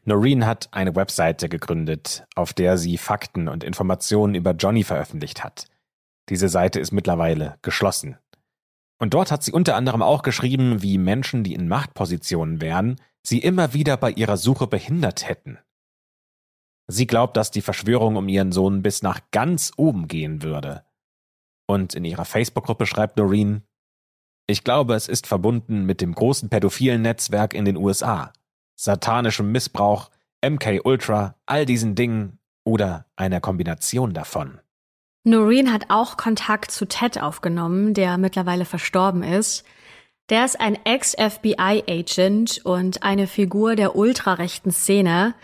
Noreen 0.05 0.47
hat 0.47 0.69
eine 0.71 0.95
Webseite 0.95 1.49
gegründet, 1.49 2.25
auf 2.37 2.53
der 2.53 2.79
sie 2.79 2.99
Fakten 2.99 3.49
und 3.49 3.65
Informationen 3.65 4.37
über 4.37 4.53
Johnny 4.53 4.85
veröffentlicht 4.85 5.43
hat. 5.43 5.67
Diese 6.29 6.49
Seite 6.49 6.79
ist 6.79 6.93
mittlerweile 6.93 7.59
geschlossen. 7.63 8.17
Und 9.01 9.13
dort 9.13 9.33
hat 9.33 9.43
sie 9.43 9.51
unter 9.51 9.75
anderem 9.75 10.03
auch 10.03 10.23
geschrieben, 10.23 10.83
wie 10.83 10.99
Menschen, 10.99 11.43
die 11.43 11.55
in 11.55 11.67
Machtpositionen 11.67 12.61
wären, 12.61 13.01
sie 13.27 13.41
immer 13.41 13.75
wieder 13.75 13.97
bei 13.97 14.13
ihrer 14.13 14.37
Suche 14.37 14.69
behindert 14.69 15.29
hätten. 15.29 15.59
Sie 16.87 17.09
glaubt, 17.09 17.37
dass 17.37 17.51
die 17.51 17.63
Verschwörung 17.63 18.15
um 18.15 18.29
ihren 18.29 18.53
Sohn 18.53 18.83
bis 18.83 19.03
nach 19.03 19.19
ganz 19.33 19.73
oben 19.77 20.07
gehen 20.07 20.45
würde. 20.45 20.85
Und 21.67 21.95
in 21.95 22.05
ihrer 22.05 22.25
Facebook-Gruppe 22.25 22.87
schreibt 22.87 23.17
Noreen, 23.17 23.65
ich 24.53 24.65
glaube, 24.65 24.95
es 24.95 25.09
ist 25.09 25.27
verbunden 25.27 25.87
mit 25.87 26.01
dem 26.03 26.15
großen 26.15 26.51
pädophilen 26.51 27.01
Netzwerk 27.01 27.55
in 27.55 27.65
den 27.65 27.77
USA, 27.77 28.33
satanischem 28.77 29.51
Missbrauch, 29.51 30.11
MK 30.47 30.83
Ultra, 30.85 31.37
all 31.47 31.65
diesen 31.65 31.95
Dingen 31.95 32.39
oder 32.63 33.07
einer 33.17 33.41
Kombination 33.41 34.13
davon. 34.13 34.61
Noreen 35.25 35.73
hat 35.73 35.87
auch 35.89 36.17
Kontakt 36.17 36.71
zu 36.71 36.87
Ted 36.87 37.21
aufgenommen, 37.21 37.95
der 37.95 38.19
mittlerweile 38.19 38.65
verstorben 38.65 39.23
ist. 39.23 39.65
Der 40.29 40.45
ist 40.45 40.61
ein 40.61 40.79
Ex-FBI-Agent 40.85 42.61
und 42.65 43.03
eine 43.03 43.27
Figur 43.27 43.75
der 43.75 43.97
ultrarechten 43.97 44.71
Szene. 44.71 45.35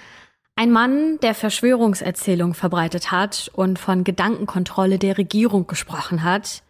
Ein 0.55 0.71
Mann, 0.71 1.19
der 1.23 1.35
Verschwörungserzählung 1.35 2.53
verbreitet 2.53 3.11
hat 3.11 3.51
und 3.55 3.79
von 3.79 4.05
Gedankenkontrolle 4.05 4.99
der 4.99 5.17
Regierung 5.17 5.67
gesprochen 5.67 6.25
hat. 6.25 6.63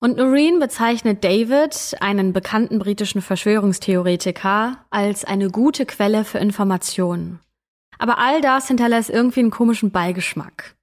Und 0.00 0.18
Noreen 0.18 0.58
bezeichnet 0.58 1.24
David, 1.24 1.96
einen 2.00 2.32
bekannten 2.32 2.78
britischen 2.78 3.22
Verschwörungstheoretiker, 3.22 4.84
als 4.90 5.24
eine 5.24 5.50
gute 5.50 5.86
Quelle 5.86 6.24
für 6.24 6.38
Informationen. 6.38 7.40
Aber 7.98 8.18
all 8.18 8.42
das 8.42 8.68
hinterlässt 8.68 9.08
irgendwie 9.08 9.40
einen 9.40 9.50
komischen 9.50 9.90
Beigeschmack. 9.90 10.76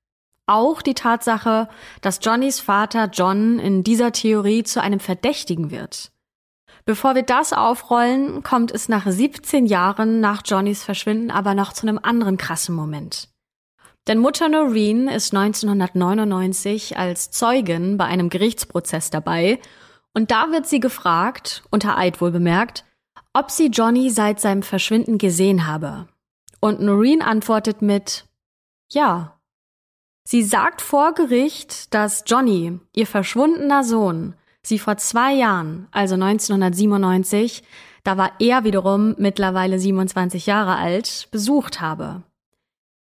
Auch 0.48 0.82
die 0.82 0.96
Tatsache, 0.96 1.70
dass 2.02 2.20
Johnnys 2.22 2.60
Vater 2.60 3.10
John 3.14 3.60
in 3.60 3.84
dieser 3.84 4.12
Theorie 4.12 4.64
zu 4.64 4.82
einem 4.82 5.00
Verdächtigen 5.00 5.72
wird. 5.72 6.12
Bevor 6.86 7.16
wir 7.16 7.24
das 7.24 7.54
aufrollen, 7.54 8.44
kommt 8.44 8.72
es 8.72 8.90
nach 8.90 9.06
17 9.08 9.68
Jahren 9.68 10.20
nach 10.20 10.42
Johnnys 10.44 10.84
Verschwinden 10.84 11.32
aber 11.32 11.54
noch 11.54 11.72
zu 11.72 11.88
einem 11.88 12.00
anderen 12.02 12.38
krassen 12.38 12.76
Moment. 12.76 13.30
Denn 14.08 14.20
Mutter 14.20 14.50
Noreen 14.50 15.08
ist 15.08 15.34
1999 15.34 16.98
als 16.98 17.32
Zeugin 17.32 17.98
bei 17.98 18.06
einem 18.06 18.30
Gerichtsprozess 18.30 19.10
dabei 19.10 19.60
und 20.14 20.30
da 20.32 20.52
wird 20.52 20.68
sie 20.68 20.80
gefragt, 20.80 21.64
unter 21.72 21.98
Eid 21.98 22.22
wohl 22.22 22.32
bemerkt, 22.32 22.86
ob 23.34 23.50
sie 23.50 23.68
Johnny 23.68 24.10
seit 24.10 24.40
seinem 24.40 24.62
Verschwinden 24.62 25.18
gesehen 25.18 25.66
habe. 25.66 26.08
Und 26.60 26.82
Noreen 26.82 27.22
antwortet 27.22 27.82
mit 27.82 28.26
Ja. 28.92 29.40
Sie 30.26 30.44
sagt 30.44 30.82
vor 30.82 31.14
Gericht, 31.14 31.94
dass 31.94 32.24
Johnny, 32.28 32.80
ihr 32.94 33.08
verschwundener 33.08 33.84
Sohn, 33.84 34.36
sie 34.62 34.80
vor 34.80 34.98
zwei 34.98 35.34
Jahren, 35.34 35.88
also 35.92 36.14
1997, 36.16 37.64
da 38.04 38.18
war 38.18 38.32
er 38.40 38.64
wiederum 38.64 39.16
mittlerweile 39.18 39.80
27 39.80 40.46
Jahre 40.46 40.76
alt, 40.76 41.28
besucht 41.32 41.82
habe. 41.82 42.24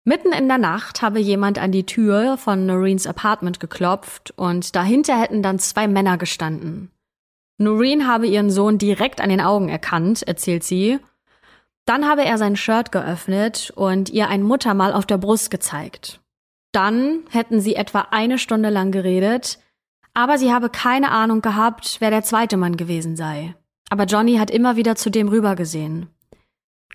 Mitten 0.09 0.33
in 0.33 0.47
der 0.47 0.59
Nacht 0.59 1.03
habe 1.03 1.19
jemand 1.19 1.59
an 1.59 1.73
die 1.73 1.85
Tür 1.85 2.37
von 2.37 2.65
Noreens 2.65 3.09
Apartment 3.09 3.59
geklopft 3.59 4.33
und 4.37 4.77
dahinter 4.77 5.21
hätten 5.21 5.43
dann 5.43 5.59
zwei 5.59 5.89
Männer 5.89 6.17
gestanden. 6.17 6.93
Noreen 7.59 8.07
habe 8.07 8.29
ihren 8.29 8.49
Sohn 8.49 8.79
direkt 8.79 9.21
an 9.21 9.31
den 9.31 9.41
Augen 9.41 9.69
erkannt, 9.69 10.23
erzählt 10.23 10.63
sie. 10.63 11.01
Dann 11.87 12.09
habe 12.09 12.25
er 12.25 12.39
sein 12.39 12.55
Shirt 12.55 12.93
geöffnet 12.93 13.73
und 13.75 14.09
ihr 14.09 14.29
ein 14.29 14.45
Muttermal 14.45 14.93
auf 14.93 15.07
der 15.07 15.19
Brust 15.19 15.51
gezeigt. 15.51 16.21
Dann 16.71 17.25
hätten 17.31 17.61
sie 17.61 17.75
etwa 17.75 18.07
eine 18.13 18.39
Stunde 18.39 18.71
lang 18.71 18.93
geredet, 18.93 19.59
aber 20.15 20.39
sie 20.39 20.53
habe 20.53 20.71
keine 20.71 21.11
Ahnung 21.11 21.43
gehabt, 21.43 21.97
wer 21.99 22.11
der 22.11 22.23
zweite 22.23 22.57
Mann 22.57 22.77
gewesen 22.77 23.17
sei. 23.17 23.57
Aber 23.91 24.05
Johnny 24.05 24.37
hat 24.37 24.53
immer 24.53 24.77
wieder 24.77 24.95
zu 24.95 25.11
dem 25.11 25.27
rübergesehen. 25.27 26.11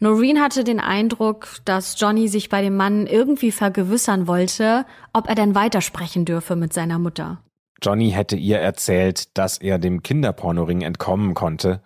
Noreen 0.03 0.41
hatte 0.41 0.63
den 0.63 0.79
Eindruck, 0.79 1.57
dass 1.63 1.99
Johnny 1.99 2.27
sich 2.27 2.49
bei 2.49 2.63
dem 2.63 2.75
Mann 2.75 3.05
irgendwie 3.05 3.51
vergewissern 3.51 4.25
wollte, 4.25 4.87
ob 5.13 5.29
er 5.29 5.35
denn 5.35 5.53
weitersprechen 5.53 6.25
dürfe 6.25 6.55
mit 6.55 6.73
seiner 6.73 6.97
Mutter. 6.97 7.43
Johnny 7.83 8.09
hätte 8.09 8.35
ihr 8.35 8.57
erzählt, 8.57 9.37
dass 9.37 9.59
er 9.59 9.77
dem 9.77 10.01
Kinderpornoring 10.01 10.81
entkommen 10.81 11.35
konnte 11.35 11.83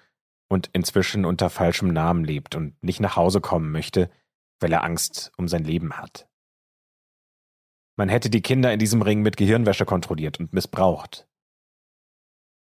und 0.48 0.70
inzwischen 0.72 1.26
unter 1.26 1.50
falschem 1.50 1.92
Namen 1.92 2.24
lebt 2.24 2.56
und 2.56 2.82
nicht 2.82 3.02
nach 3.02 3.18
Hause 3.18 3.42
kommen 3.42 3.70
möchte, 3.74 4.10
weil 4.62 4.72
er 4.72 4.86
Angst 4.86 5.34
um 5.36 5.50
sein 5.50 5.66
Leben 5.66 5.98
hat. 5.98 6.26
Man 7.98 8.08
hätte 8.08 8.30
die 8.30 8.42
Kinder 8.42 8.72
in 8.72 8.80
diesem 8.80 9.02
Ring 9.02 9.24
mit 9.24 9.36
Gehirnwäsche 9.36 9.84
kontrolliert 9.84 10.40
und 10.40 10.54
missbraucht. 10.54 11.28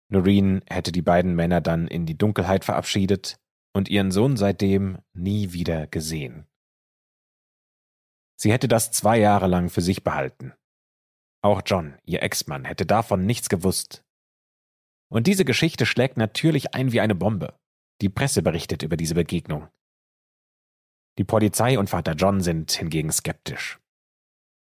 Noreen 0.10 0.64
hätte 0.68 0.92
die 0.92 1.04
beiden 1.04 1.36
Männer 1.36 1.62
dann 1.62 1.88
in 1.88 2.08
die 2.08 2.18
Dunkelheit 2.18 2.66
verabschiedet 2.66 3.38
und 3.76 3.90
ihren 3.90 4.10
Sohn 4.10 4.38
seitdem 4.38 5.00
nie 5.14 5.52
wieder 5.52 5.86
gesehen. 5.86 6.48
Sie 8.38 8.54
hätte 8.54 8.70
das 8.70 8.92
zwei 8.92 9.20
Jahre 9.20 9.48
lang 9.48 9.70
für 9.70 9.82
sich 9.82 10.02
behalten. 10.02 10.54
Auch 11.42 11.62
John, 11.66 11.98
ihr 12.06 12.24
Ex-Mann, 12.24 12.64
hätte 12.64 12.86
davon 12.86 13.26
nichts 13.26 13.50
gewusst. 13.50 14.06
Und 15.10 15.28
diese 15.28 15.44
Geschichte 15.44 15.86
schlägt 15.86 16.16
natürlich 16.16 16.74
ein 16.74 16.94
wie 16.94 17.02
eine 17.02 17.16
Bombe. 17.16 17.54
Die 18.02 18.08
Presse 18.08 18.42
berichtet 18.42 18.82
über 18.82 18.96
diese 18.96 19.14
Begegnung. 19.14 19.68
Die 21.18 21.26
Polizei 21.26 21.78
und 21.78 21.90
Vater 21.90 22.14
John 22.14 22.40
sind 22.40 22.72
hingegen 22.72 23.12
skeptisch. 23.12 23.80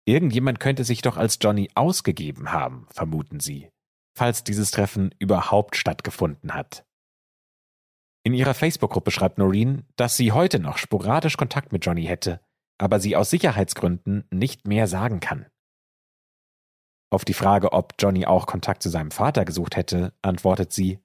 Irgendjemand 0.06 0.58
könnte 0.58 0.82
sich 0.82 1.02
doch 1.02 1.16
als 1.16 1.38
Johnny 1.40 1.70
ausgegeben 1.76 2.50
haben, 2.50 2.88
vermuten 2.90 3.38
sie, 3.38 3.70
falls 4.16 4.42
dieses 4.42 4.72
Treffen 4.72 5.14
überhaupt 5.20 5.76
stattgefunden 5.76 6.52
hat. 6.52 6.84
In 8.26 8.32
ihrer 8.32 8.54
Facebook-Gruppe 8.54 9.10
schreibt 9.10 9.36
Noreen, 9.36 9.84
dass 9.96 10.16
sie 10.16 10.32
heute 10.32 10.58
noch 10.58 10.78
sporadisch 10.78 11.36
Kontakt 11.36 11.72
mit 11.72 11.84
Johnny 11.84 12.04
hätte, 12.06 12.40
aber 12.78 12.98
sie 12.98 13.16
aus 13.16 13.28
Sicherheitsgründen 13.28 14.24
nicht 14.30 14.66
mehr 14.66 14.86
sagen 14.86 15.20
kann. 15.20 15.46
Auf 17.10 17.26
die 17.26 17.34
Frage, 17.34 17.72
ob 17.72 17.94
Johnny 17.98 18.24
auch 18.24 18.46
Kontakt 18.46 18.82
zu 18.82 18.88
seinem 18.88 19.10
Vater 19.10 19.44
gesucht 19.44 19.76
hätte, 19.76 20.14
antwortet 20.22 20.72
sie, 20.72 20.98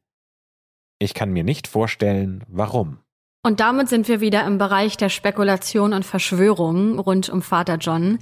ich 0.97 1.13
kann 1.13 1.32
mir 1.32 1.43
nicht 1.43 1.67
vorstellen, 1.67 2.45
warum. 2.47 2.99
Und 3.45 3.59
damit 3.59 3.89
sind 3.89 4.07
wir 4.07 4.22
wieder 4.22 4.45
im 4.45 4.57
Bereich 4.57 4.97
der 4.97 5.09
Spekulation 5.09 5.93
und 5.93 6.05
Verschwörungen 6.05 6.99
rund 6.99 7.30
um 7.30 7.41
Vater 7.41 7.76
John. 7.76 8.20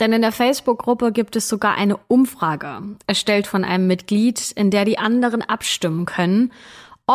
Denn 0.00 0.12
in 0.12 0.22
der 0.22 0.32
Facebook-Gruppe 0.32 1.12
gibt 1.12 1.36
es 1.36 1.48
sogar 1.48 1.76
eine 1.76 1.96
Umfrage, 2.08 2.96
erstellt 3.06 3.46
von 3.46 3.64
einem 3.64 3.86
Mitglied, 3.86 4.52
in 4.52 4.70
der 4.70 4.84
die 4.84 4.98
anderen 4.98 5.42
abstimmen 5.42 6.06
können, 6.06 6.52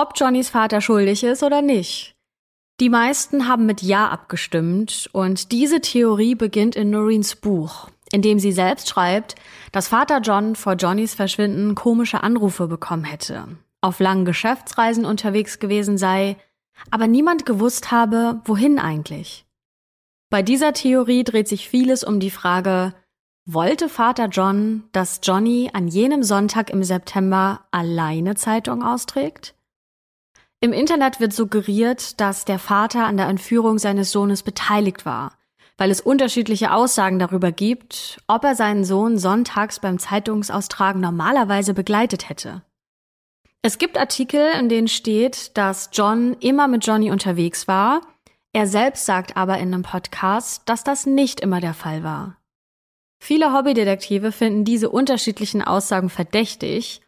ob 0.01 0.13
Johnnys 0.15 0.49
Vater 0.49 0.79
schuldig 0.79 1.23
ist 1.23 1.41
oder 1.41 1.61
nicht. 1.61 2.15
Die 2.79 2.89
meisten 2.89 3.47
haben 3.47 3.65
mit 3.65 3.81
Ja 3.81 4.09
abgestimmt 4.09 5.09
und 5.11 5.51
diese 5.51 5.81
Theorie 5.81 6.35
beginnt 6.35 6.75
in 6.75 6.91
Noreens 6.91 7.35
Buch, 7.35 7.89
in 8.11 8.21
dem 8.21 8.37
sie 8.37 8.51
selbst 8.51 8.87
schreibt, 8.87 9.33
dass 9.71 9.87
Vater 9.87 10.19
John 10.19 10.55
vor 10.55 10.73
Johnnys 10.73 11.15
Verschwinden 11.15 11.73
komische 11.73 12.21
Anrufe 12.21 12.67
bekommen 12.67 13.05
hätte, 13.05 13.47
auf 13.81 13.99
langen 13.99 14.25
Geschäftsreisen 14.25 15.05
unterwegs 15.05 15.57
gewesen 15.57 15.97
sei, 15.97 16.37
aber 16.91 17.07
niemand 17.07 17.47
gewusst 17.47 17.89
habe, 17.89 18.41
wohin 18.45 18.77
eigentlich. 18.77 19.47
Bei 20.29 20.43
dieser 20.43 20.73
Theorie 20.73 21.23
dreht 21.23 21.47
sich 21.47 21.67
vieles 21.67 22.03
um 22.03 22.19
die 22.19 22.29
Frage, 22.29 22.93
wollte 23.45 23.89
Vater 23.89 24.27
John, 24.27 24.83
dass 24.91 25.21
Johnny 25.23 25.71
an 25.73 25.87
jenem 25.87 26.21
Sonntag 26.21 26.69
im 26.69 26.83
September 26.83 27.61
alleine 27.71 28.35
Zeitung 28.35 28.83
austrägt? 28.83 29.56
Im 30.59 30.73
Internet 30.73 31.19
wird 31.19 31.33
suggeriert, 31.33 32.19
dass 32.19 32.45
der 32.45 32.59
Vater 32.59 33.05
an 33.05 33.17
der 33.17 33.27
Entführung 33.27 33.77
seines 33.77 34.11
Sohnes 34.11 34.43
beteiligt 34.43 35.05
war, 35.05 35.37
weil 35.77 35.91
es 35.91 36.01
unterschiedliche 36.01 36.73
Aussagen 36.73 37.19
darüber 37.19 37.51
gibt, 37.51 38.19
ob 38.27 38.43
er 38.43 38.55
seinen 38.55 38.83
Sohn 38.83 39.17
sonntags 39.17 39.79
beim 39.79 39.99
Zeitungsaustragen 39.99 41.01
normalerweise 41.01 41.73
begleitet 41.73 42.29
hätte. 42.29 42.63
Es 43.61 43.77
gibt 43.77 43.97
Artikel, 43.97 44.51
in 44.59 44.69
denen 44.69 44.87
steht, 44.87 45.57
dass 45.57 45.89
John 45.93 46.35
immer 46.39 46.67
mit 46.67 46.85
Johnny 46.85 47.11
unterwegs 47.11 47.67
war 47.67 48.01
er 48.57 48.65
selbst 48.65 49.05
sagt 49.05 49.37
aber 49.37 49.59
in 49.59 49.71
einem 49.71 49.83
Podcast, 49.83 50.63
dass 50.65 50.83
das 50.83 51.05
nicht 51.05 51.41
immer 51.41 51.61
der 51.61 51.75
Fall 51.75 52.03
war. 52.03 52.37
Viele 53.19 53.53
Hobbydetektive 53.53 54.31
finden 54.31 54.65
diese 54.65 54.89
unterschiedlichen 54.89 55.61
Aussagen 55.61 56.09
verdächtig. 56.09 57.01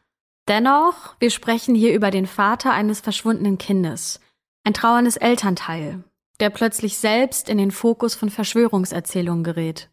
Dennoch, 0.49 1.15
wir 1.19 1.29
sprechen 1.29 1.75
hier 1.75 1.93
über 1.93 2.09
den 2.09 2.25
Vater 2.25 2.73
eines 2.73 3.01
verschwundenen 3.01 3.59
Kindes, 3.59 4.19
ein 4.63 4.73
trauerndes 4.73 5.15
Elternteil, 5.15 6.03
der 6.39 6.49
plötzlich 6.49 6.97
selbst 6.97 7.49
in 7.49 7.59
den 7.59 7.69
Fokus 7.69 8.15
von 8.15 8.31
Verschwörungserzählungen 8.31 9.43
gerät. 9.43 9.91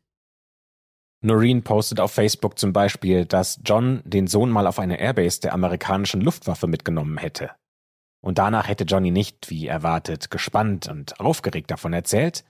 Noreen 1.23 1.63
postet 1.63 2.01
auf 2.01 2.13
Facebook 2.13 2.59
zum 2.59 2.73
Beispiel, 2.73 3.27
dass 3.27 3.61
John 3.67 4.01
den 4.07 4.29
Sohn 4.29 4.51
mal 4.51 4.67
auf 4.67 4.79
eine 4.79 4.99
Airbase 4.99 5.43
der 5.43 5.53
amerikanischen 5.53 6.23
Luftwaffe 6.23 6.67
mitgenommen 6.67 7.19
hätte. 7.19 7.51
Und 8.23 8.39
danach 8.39 8.67
hätte 8.67 8.85
Johnny 8.85 9.11
nicht, 9.11 9.51
wie 9.51 9.67
erwartet, 9.67 10.31
gespannt 10.31 10.89
und 10.89 11.21
aufgeregt 11.21 11.71
davon 11.71 11.93
erzählt. 11.93 12.47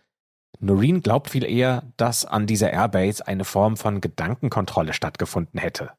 Noreen 0.61 1.03
glaubt 1.03 1.31
viel 1.31 1.45
eher, 1.45 1.83
dass 1.97 2.25
an 2.25 2.47
dieser 2.47 2.71
Airbase 2.71 3.27
eine 3.27 3.45
Form 3.45 3.77
von 3.77 4.01
Gedankenkontrolle 4.01 4.93
stattgefunden 4.93 5.59
hätte. 5.59 5.91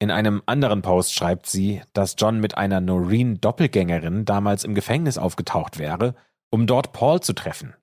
In 0.00 0.10
einem 0.10 0.42
anderen 0.46 0.82
Post 0.82 1.14
schreibt 1.14 1.46
sie, 1.46 1.82
dass 1.92 2.16
John 2.18 2.40
mit 2.40 2.56
einer 2.56 2.80
Noreen-Doppelgängerin 2.80 4.24
damals 4.24 4.64
im 4.64 4.74
Gefängnis 4.74 5.18
aufgetaucht 5.18 5.78
wäre, 5.78 6.14
um 6.50 6.66
dort 6.66 6.92
Paul 6.92 7.20
zu 7.20 7.32
treffen. 7.32 7.74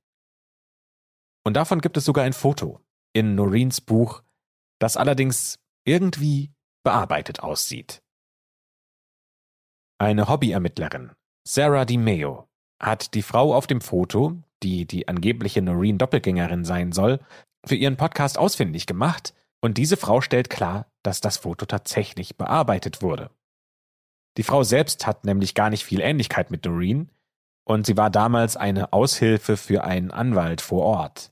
Und 1.43 1.55
davon 1.55 1.81
gibt 1.81 1.97
es 1.97 2.05
sogar 2.05 2.23
ein 2.23 2.33
Foto 2.33 2.79
in 3.13 3.35
Noreens 3.35 3.81
Buch, 3.81 4.23
das 4.79 4.97
allerdings 4.97 5.59
irgendwie 5.85 6.51
bearbeitet 6.83 7.41
aussieht. 7.41 8.01
Eine 9.99 10.27
Hobbyermittlerin, 10.27 11.11
Sarah 11.47 11.85
DiMeo, 11.85 12.47
hat 12.81 13.13
die 13.13 13.21
Frau 13.21 13.55
auf 13.55 13.67
dem 13.67 13.81
Foto, 13.81 14.41
die 14.63 14.85
die 14.85 15.07
angebliche 15.07 15.61
Noreen 15.61 15.97
Doppelgängerin 15.97 16.65
sein 16.65 16.91
soll, 16.91 17.19
für 17.65 17.75
ihren 17.75 17.97
Podcast 17.97 18.37
ausfindig 18.37 18.85
gemacht 18.85 19.33
und 19.61 19.77
diese 19.77 19.97
Frau 19.97 20.21
stellt 20.21 20.49
klar, 20.49 20.87
dass 21.03 21.21
das 21.21 21.37
Foto 21.37 21.65
tatsächlich 21.65 22.37
bearbeitet 22.37 23.01
wurde. 23.01 23.29
Die 24.37 24.43
Frau 24.43 24.63
selbst 24.63 25.05
hat 25.07 25.25
nämlich 25.25 25.55
gar 25.55 25.69
nicht 25.69 25.83
viel 25.83 26.01
Ähnlichkeit 26.01 26.51
mit 26.51 26.65
Noreen 26.65 27.09
und 27.63 27.85
sie 27.85 27.97
war 27.97 28.09
damals 28.09 28.57
eine 28.57 28.93
Aushilfe 28.93 29.57
für 29.57 29.83
einen 29.83 30.11
Anwalt 30.11 30.61
vor 30.61 30.83
Ort. 30.83 31.31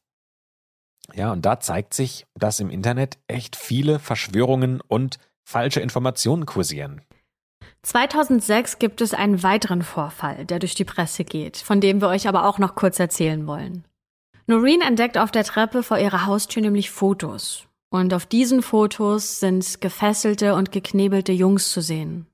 Ja, 1.14 1.32
und 1.32 1.44
da 1.44 1.60
zeigt 1.60 1.94
sich, 1.94 2.28
dass 2.36 2.60
im 2.60 2.70
Internet 2.70 3.18
echt 3.28 3.56
viele 3.56 4.00
Verschwörungen 4.00 4.80
und 4.82 5.18
falsche 5.44 5.80
Informationen 5.80 6.46
kursieren. 6.46 7.02
2006 7.82 8.78
gibt 8.78 9.02
es 9.02 9.14
einen 9.14 9.42
weiteren 9.42 9.82
Vorfall, 9.82 10.46
der 10.46 10.60
durch 10.60 10.76
die 10.76 10.86
Presse 10.86 11.24
geht, 11.24 11.58
von 11.58 11.82
dem 11.82 12.02
wir 12.02 12.10
euch 12.10 12.28
aber 12.28 12.46
auch 12.46 12.60
noch 12.60 12.76
kurz 12.76 13.00
erzählen 13.00 13.48
wollen. 13.48 13.86
Noreen 14.46 14.82
entdeckt 14.82 15.18
auf 15.18 15.32
der 15.32 15.46
Treppe 15.46 15.82
vor 15.82 15.98
ihrer 15.98 16.26
Haustür 16.26 16.62
nämlich 16.62 16.92
Fotos. 16.92 17.69
Und 17.92 18.14
auf 18.14 18.26
diesen 18.26 18.62
Fotos 18.62 19.40
sind 19.40 19.82
gefesselte 19.82 20.54
und 20.56 20.72
geknebelte 20.72 21.32
Jungs 21.32 21.72
zu 21.72 21.82
sehen. 21.82 22.28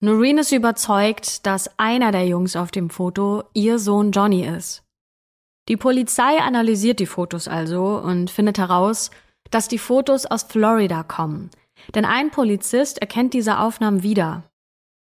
Noreen 0.00 0.38
ist 0.38 0.52
überzeugt, 0.52 1.44
dass 1.46 1.78
einer 1.78 2.12
der 2.12 2.26
Jungs 2.26 2.56
auf 2.56 2.70
dem 2.70 2.88
Foto 2.88 3.44
ihr 3.52 3.78
Sohn 3.78 4.12
Johnny 4.12 4.46
ist. 4.46 4.84
Die 5.68 5.76
Polizei 5.76 6.38
analysiert 6.38 7.00
die 7.00 7.06
Fotos 7.06 7.48
also 7.48 7.98
und 7.98 8.30
findet 8.30 8.58
heraus, 8.58 9.10
dass 9.50 9.68
die 9.68 9.78
Fotos 9.78 10.24
aus 10.24 10.44
Florida 10.44 11.02
kommen. 11.02 11.50
Denn 11.94 12.04
ein 12.04 12.30
Polizist 12.30 12.98
erkennt 12.98 13.34
diese 13.34 13.58
Aufnahmen 13.58 14.02
wieder 14.02 14.48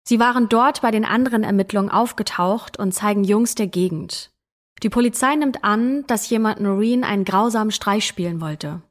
Sie 0.09 0.21
waren 0.21 0.49
dort 0.49 0.83
bei 0.83 0.93
den 0.93 1.05
anderen 1.05 1.43
Ermittlungen 1.43 1.91
aufgetaucht 1.91 2.79
und 2.79 2.93
zeigen 2.93 3.25
Jungs 3.25 3.57
der 3.57 3.67
Gegend. 3.67 4.31
Die 4.85 4.89
Polizei 4.89 5.35
nimmt 5.35 5.65
an, 5.65 6.07
dass 6.07 6.31
jemand 6.31 6.61
Noreen 6.61 7.03
einen 7.03 7.25
grausamen 7.25 7.73
Streich 7.73 8.07
spielen 8.07 8.41
wollte. 8.41 8.83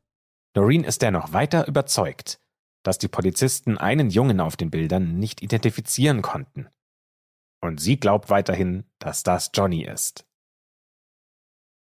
Noreen 0.56 0.84
ist 0.86 1.01
dennoch 1.01 1.34
weiter 1.34 1.68
überzeugt, 1.68 2.39
dass 2.84 2.97
die 2.97 3.08
Polizisten 3.08 3.78
einen 3.78 4.10
Jungen 4.10 4.39
auf 4.39 4.56
den 4.56 4.72
Bildern 4.72 5.20
nicht 5.20 5.41
identifizieren 5.41 6.22
konnten. 6.22 6.68
Und 7.62 7.80
sie 7.80 7.99
glaubt 7.99 8.30
weiterhin, 8.30 8.86
dass 8.99 9.24
das 9.24 9.51
Johnny 9.53 9.84
ist. 9.84 10.26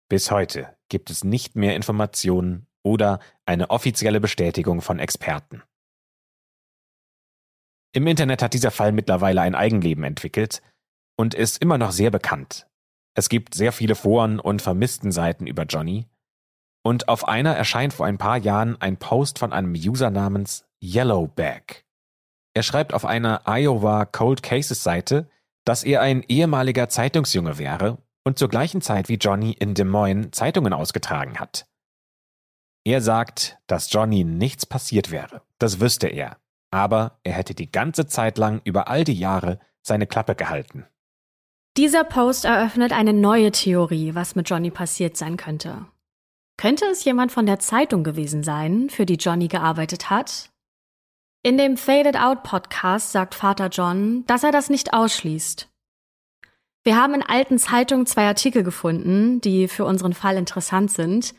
Bis 0.09 0.31
heute 0.31 0.77
gibt 0.89 1.11
es 1.11 1.23
nicht 1.23 1.55
mehr 1.55 1.77
Informationen 1.77 2.67
oder 2.83 3.21
eine 3.45 3.71
offizielle 3.71 4.21
Bestätigung 4.21 4.81
von 4.81 4.99
Experten. 4.99 5.63
Im 7.93 8.07
Internet 8.07 8.43
hat 8.43 8.55
dieser 8.55 8.71
Fall 8.71 8.93
mittlerweile 8.93 9.41
ein 9.41 9.55
Eigenleben 9.55 10.05
entwickelt 10.05 10.63
und 11.17 11.35
ist 11.35 11.61
immer 11.63 11.79
noch 11.79 11.93
sehr 11.93 12.11
bekannt. 12.11 12.69
Es 13.15 13.29
gibt 13.29 13.55
sehr 13.55 13.73
viele 13.73 13.95
Foren 13.95 14.39
und 14.39 14.63
vermissten 14.63 15.13
Seiten 15.13 15.47
über 15.47 15.65
Johnny. 15.65 16.07
Und 16.87 17.09
auf 17.09 17.27
einer 17.27 17.57
erscheint 17.57 17.93
vor 17.93 18.07
ein 18.07 18.17
paar 18.19 18.39
Jahren 18.39 18.81
ein 18.81 18.97
Post 18.97 19.41
von 19.41 19.53
einem 19.53 19.73
User 19.73 20.11
namens 20.11 20.65
Yellowback. 20.81 21.85
Er 22.55 22.63
schreibt 22.63 22.95
auf 22.95 23.05
einer 23.05 23.43
Iowa 23.47 24.05
Cold 24.05 24.43
Cases 24.43 24.83
Seite, 24.83 25.29
dass 25.65 25.83
er 25.83 26.01
ein 26.01 26.23
ehemaliger 26.29 26.89
Zeitungsjunge 26.89 27.59
wäre 27.59 27.99
und 28.25 28.39
zur 28.39 28.49
gleichen 28.49 28.83
Zeit 28.83 29.09
wie 29.09 29.17
Johnny 29.17 29.51
in 29.51 29.75
Des 29.75 29.85
Moines 29.85 30.31
Zeitungen 30.31 30.73
ausgetragen 30.73 31.41
hat. 31.41 31.67
Er 32.85 33.01
sagt, 33.01 33.59
dass 33.67 33.93
Johnny 33.93 34.23
nichts 34.23 34.65
passiert 34.65 35.11
wäre. 35.11 35.43
Das 35.59 35.81
wüsste 35.81 36.07
er 36.07 36.37
aber 36.77 37.19
er 37.23 37.33
hätte 37.33 37.55
die 37.55 37.71
ganze 37.71 38.07
Zeit 38.07 38.39
lang 38.39 38.61
über 38.65 38.89
all 38.89 39.05
die 39.05 39.19
Jahre 39.19 39.59
seine 39.83 40.07
Klappe 40.07 40.35
gehalten. 40.35 40.85
Dieser 41.77 42.05
Post 42.05 42.45
eröffnet 42.45 42.93
eine 42.93 43.13
neue 43.13 43.53
Theorie, 43.53 44.15
was 44.15 44.35
mit 44.35 44.49
Johnny 44.49 44.71
passiert 44.71 45.17
sein 45.17 45.37
könnte. 45.37 45.87
Könnte 46.59 46.87
es 46.87 47.05
jemand 47.05 47.33
von 47.33 47.45
der 47.45 47.59
Zeitung 47.59 48.03
gewesen 48.03 48.43
sein, 48.43 48.89
für 48.89 49.05
die 49.05 49.17
Johnny 49.17 49.49
gearbeitet 49.49 50.09
hat? 50.09 50.51
In 51.43 51.59
dem 51.59 51.77
Faded 51.77 52.17
Out 52.17 52.43
Podcast 52.43 53.13
sagt 53.13 53.35
Vater 53.35 53.69
John, 53.69 54.25
dass 54.27 54.43
er 54.43 54.53
das 54.53 54.71
nicht 54.71 54.95
ausschließt. 54.95 55.69
Wir 56.83 56.97
haben 56.97 57.15
in 57.15 57.23
alten 57.23 57.59
Zeitungen 57.59 58.07
zwei 58.07 58.27
Artikel 58.27 58.63
gefunden, 58.63 59.41
die 59.41 59.69
für 59.69 59.85
unseren 59.85 60.15
Fall 60.15 60.37
interessant 60.37 60.91
sind. 60.91 61.35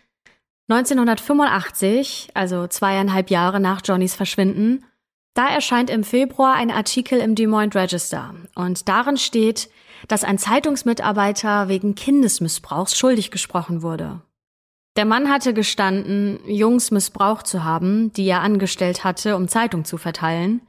1985, 0.70 2.30
also 2.34 2.68
zweieinhalb 2.68 3.30
Jahre 3.30 3.60
nach 3.60 3.82
Johnnys 3.84 4.14
Verschwinden, 4.14 4.86
da 5.34 5.48
erscheint 5.48 5.90
im 5.90 6.04
Februar 6.04 6.56
ein 6.56 6.72
Artikel 6.72 7.20
im 7.20 7.36
Des 7.36 7.48
Moines 7.48 7.76
Register 7.76 8.36
und 8.56 8.88
darin 8.88 9.18
steht, 9.18 9.70
dass 10.08 10.24
ein 10.24 10.38
Zeitungsmitarbeiter 10.38 11.70
wegen 11.70 11.96
Kindesmissbrauchs 11.96 12.98
schuldig 12.98 13.32
gesprochen 13.32 13.82
wurde. 13.82 14.22
Der 14.98 15.06
Mann 15.06 15.30
hatte 15.30 15.54
gestanden, 15.54 16.40
Jungs 16.48 16.90
missbraucht 16.90 17.46
zu 17.46 17.64
haben, 17.64 18.12
die 18.14 18.26
er 18.28 18.42
angestellt 18.42 19.04
hatte, 19.04 19.36
um 19.36 19.48
Zeitung 19.48 19.86
zu 19.86 20.00
verteilen. 20.00 20.62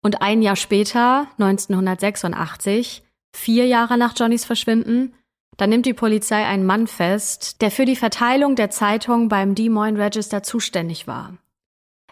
Und 0.00 0.22
ein 0.22 0.42
Jahr 0.42 0.54
später, 0.54 1.26
1986, 1.38 3.02
vier 3.34 3.66
Jahre 3.66 3.98
nach 3.98 4.14
Johnnys 4.16 4.44
Verschwinden, 4.44 5.14
da 5.56 5.66
nimmt 5.66 5.86
die 5.86 5.92
Polizei 5.92 6.44
einen 6.44 6.64
Mann 6.64 6.86
fest, 6.86 7.60
der 7.62 7.72
für 7.72 7.84
die 7.84 7.96
Verteilung 7.96 8.54
der 8.54 8.70
Zeitung 8.70 9.28
beim 9.28 9.56
Des 9.56 9.68
Moines 9.68 10.00
Register 10.00 10.44
zuständig 10.44 11.08
war. 11.08 11.36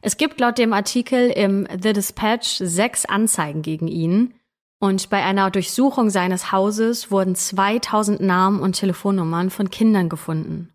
Es 0.00 0.16
gibt 0.16 0.40
laut 0.40 0.58
dem 0.58 0.72
Artikel 0.72 1.30
im 1.30 1.68
The 1.80 1.92
Dispatch 1.92 2.56
sechs 2.58 3.04
Anzeigen 3.04 3.62
gegen 3.62 3.86
ihn 3.86 4.34
und 4.80 5.10
bei 5.10 5.22
einer 5.22 5.48
Durchsuchung 5.52 6.10
seines 6.10 6.50
Hauses 6.50 7.12
wurden 7.12 7.36
2000 7.36 8.20
Namen 8.20 8.58
und 8.58 8.72
Telefonnummern 8.72 9.50
von 9.50 9.70
Kindern 9.70 10.08
gefunden. 10.08 10.72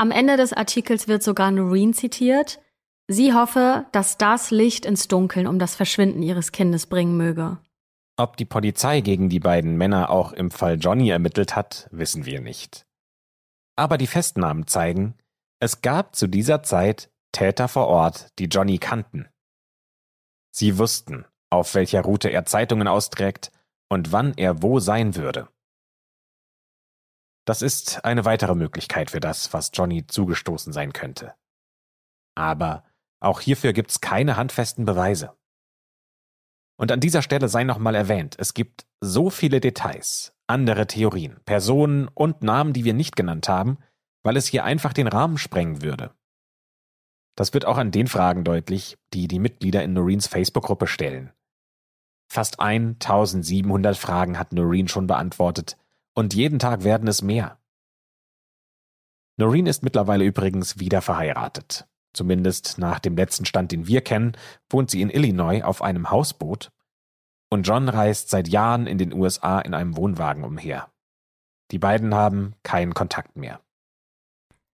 Am 0.00 0.12
Ende 0.12 0.36
des 0.36 0.52
Artikels 0.52 1.08
wird 1.08 1.24
sogar 1.24 1.50
Noreen 1.50 1.92
zitiert. 1.92 2.60
Sie 3.08 3.34
hoffe, 3.34 3.86
dass 3.90 4.16
das 4.16 4.52
Licht 4.52 4.86
ins 4.86 5.08
Dunkeln 5.08 5.48
um 5.48 5.58
das 5.58 5.74
Verschwinden 5.74 6.22
ihres 6.22 6.52
Kindes 6.52 6.86
bringen 6.86 7.16
möge. 7.16 7.58
Ob 8.16 8.36
die 8.36 8.44
Polizei 8.44 9.00
gegen 9.00 9.28
die 9.28 9.40
beiden 9.40 9.76
Männer 9.76 10.10
auch 10.10 10.32
im 10.32 10.52
Fall 10.52 10.78
Johnny 10.78 11.08
ermittelt 11.08 11.56
hat, 11.56 11.88
wissen 11.90 12.26
wir 12.26 12.40
nicht. 12.40 12.86
Aber 13.76 13.98
die 13.98 14.06
Festnahmen 14.06 14.68
zeigen, 14.68 15.14
es 15.60 15.82
gab 15.82 16.14
zu 16.14 16.28
dieser 16.28 16.62
Zeit 16.62 17.10
Täter 17.32 17.66
vor 17.66 17.88
Ort, 17.88 18.28
die 18.38 18.46
Johnny 18.46 18.78
kannten. 18.78 19.28
Sie 20.50 20.78
wussten, 20.78 21.24
auf 21.50 21.74
welcher 21.74 22.02
Route 22.02 22.28
er 22.28 22.44
Zeitungen 22.44 22.86
austrägt 22.86 23.50
und 23.88 24.12
wann 24.12 24.34
er 24.36 24.62
wo 24.62 24.78
sein 24.78 25.16
würde. 25.16 25.48
Das 27.48 27.62
ist 27.62 28.04
eine 28.04 28.26
weitere 28.26 28.54
Möglichkeit 28.54 29.10
für 29.10 29.20
das, 29.20 29.54
was 29.54 29.70
Johnny 29.72 30.06
zugestoßen 30.06 30.70
sein 30.70 30.92
könnte. 30.92 31.32
Aber 32.34 32.84
auch 33.20 33.40
hierfür 33.40 33.72
gibt's 33.72 34.02
keine 34.02 34.36
handfesten 34.36 34.84
Beweise. 34.84 35.34
Und 36.78 36.92
an 36.92 37.00
dieser 37.00 37.22
Stelle 37.22 37.48
sei 37.48 37.64
nochmal 37.64 37.94
erwähnt, 37.94 38.36
es 38.38 38.52
gibt 38.52 38.84
so 39.00 39.30
viele 39.30 39.60
Details, 39.60 40.34
andere 40.46 40.86
Theorien, 40.86 41.40
Personen 41.46 42.08
und 42.08 42.42
Namen, 42.42 42.74
die 42.74 42.84
wir 42.84 42.92
nicht 42.92 43.16
genannt 43.16 43.48
haben, 43.48 43.78
weil 44.22 44.36
es 44.36 44.46
hier 44.46 44.64
einfach 44.64 44.92
den 44.92 45.08
Rahmen 45.08 45.38
sprengen 45.38 45.80
würde. 45.80 46.14
Das 47.34 47.54
wird 47.54 47.64
auch 47.64 47.78
an 47.78 47.92
den 47.92 48.08
Fragen 48.08 48.44
deutlich, 48.44 48.98
die 49.14 49.26
die 49.26 49.38
Mitglieder 49.38 49.82
in 49.82 49.94
Noreens 49.94 50.26
Facebook-Gruppe 50.26 50.86
stellen. 50.86 51.32
Fast 52.30 52.60
1700 52.60 53.96
Fragen 53.96 54.38
hat 54.38 54.52
Noreen 54.52 54.88
schon 54.88 55.06
beantwortet 55.06 55.78
und 56.18 56.34
jeden 56.34 56.58
Tag 56.58 56.82
werden 56.82 57.06
es 57.06 57.22
mehr. 57.22 57.60
Noreen 59.36 59.66
ist 59.66 59.84
mittlerweile 59.84 60.24
übrigens 60.24 60.80
wieder 60.80 61.00
verheiratet. 61.00 61.86
Zumindest 62.12 62.76
nach 62.76 62.98
dem 62.98 63.16
letzten 63.16 63.44
Stand, 63.44 63.70
den 63.70 63.86
wir 63.86 64.00
kennen, 64.00 64.32
wohnt 64.68 64.90
sie 64.90 65.00
in 65.00 65.10
Illinois 65.10 65.62
auf 65.62 65.80
einem 65.80 66.10
Hausboot. 66.10 66.72
Und 67.50 67.68
John 67.68 67.88
reist 67.88 68.30
seit 68.30 68.48
Jahren 68.48 68.88
in 68.88 68.98
den 68.98 69.12
USA 69.12 69.60
in 69.60 69.74
einem 69.74 69.96
Wohnwagen 69.96 70.42
umher. 70.42 70.90
Die 71.70 71.78
beiden 71.78 72.12
haben 72.12 72.56
keinen 72.64 72.94
Kontakt 72.94 73.36
mehr. 73.36 73.60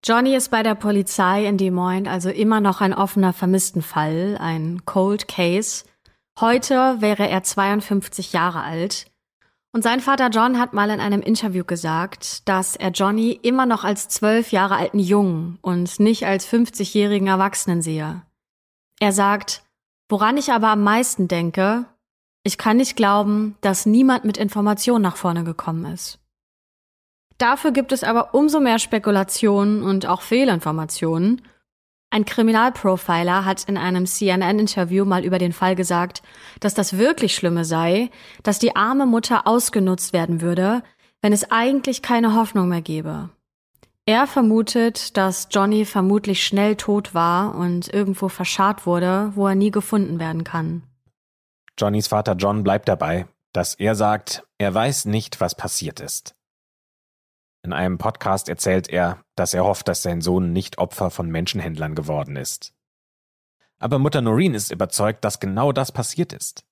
Johnny 0.03 0.35
ist 0.35 0.51
bei 0.51 0.63
der 0.63 0.75
Polizei 0.75 1.45
in 1.45 1.59
Des 1.59 1.71
Moines 1.71 2.09
also 2.09 2.31
immer 2.31 2.61
noch 2.61 2.81
ein 2.81 2.95
offener 2.95 3.35
Vermisstenfall, 3.35 4.39
ein 4.41 4.87
Cold 4.87 5.29
Case. 5.29 5.85
Heute 6.41 7.03
wäre 7.03 7.29
er 7.29 7.43
52 7.43 8.33
Jahre 8.33 8.63
alt 8.63 9.14
und 9.75 9.83
sein 9.83 9.99
Vater 9.99 10.29
John 10.29 10.61
hat 10.61 10.73
mal 10.73 10.89
in 10.89 11.01
einem 11.01 11.21
Interview 11.21 11.65
gesagt, 11.65 12.49
dass 12.49 12.77
er 12.77 12.91
Johnny 12.91 13.33
immer 13.43 13.67
noch 13.67 13.83
als 13.83 14.09
zwölf 14.09 14.53
Jahre 14.53 14.77
alten 14.77 15.01
Jungen 15.01 15.59
und 15.63 15.99
nicht 15.99 16.25
als 16.27 16.47
50-jährigen 16.47 17.27
Erwachsenen 17.27 17.83
sehe. 17.83 18.23
Er 19.01 19.11
sagt, 19.11 19.65
woran 20.09 20.37
ich 20.37 20.53
aber 20.53 20.69
am 20.69 20.85
meisten 20.85 21.27
denke, 21.27 21.87
ich 22.45 22.57
kann 22.57 22.77
nicht 22.77 22.95
glauben, 22.95 23.57
dass 23.63 23.85
niemand 23.85 24.25
mit 24.25 24.37
Informationen 24.37 25.03
nach 25.03 25.17
vorne 25.17 25.43
gekommen 25.43 25.93
ist. 25.93 26.21
Dafür 27.39 27.73
gibt 27.73 27.91
es 27.91 28.05
aber 28.05 28.33
umso 28.33 28.61
mehr 28.61 28.79
Spekulationen 28.79 29.83
und 29.83 30.07
auch 30.07 30.23
Fehlinformationen 30.23 31.43
ein 32.15 32.25
Kriminalprofiler 32.25 33.45
hat 33.45 33.65
in 33.65 33.77
einem 33.77 34.07
CNN-Interview 34.07 35.05
mal 35.05 35.25
über 35.25 35.39
den 35.39 35.53
Fall 35.53 35.75
gesagt, 35.75 36.23
dass 36.61 36.73
das 36.73 36.97
wirklich 36.97 37.35
Schlimme 37.35 37.65
sei, 37.65 38.09
dass 38.45 38.61
die 38.61 38.77
arme 38.77 39.05
Mutter 39.05 39.49
ausgenutzt 39.49 40.13
werden 40.13 40.41
würde, 40.41 40.85
wenn 41.23 41.33
es 41.33 41.51
eigentlich 41.51 42.03
keine 42.03 42.37
Hoffnung 42.37 42.69
mehr 42.69 42.83
gäbe. 42.83 43.31
Er 44.07 44.29
vermutet, 44.29 45.17
dass 45.17 45.49
Johnny 45.51 45.85
vermutlich 45.85 46.47
schnell 46.47 46.77
tot 46.77 47.15
war 47.15 47.57
und 47.57 47.93
irgendwo 47.93 48.29
verscharrt 48.29 48.87
wurde, 48.87 49.33
wo 49.35 49.49
er 49.49 49.57
nie 49.57 49.73
gefunden 49.73 50.21
werden 50.21 50.45
kann. 50.45 50.85
Johnnys 51.77 52.07
Vater 52.07 52.37
John 52.37 52.63
bleibt 52.63 52.87
dabei, 52.87 53.27
dass 53.53 53.75
er 53.75 53.97
sagt, 53.97 54.45
er 54.59 54.73
weiß 54.73 55.07
nicht, 55.07 55.41
was 55.41 55.57
passiert 55.57 55.99
ist. 55.99 56.37
In 57.65 57.73
einem 57.73 57.97
Podcast 57.97 58.51
erzählt 58.51 58.91
er, 58.91 59.25
dass 59.37 59.55
er 59.55 59.65
hofft, 59.65 59.89
dass 59.89 60.03
sein 60.03 60.21
Sohn 60.21 60.53
nicht 60.53 60.77
Opfer 60.77 61.11
von 61.11 61.31
Menschenhändlern 61.31 61.95
geworden 61.95 62.37
ist. 62.37 62.75
Aber 63.79 63.99
Mutter 63.99 64.21
Noreen 64.21 64.53
ist 64.53 64.71
überzeugt, 64.71 65.25
dass 65.25 65.41
genau 65.41 65.73
das 65.73 65.91
passiert 65.91 66.35
ist. 66.35 66.67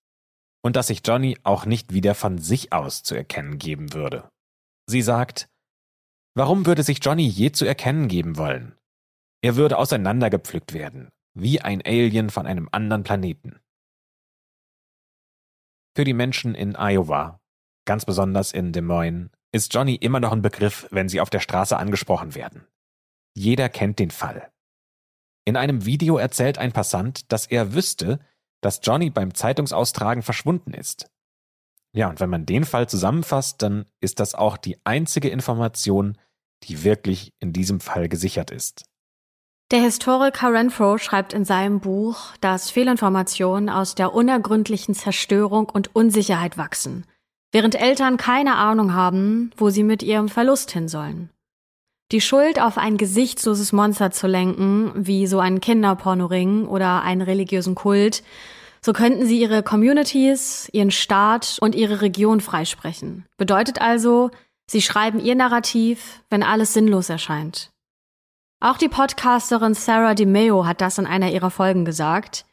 Und 0.63 0.77
dass 0.77 0.89
sich 0.89 1.01
Johnny 1.03 1.39
auch 1.45 1.65
nicht 1.65 1.95
wieder 1.95 2.15
von 2.15 2.37
sich 2.37 2.75
aus 2.75 3.03
zu 3.03 3.15
erkennen 3.15 3.57
geben 3.57 3.95
würde. 3.95 4.31
Sie 4.87 5.01
sagt, 5.01 5.49
warum 6.35 6.67
würde 6.67 6.83
sich 6.83 7.03
Johnny 7.03 7.27
je 7.27 7.53
zu 7.53 7.65
erkennen 7.65 8.09
geben 8.09 8.37
wollen? 8.37 8.77
Er 9.41 9.57
würde 9.57 9.79
auseinandergepflückt 9.79 10.75
werden, 10.75 11.09
wie 11.33 11.63
ein 11.63 11.81
Alien 11.87 12.29
von 12.29 12.47
einem 12.47 12.69
anderen 12.71 13.03
Planeten. 13.03 13.59
Für 15.97 16.05
die 16.05 16.15
Menschen 16.15 16.55
in 16.55 16.77
Iowa, 16.77 17.41
ganz 17.87 18.05
besonders 18.05 18.53
in 18.53 18.73
Des 18.73 18.83
Moines, 18.83 19.31
ist 19.53 19.73
Johnny 19.73 19.95
immer 19.95 20.19
noch 20.19 20.33
ein 20.33 20.43
Begriff, 20.43 20.89
wenn 20.91 21.09
sie 21.09 21.21
auf 21.21 21.31
der 21.31 21.41
Straße 21.41 21.77
angesprochen 21.77 22.35
werden. 22.35 22.67
Jeder 23.35 23.69
kennt 23.69 23.99
den 23.99 24.11
Fall. 24.11 24.51
In 25.45 25.57
einem 25.57 25.85
Video 25.85 26.17
erzählt 26.17 26.59
ein 26.59 26.73
Passant, 26.73 27.31
dass 27.33 27.47
er 27.47 27.75
wüsste, 27.75 28.21
dass 28.61 28.81
Johnny 28.83 29.11
beim 29.11 29.35
Zeitungsaustragen 29.35 30.23
verschwunden 30.23 30.73
ist. 30.73 31.11
Ja, 31.95 32.09
und 32.09 32.21
wenn 32.21 32.31
man 32.31 32.47
den 32.47 32.65
Fall 32.65 32.89
zusammenfasst, 32.89 33.61
dann 33.61 33.85
ist 34.01 34.21
das 34.21 34.35
auch 34.35 34.57
die 34.57 34.79
einzige 34.85 35.29
Information, 35.29 36.17
die 36.63 36.85
wirklich 36.85 37.35
in 37.41 37.53
diesem 37.53 37.81
Fall 37.81 38.09
gesichert 38.09 38.51
ist. 38.51 38.85
Der 39.71 39.81
Historiker 39.81 40.53
Renfro 40.53 40.99
schreibt 40.99 41.33
in 41.33 41.45
seinem 41.45 41.81
Buch, 41.81 42.37
dass 42.41 42.71
Fehlinformationen 42.71 43.69
aus 43.69 43.95
der 43.95 44.15
unergründlichen 44.15 44.95
Zerstörung 44.95 45.69
und 45.69 45.95
Unsicherheit 45.95 46.57
wachsen 46.57 47.05
während 47.53 47.81
Eltern 47.81 48.17
keine 48.17 48.57
Ahnung 48.57 48.95
haben, 48.95 49.53
wo 49.57 49.71
sie 49.71 49.85
mit 49.85 50.03
ihrem 50.03 50.29
Verlust 50.29 50.71
hin 50.73 50.89
sollen. 50.89 51.31
Die 52.11 52.21
Schuld 52.21 52.61
auf 52.61 52.77
ein 52.77 52.99
gesichtsloses 52.99 53.73
Monster 53.73 54.11
zu 54.11 54.27
lenken, 54.27 54.93
wie 54.95 55.27
so 55.27 55.39
einen 55.39 55.61
Kinderpornoring 55.61 56.67
oder 56.67 57.03
einen 57.03 57.23
religiösen 57.23 57.75
Kult, 57.75 58.23
so 58.85 58.93
könnten 58.93 59.27
sie 59.27 59.41
ihre 59.41 59.63
Communities, 59.63 60.69
ihren 60.73 60.91
Staat 60.91 61.59
und 61.61 61.75
ihre 61.75 62.01
Region 62.01 62.41
freisprechen. 62.41 63.25
Bedeutet 63.37 63.81
also, 63.81 64.31
sie 64.67 64.83
schreiben 64.83 65.21
ihr 65.21 65.37
Narrativ, 65.37 66.23
wenn 66.29 66.43
alles 66.43 66.75
sinnlos 66.75 67.09
erscheint. 67.09 67.71
Auch 68.61 68.77
die 68.77 68.89
Podcasterin 68.89 69.75
Sarah 69.75 70.15
DeMeo 70.15 70.67
hat 70.67 70.81
das 70.81 70.99
in 70.99 71.07
einer 71.07 71.31
ihrer 71.31 71.51
Folgen 71.51 71.85
gesagt. 71.85 72.45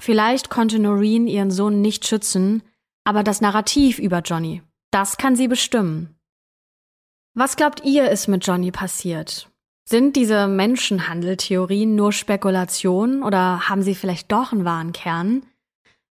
Vielleicht 0.00 0.50
konnte 0.50 0.78
Noreen 0.78 1.26
ihren 1.26 1.50
Sohn 1.50 1.80
nicht 1.80 2.06
schützen, 2.06 2.62
aber 3.04 3.22
das 3.22 3.40
Narrativ 3.40 3.98
über 3.98 4.20
Johnny, 4.20 4.62
das 4.90 5.16
kann 5.16 5.36
sie 5.36 5.48
bestimmen. 5.48 6.16
Was 7.34 7.56
glaubt 7.56 7.84
ihr, 7.84 8.10
ist 8.10 8.28
mit 8.28 8.46
Johnny 8.46 8.70
passiert? 8.70 9.50
Sind 9.86 10.16
diese 10.16 10.48
Menschenhandeltheorien 10.48 11.94
nur 11.94 12.12
Spekulationen 12.12 13.22
oder 13.22 13.68
haben 13.68 13.82
sie 13.82 13.94
vielleicht 13.94 14.32
doch 14.32 14.52
einen 14.52 14.64
wahren 14.64 14.92
Kern? 14.92 15.44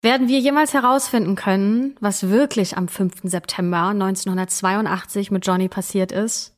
Werden 0.01 0.27
wir 0.27 0.39
jemals 0.39 0.73
herausfinden 0.73 1.35
können, 1.35 1.95
was 1.99 2.29
wirklich 2.29 2.75
am 2.75 2.87
5. 2.87 3.21
September 3.23 3.89
1982 3.89 5.31
mit 5.31 5.45
Johnny 5.45 5.69
passiert 5.69 6.11
ist? 6.11 6.55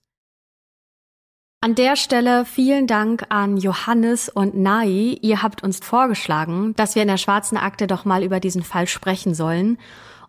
An 1.60 1.76
der 1.76 1.96
Stelle 1.96 2.46
vielen 2.46 2.88
Dank 2.88 3.26
an 3.30 3.58
Johannes 3.58 4.28
und 4.28 4.56
Nai. 4.58 5.18
Ihr 5.22 5.44
habt 5.44 5.62
uns 5.62 5.80
vorgeschlagen, 5.80 6.74
dass 6.76 6.96
wir 6.96 7.04
in 7.04 7.08
der 7.08 7.18
schwarzen 7.18 7.58
Akte 7.58 7.88
doch 7.88 8.06
mal 8.06 8.24
über 8.24 8.40
diesen 8.40 8.64
Fall 8.64 8.88
sprechen 8.88 9.34
sollen. 9.34 9.78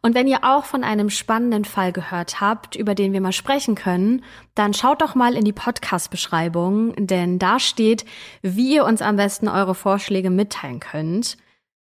Und 0.05 0.15
wenn 0.15 0.27
ihr 0.27 0.41
auch 0.45 0.67
von 0.67 0.85
einem 0.85 1.09
spannenden 1.09 1.65
Fall 1.65 1.91
gehört 1.91 2.39
habt, 2.39 2.77
über 2.77 2.95
den 2.95 3.15
wir 3.15 3.23
mal 3.23 3.33
sprechen 3.33 3.75
können, 3.75 4.23
dann 4.55 4.75
schaut 4.75 5.01
doch 5.01 5.15
mal 5.15 5.35
in 5.35 5.47
die 5.47 5.55
Podcast-Beschreibung, 5.55 6.93
denn 6.99 7.39
da 7.39 7.59
steht, 7.59 8.05
wie 8.43 8.75
ihr 8.75 8.85
uns 8.85 9.01
am 9.01 9.17
besten 9.17 9.49
eure 9.49 9.75
Vorschläge 9.75 10.29
mitteilen 10.29 10.79
könnt. 10.79 11.39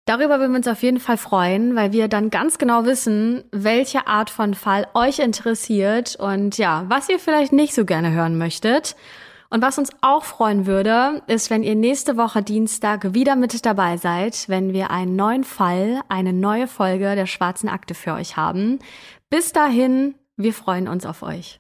Darüber 0.06 0.40
würden 0.40 0.54
wir 0.54 0.58
uns 0.58 0.68
auf 0.68 0.82
jeden 0.82 1.00
Fall 1.00 1.18
freuen, 1.18 1.76
weil 1.76 1.92
wir 1.92 2.08
dann 2.08 2.32
ganz 2.32 2.58
genau 2.58 2.84
wissen, 2.86 3.44
welche 3.52 4.08
Art 4.08 4.32
von 4.32 4.56
Fall 4.56 4.88
euch 4.96 5.20
interessiert 5.20 6.16
und 6.16 6.58
ja, 6.58 6.86
was 6.88 7.10
ihr 7.10 7.20
vielleicht 7.20 7.54
nicht 7.54 7.76
so 7.76 7.86
gerne 7.86 8.10
hören 8.10 8.40
möchtet. 8.40 8.96
Und 9.50 9.64
was 9.64 9.80
uns 9.80 9.90
auch 10.02 10.26
freuen 10.26 10.68
würde, 10.68 11.24
ist, 11.28 11.50
wenn 11.50 11.64
ihr 11.64 11.76
nächste 11.76 12.18
Woche 12.18 12.44
Dienstag 12.44 13.14
wieder 13.14 13.36
mit 13.36 13.66
dabei 13.66 13.98
seid, 13.98 14.48
wenn 14.48 14.74
wir 14.74 14.92
einen 14.92 15.16
neuen 15.16 15.44
Fall, 15.44 16.02
eine 16.08 16.34
neue 16.34 16.68
Folge 16.68 17.16
der 17.16 17.26
Schwarzen 17.26 17.68
Akte 17.68 17.96
für 17.96 18.14
euch 18.14 18.38
haben. 18.38 18.80
Bis 19.30 19.52
dahin, 19.52 20.16
wir 20.36 20.54
freuen 20.54 20.88
uns 20.88 21.06
auf 21.06 21.24
euch. 21.24 21.60